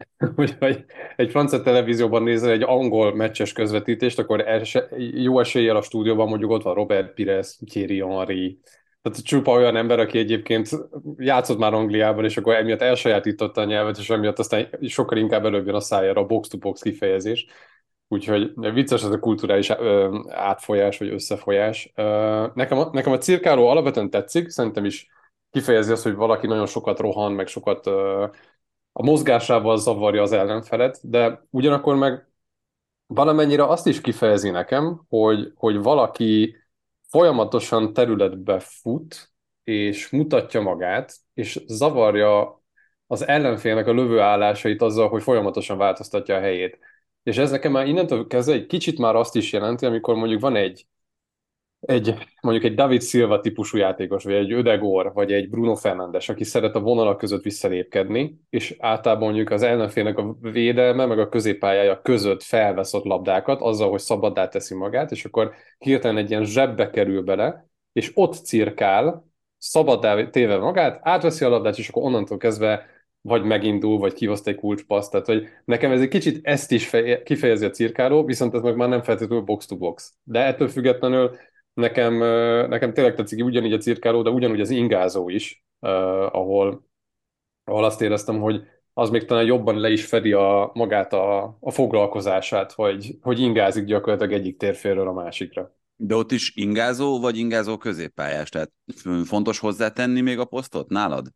[0.35, 6.27] hogy egy francia televízióban nézel egy angol meccses közvetítést, akkor ese, jó eséllyel a stúdióban
[6.27, 8.59] mondjuk ott van Robert Pires, Thierry Henry,
[9.01, 10.69] tehát csupa olyan ember, aki egyébként
[11.17, 15.65] játszott már Angliában, és akkor emiatt elsajátította a nyelvet, és emiatt aztán sokkal inkább előbb
[15.65, 17.45] jön a szájára a box-to-box kifejezés.
[18.07, 19.69] Úgyhogy vicces ez a kulturális
[20.27, 21.91] átfolyás, vagy összefolyás.
[22.53, 25.07] Nekem, a, nekem a cirkáló alapvetően tetszik, szerintem is
[25.51, 27.89] kifejezi azt, hogy valaki nagyon sokat rohan, meg sokat
[28.91, 32.27] a mozgásával zavarja az ellenfelet, de ugyanakkor meg
[33.05, 36.55] valamennyire azt is kifejezi nekem, hogy, hogy valaki
[37.09, 39.31] folyamatosan területbe fut,
[39.63, 42.61] és mutatja magát, és zavarja
[43.07, 46.79] az ellenfélnek a lövőállásait azzal, hogy folyamatosan változtatja a helyét.
[47.23, 50.55] És ez nekem már innentől kezdve egy kicsit már azt is jelenti, amikor mondjuk van
[50.55, 50.85] egy
[51.81, 56.43] egy, mondjuk egy David Silva típusú játékos, vagy egy Ödegor, vagy egy Bruno Fernandes, aki
[56.43, 62.01] szeret a vonalak között visszalépkedni, és általában mondjuk az ellenfélnek a védelme, meg a középpályája
[62.01, 67.21] között felveszott labdákat, azzal, hogy szabaddá teszi magát, és akkor hirtelen egy ilyen zsebbe kerül
[67.21, 72.85] bele, és ott cirkál, szabaddá téve magát, átveszi a labdát, és akkor onnantól kezdve
[73.21, 75.11] vagy megindul, vagy kihozta egy kulcspaszt.
[75.11, 76.89] Tehát, hogy nekem ez egy kicsit ezt is
[77.23, 80.13] kifejezi a cirkáló, viszont ez meg már nem feltétlenül box-to-box.
[80.23, 81.35] De ettől függetlenül
[81.73, 82.17] Nekem,
[82.69, 86.87] nekem tényleg tetszik ugyanígy a cirkáló, de ugyanúgy az ingázó is, ahol,
[87.63, 91.71] ahol azt éreztem, hogy az még talán jobban le is fedi a, magát a, a
[91.71, 95.75] foglalkozását, hogy, hogy ingázik gyakorlatilag egyik térférről a másikra.
[95.95, 98.49] De ott is ingázó, vagy ingázó középpályás?
[98.49, 98.71] Tehát
[99.23, 101.27] fontos hozzátenni még a posztot nálad?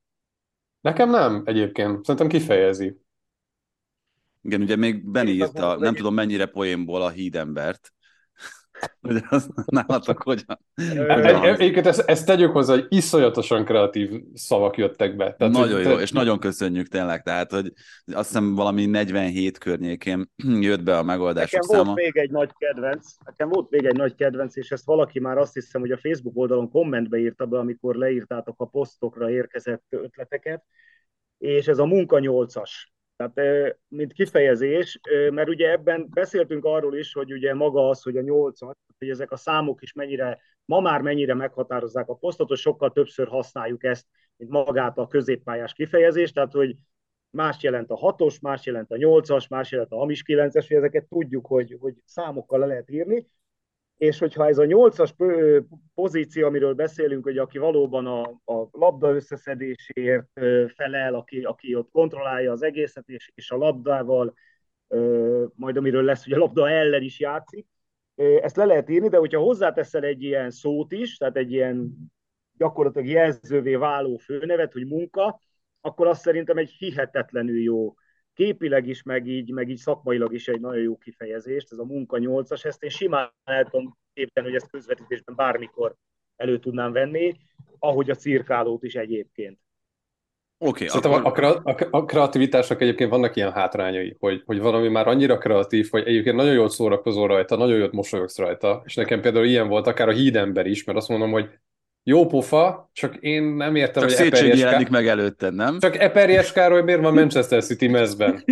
[0.81, 2.05] Nekem nem egyébként.
[2.05, 2.99] Szerintem kifejezi.
[4.41, 7.93] Igen, ugye még Benny írta, nem tudom mennyire poénból a hídembert,
[9.01, 10.59] hogy az nálatok hogyan?
[11.57, 15.33] Egyébként ezt, ezt tegyük hozzá, hogy iszonyatosan kreatív szavak jöttek be.
[15.33, 16.01] Tehát, nagyon jó, te...
[16.01, 17.73] és nagyon köszönjük tényleg, tehát, hogy
[18.13, 21.83] azt hiszem valami 47 környékén jött be a megoldások Nekem száma.
[21.83, 25.37] volt még egy nagy kedvenc, nekem volt még egy nagy kedvenc, és ezt valaki már
[25.37, 30.63] azt hiszem, hogy a Facebook oldalon kommentbe írta be, amikor leírtátok a posztokra érkezett ötleteket,
[31.37, 32.94] és ez a munka nyolcas.
[33.15, 34.99] Tehát, mint kifejezés,
[35.31, 39.31] mert ugye ebben beszéltünk arról is, hogy ugye maga az, hogy a nyolcat, hogy ezek
[39.31, 44.05] a számok is mennyire, ma már mennyire meghatározzák a posztot, hogy sokkal többször használjuk ezt,
[44.37, 46.75] mint magát a középpályás kifejezést, tehát, hogy
[47.29, 51.05] más jelent a hatos, más jelent a nyolcas, más jelent a hamis kilences, hogy ezeket
[51.05, 53.27] tudjuk, hogy, hogy számokkal le lehet írni,
[53.97, 55.13] és hogyha ez a nyolcas
[55.93, 58.21] pozíció, amiről beszélünk, hogy aki valóban a,
[58.53, 60.27] a labda összeszedésért
[60.75, 64.33] felel, aki, aki ott kontrollálja az egészet, és, és a labdával,
[65.55, 67.67] majd amiről lesz, hogy a labda ellen is játszik,
[68.15, 71.95] ezt le lehet írni, de hogyha hozzáteszel egy ilyen szót is, tehát egy ilyen
[72.57, 75.39] gyakorlatilag jelzővé váló főnevet, hogy munka,
[75.81, 77.93] akkor azt szerintem egy hihetetlenül jó
[78.35, 82.17] képileg is, meg így, meg így szakmailag is egy nagyon jó kifejezést, ez a munka
[82.17, 85.95] nyolcas, ezt én simán el tudom képzelni, hogy ezt közvetítésben bármikor
[86.35, 87.33] elő tudnám venni,
[87.79, 89.59] ahogy a cirkálót is egyébként.
[90.57, 91.43] Oké, okay, akkor...
[91.43, 96.07] a, a, a kreativitásnak egyébként vannak ilyen hátrányai, hogy, hogy valami már annyira kreatív, hogy
[96.07, 100.07] egyébként nagyon jól szórakozol rajta, nagyon jót mosolyogsz rajta, és nekem például ilyen volt akár
[100.07, 101.49] a hídember is, mert azt mondom, hogy
[102.07, 105.79] jó pofa, csak én nem értem, csak hogy Eperjes jelenik meg előtted, nem?
[105.79, 108.33] Csak Eperjes Károly miért van Manchester City mezben?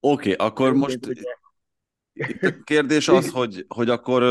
[0.00, 0.98] Oké, okay, akkor most
[2.64, 4.22] kérdés az, hogy, hogy akkor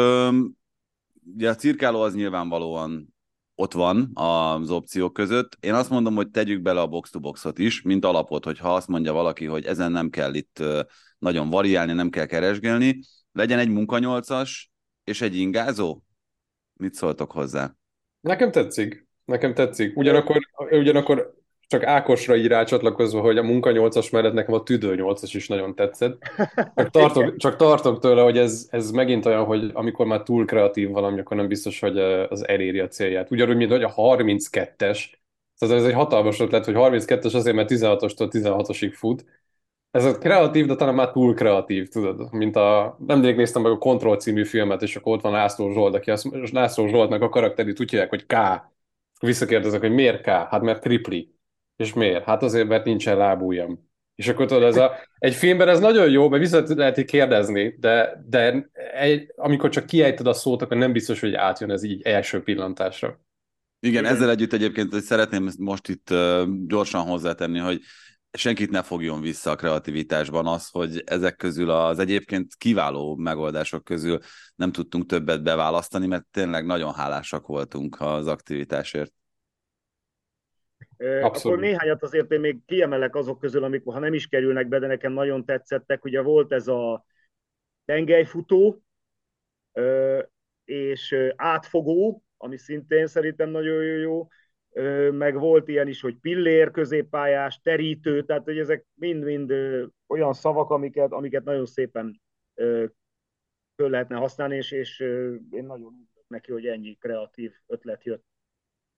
[1.35, 3.15] ugye a cirkáló az nyilvánvalóan
[3.55, 5.57] ott van az opciók között.
[5.59, 9.13] Én azt mondom, hogy tegyük bele a box-to-boxot is, mint alapot, hogy ha azt mondja
[9.13, 10.63] valaki, hogy ezen nem kell itt
[11.17, 12.99] nagyon variálni, nem kell keresgélni,
[13.31, 14.72] legyen egy munkanyolcas,
[15.03, 16.01] és egy ingázó?
[16.73, 17.75] Mit szóltok hozzá?
[18.21, 19.07] Nekem tetszik.
[19.25, 19.97] Nekem tetszik.
[19.97, 20.37] Ugyanakkor,
[20.71, 21.33] ugyanakkor
[21.67, 25.75] csak Ákosra így rácsatlakozva, hogy a munka 8-as mellett nekem a tüdő 8-as is nagyon
[25.75, 26.21] tetszett.
[26.75, 30.89] Csak tartok, csak tartok tőle, hogy ez, ez megint olyan, hogy amikor már túl kreatív
[30.89, 33.31] valami, akkor nem biztos, hogy az eléri a célját.
[33.31, 35.03] Ugyanúgy, mint hogy a 32-es,
[35.57, 39.25] tehát ez egy hatalmas ötlet, hogy 32-es azért, mert 16-ostól 16-osig fut,
[39.93, 43.77] ez a kreatív, de talán már túl kreatív, tudod, mint a, nemrég néztem meg a
[43.77, 47.79] Control című filmet, és akkor ott van László Zsolt, aki azt, László Zsoltnak a karakterét
[47.79, 48.35] úgy hívják, hogy K.
[49.19, 50.27] Visszakérdezek, hogy miért K?
[50.27, 51.35] Hát mert tripli.
[51.75, 52.23] És miért?
[52.23, 53.89] Hát azért, mert nincsen lábújam.
[54.15, 58.23] És akkor tudod, ez a, egy filmben ez nagyon jó, mert vissza lehet kérdezni, de,
[58.25, 62.43] de egy, amikor csak kiejted a szót, akkor nem biztos, hogy átjön ez így első
[62.43, 63.19] pillantásra.
[63.79, 66.13] Igen, ezzel együtt egyébként hogy szeretném most itt
[66.67, 67.81] gyorsan hozzátenni, hogy
[68.37, 74.19] senkit ne fogjon vissza a kreativitásban az, hogy ezek közül az egyébként kiváló megoldások közül
[74.55, 79.13] nem tudtunk többet beválasztani, mert tényleg nagyon hálásak voltunk az aktivitásért.
[80.97, 81.57] Abszolút.
[81.57, 84.87] Akkor néhányat azért én még kiemelek azok közül, amik ha nem is kerülnek be, de
[84.87, 86.05] nekem nagyon tetszettek.
[86.05, 87.05] Ugye volt ez a
[87.85, 88.83] tengelyfutó,
[90.63, 94.27] és átfogó, ami szintén szerintem nagyon jó, jó
[95.11, 99.53] meg volt ilyen is, hogy pillér, középpályás, terítő, tehát hogy ezek mind-mind
[100.07, 102.21] olyan szavak, amiket, amiket nagyon szépen
[103.75, 104.99] föl lehetne használni, és, és
[105.49, 108.23] én nagyon örülök neki, hogy ennyi kreatív ötlet jött.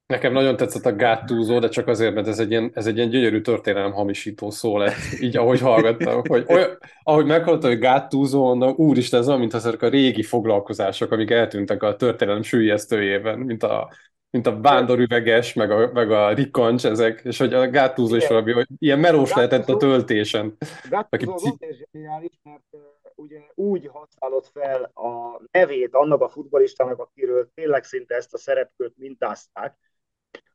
[0.07, 3.09] Nekem nagyon tetszett a gáttúzó, de csak azért, mert ez egy ilyen, ez egy ilyen
[3.09, 8.73] gyönyörű történelem hamisító szó lett, így ahogy hallgattam, hogy olyan, ahogy meghallottam, hogy gáttúzó, mondom,
[8.77, 13.93] úristen, ez olyan, mint azok a régi foglalkozások, amik eltűntek a történelem sűjesztőjében, mint a
[14.29, 18.51] mint a vándorüveges, meg a, meg a rikancs, ezek, és hogy a gátúzó is valami,
[18.51, 20.57] hogy ilyen melós a lehetett a töltésen.
[20.89, 22.63] Gátúzó az azért zseniális, mert
[23.15, 28.93] ugye úgy használod fel a nevét annak a futbolistának, akiről tényleg szinte ezt a szerepkört
[28.97, 29.77] mintázták,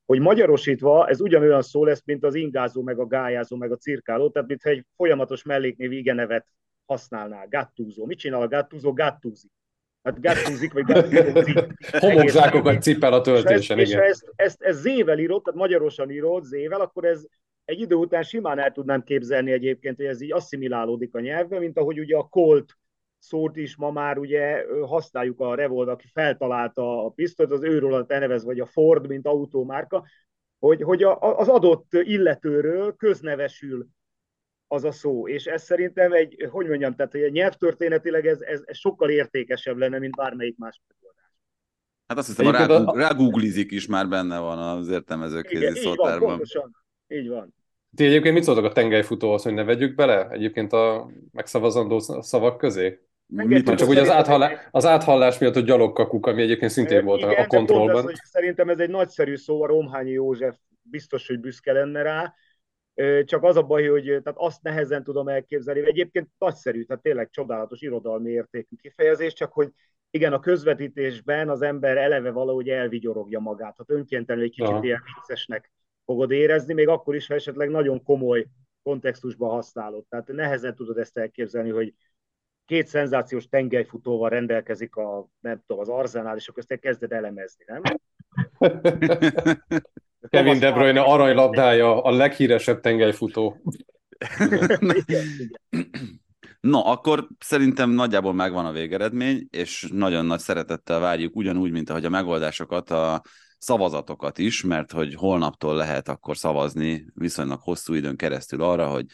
[0.06, 4.30] hogy magyarosítva ez ugyanolyan szó lesz, mint az ingázó, meg a gályázó, meg a cirkáló,
[4.30, 6.46] tehát mintha egy folyamatos melléknév igenevet
[6.86, 7.46] használnál.
[7.48, 8.06] Gattúzó.
[8.06, 8.92] Mit csinál a gattúzó?
[8.92, 9.50] Gattúzik.
[10.02, 11.58] Hát gattúzik, vagy gattúzik.
[12.00, 14.02] Homokzákokat cipel a töltésen, és igen.
[14.02, 17.26] És ezt, ezt, ezt zével írott, tehát magyarosan írott, zével, akkor ez
[17.64, 21.78] egy idő után simán el tudnám képzelni egyébként, hogy ez így asszimilálódik a nyelvbe, mint
[21.78, 22.78] ahogy ugye a Colt
[23.18, 28.06] szót is ma már ugye használjuk a Revolt, aki feltalálta a pisztolyt, az őről a
[28.06, 30.06] tenevez, vagy a Ford, mint autómárka,
[30.58, 33.86] hogy, hogy a, az adott illetőről köznevesül
[34.72, 38.76] az a szó, és ez szerintem egy, hogy mondjam, tehát hogy nyelvtörténetileg ez, ez, ez
[38.76, 41.32] sokkal értékesebb lenne, mint bármelyik más megoldás.
[42.06, 46.12] Hát azt hiszem, rá, rágooglizik is már benne van az értelmező kézi szótárban.
[46.12, 46.76] Így van, pontosan.
[47.08, 47.54] Így van.
[47.96, 53.00] Ti egyébként mit szóltak a tengelyfutóhoz, hogy ne vegyük bele egyébként a megszavazandó szavak közé?
[53.26, 57.44] Mit csak ugye az, áthallás, az áthallás miatt a gyalogkakuk, ami egyébként szintén volt igen,
[57.44, 58.02] a kontrollban.
[58.02, 62.34] Hogy szerintem ez egy nagyszerű szó, a Romhányi József biztos, hogy büszke lenne rá,
[63.24, 65.86] csak az a baj, hogy tehát azt nehezen tudom elképzelni.
[65.86, 69.72] Egyébként nagyszerű, tehát tényleg csodálatos irodalmi értékű kifejezés, csak hogy
[70.10, 74.84] igen, a közvetítésben az ember eleve valahogy elvigyorogja magát, hát önkéntelenül egy kicsit Aha.
[74.84, 75.70] ilyen viccesnek
[76.04, 78.46] fogod érezni, még akkor is, ha esetleg nagyon komoly
[78.82, 80.04] kontextusban használod.
[80.08, 81.94] Tehát nehezen tudod ezt elképzelni, hogy
[82.64, 87.82] két szenzációs tengelyfutóval rendelkezik a, nem tudom, az arzenál, és akkor ezt kezded elemezni, nem?
[90.28, 93.60] Kevin De Bruyne aranylabdája a leghíresebb tengelyfutó.
[96.60, 102.04] Na, akkor szerintem nagyjából megvan a végeredmény, és nagyon nagy szeretettel várjuk, ugyanúgy, mint ahogy
[102.04, 103.22] a megoldásokat, a
[103.58, 109.04] szavazatokat is, mert hogy holnaptól lehet akkor szavazni viszonylag hosszú időn keresztül arra, hogy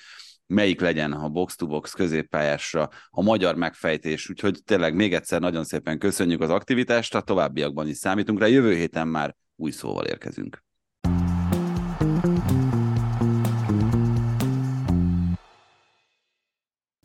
[0.47, 6.41] melyik legyen a box-to-box középpályásra a magyar megfejtés, úgyhogy tényleg még egyszer nagyon szépen köszönjük
[6.41, 10.65] az aktivitást, a továbbiakban is számítunk rá, jövő héten már új szóval érkezünk.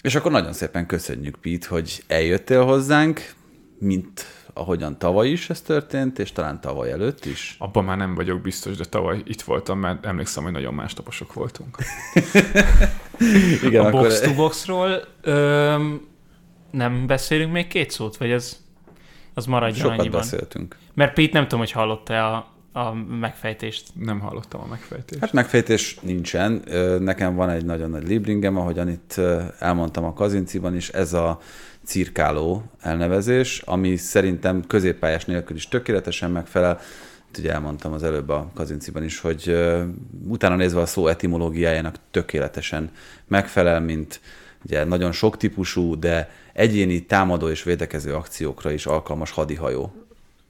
[0.01, 3.33] És akkor nagyon szépen köszönjük, Pete, hogy eljöttél hozzánk,
[3.79, 7.55] mint ahogyan tavaly is ez történt, és talán tavaly előtt is.
[7.59, 11.33] Abban már nem vagyok biztos, de tavaly itt voltam, mert emlékszem, hogy nagyon más taposok
[11.33, 11.77] voltunk.
[13.63, 14.01] Igen, a akkor...
[14.01, 16.07] box to boxról öm,
[16.71, 18.59] nem beszélünk még két szót, vagy ez
[19.33, 20.19] az maradjon Sokat annyiban?
[20.19, 20.77] beszéltünk.
[20.93, 23.87] Mert Pete nem tudom, hogy hallotta a, a megfejtést.
[23.93, 25.21] Nem hallottam a megfejtést.
[25.21, 26.63] Hát megfejtés nincsen.
[26.99, 29.21] Nekem van egy nagyon nagy libringem, ahogyan itt
[29.59, 31.39] elmondtam a kazinciban is, ez a
[31.83, 36.79] cirkáló elnevezés, ami szerintem középpályás nélkül is tökéletesen megfelel.
[37.39, 39.57] Ugye elmondtam az előbb a kazinciban is, hogy
[40.27, 42.91] utána nézve a szó etimológiájának tökéletesen
[43.27, 44.21] megfelel, mint
[44.65, 49.93] ugye nagyon sok típusú, de egyéni támadó és védekező akciókra is alkalmas hadihajó.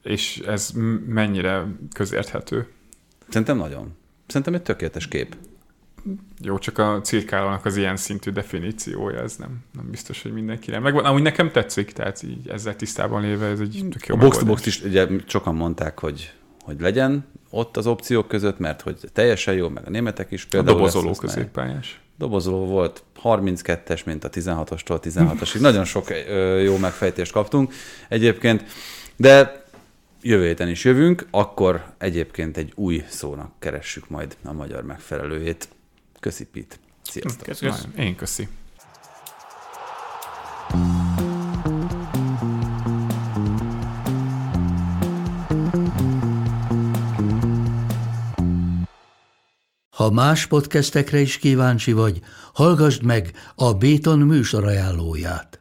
[0.04, 0.72] És ez
[1.08, 2.68] mennyire közérthető?
[3.30, 3.96] Szerintem nagyon.
[4.28, 5.36] Szerintem egy tökéletes kép.
[6.42, 11.06] Jó, csak a cirkálónak az ilyen szintű definíciója, ez nem, nem biztos, hogy mindenkire megvan.
[11.06, 14.46] Amúgy nekem tetszik, tehát így ezzel tisztában léve ez egy tök jó A box to
[14.46, 19.54] box is ugye sokan mondták, hogy, hogy legyen ott az opciók között, mert hogy teljesen
[19.54, 20.46] jó, meg a németek is.
[20.46, 22.02] Például a dobozoló középpályás.
[22.18, 25.60] Dobozoló volt 32-es, mint a 16-ostól 16-asig.
[25.60, 26.08] Nagyon sok
[26.64, 27.74] jó megfejtést kaptunk
[28.10, 28.64] egyébként,
[29.16, 29.61] de
[30.22, 35.70] jövő héten is jövünk, akkor egyébként egy új szónak keressük majd a magyar megfelelőjét.
[36.20, 36.80] Köszi, Pit.
[37.02, 37.46] Sziasztok.
[37.46, 37.68] Köszi.
[37.98, 38.48] Én köszi.
[49.96, 52.20] Ha más podcastekre is kíváncsi vagy,
[52.54, 55.61] hallgassd meg a Béton műsor ajánlóját.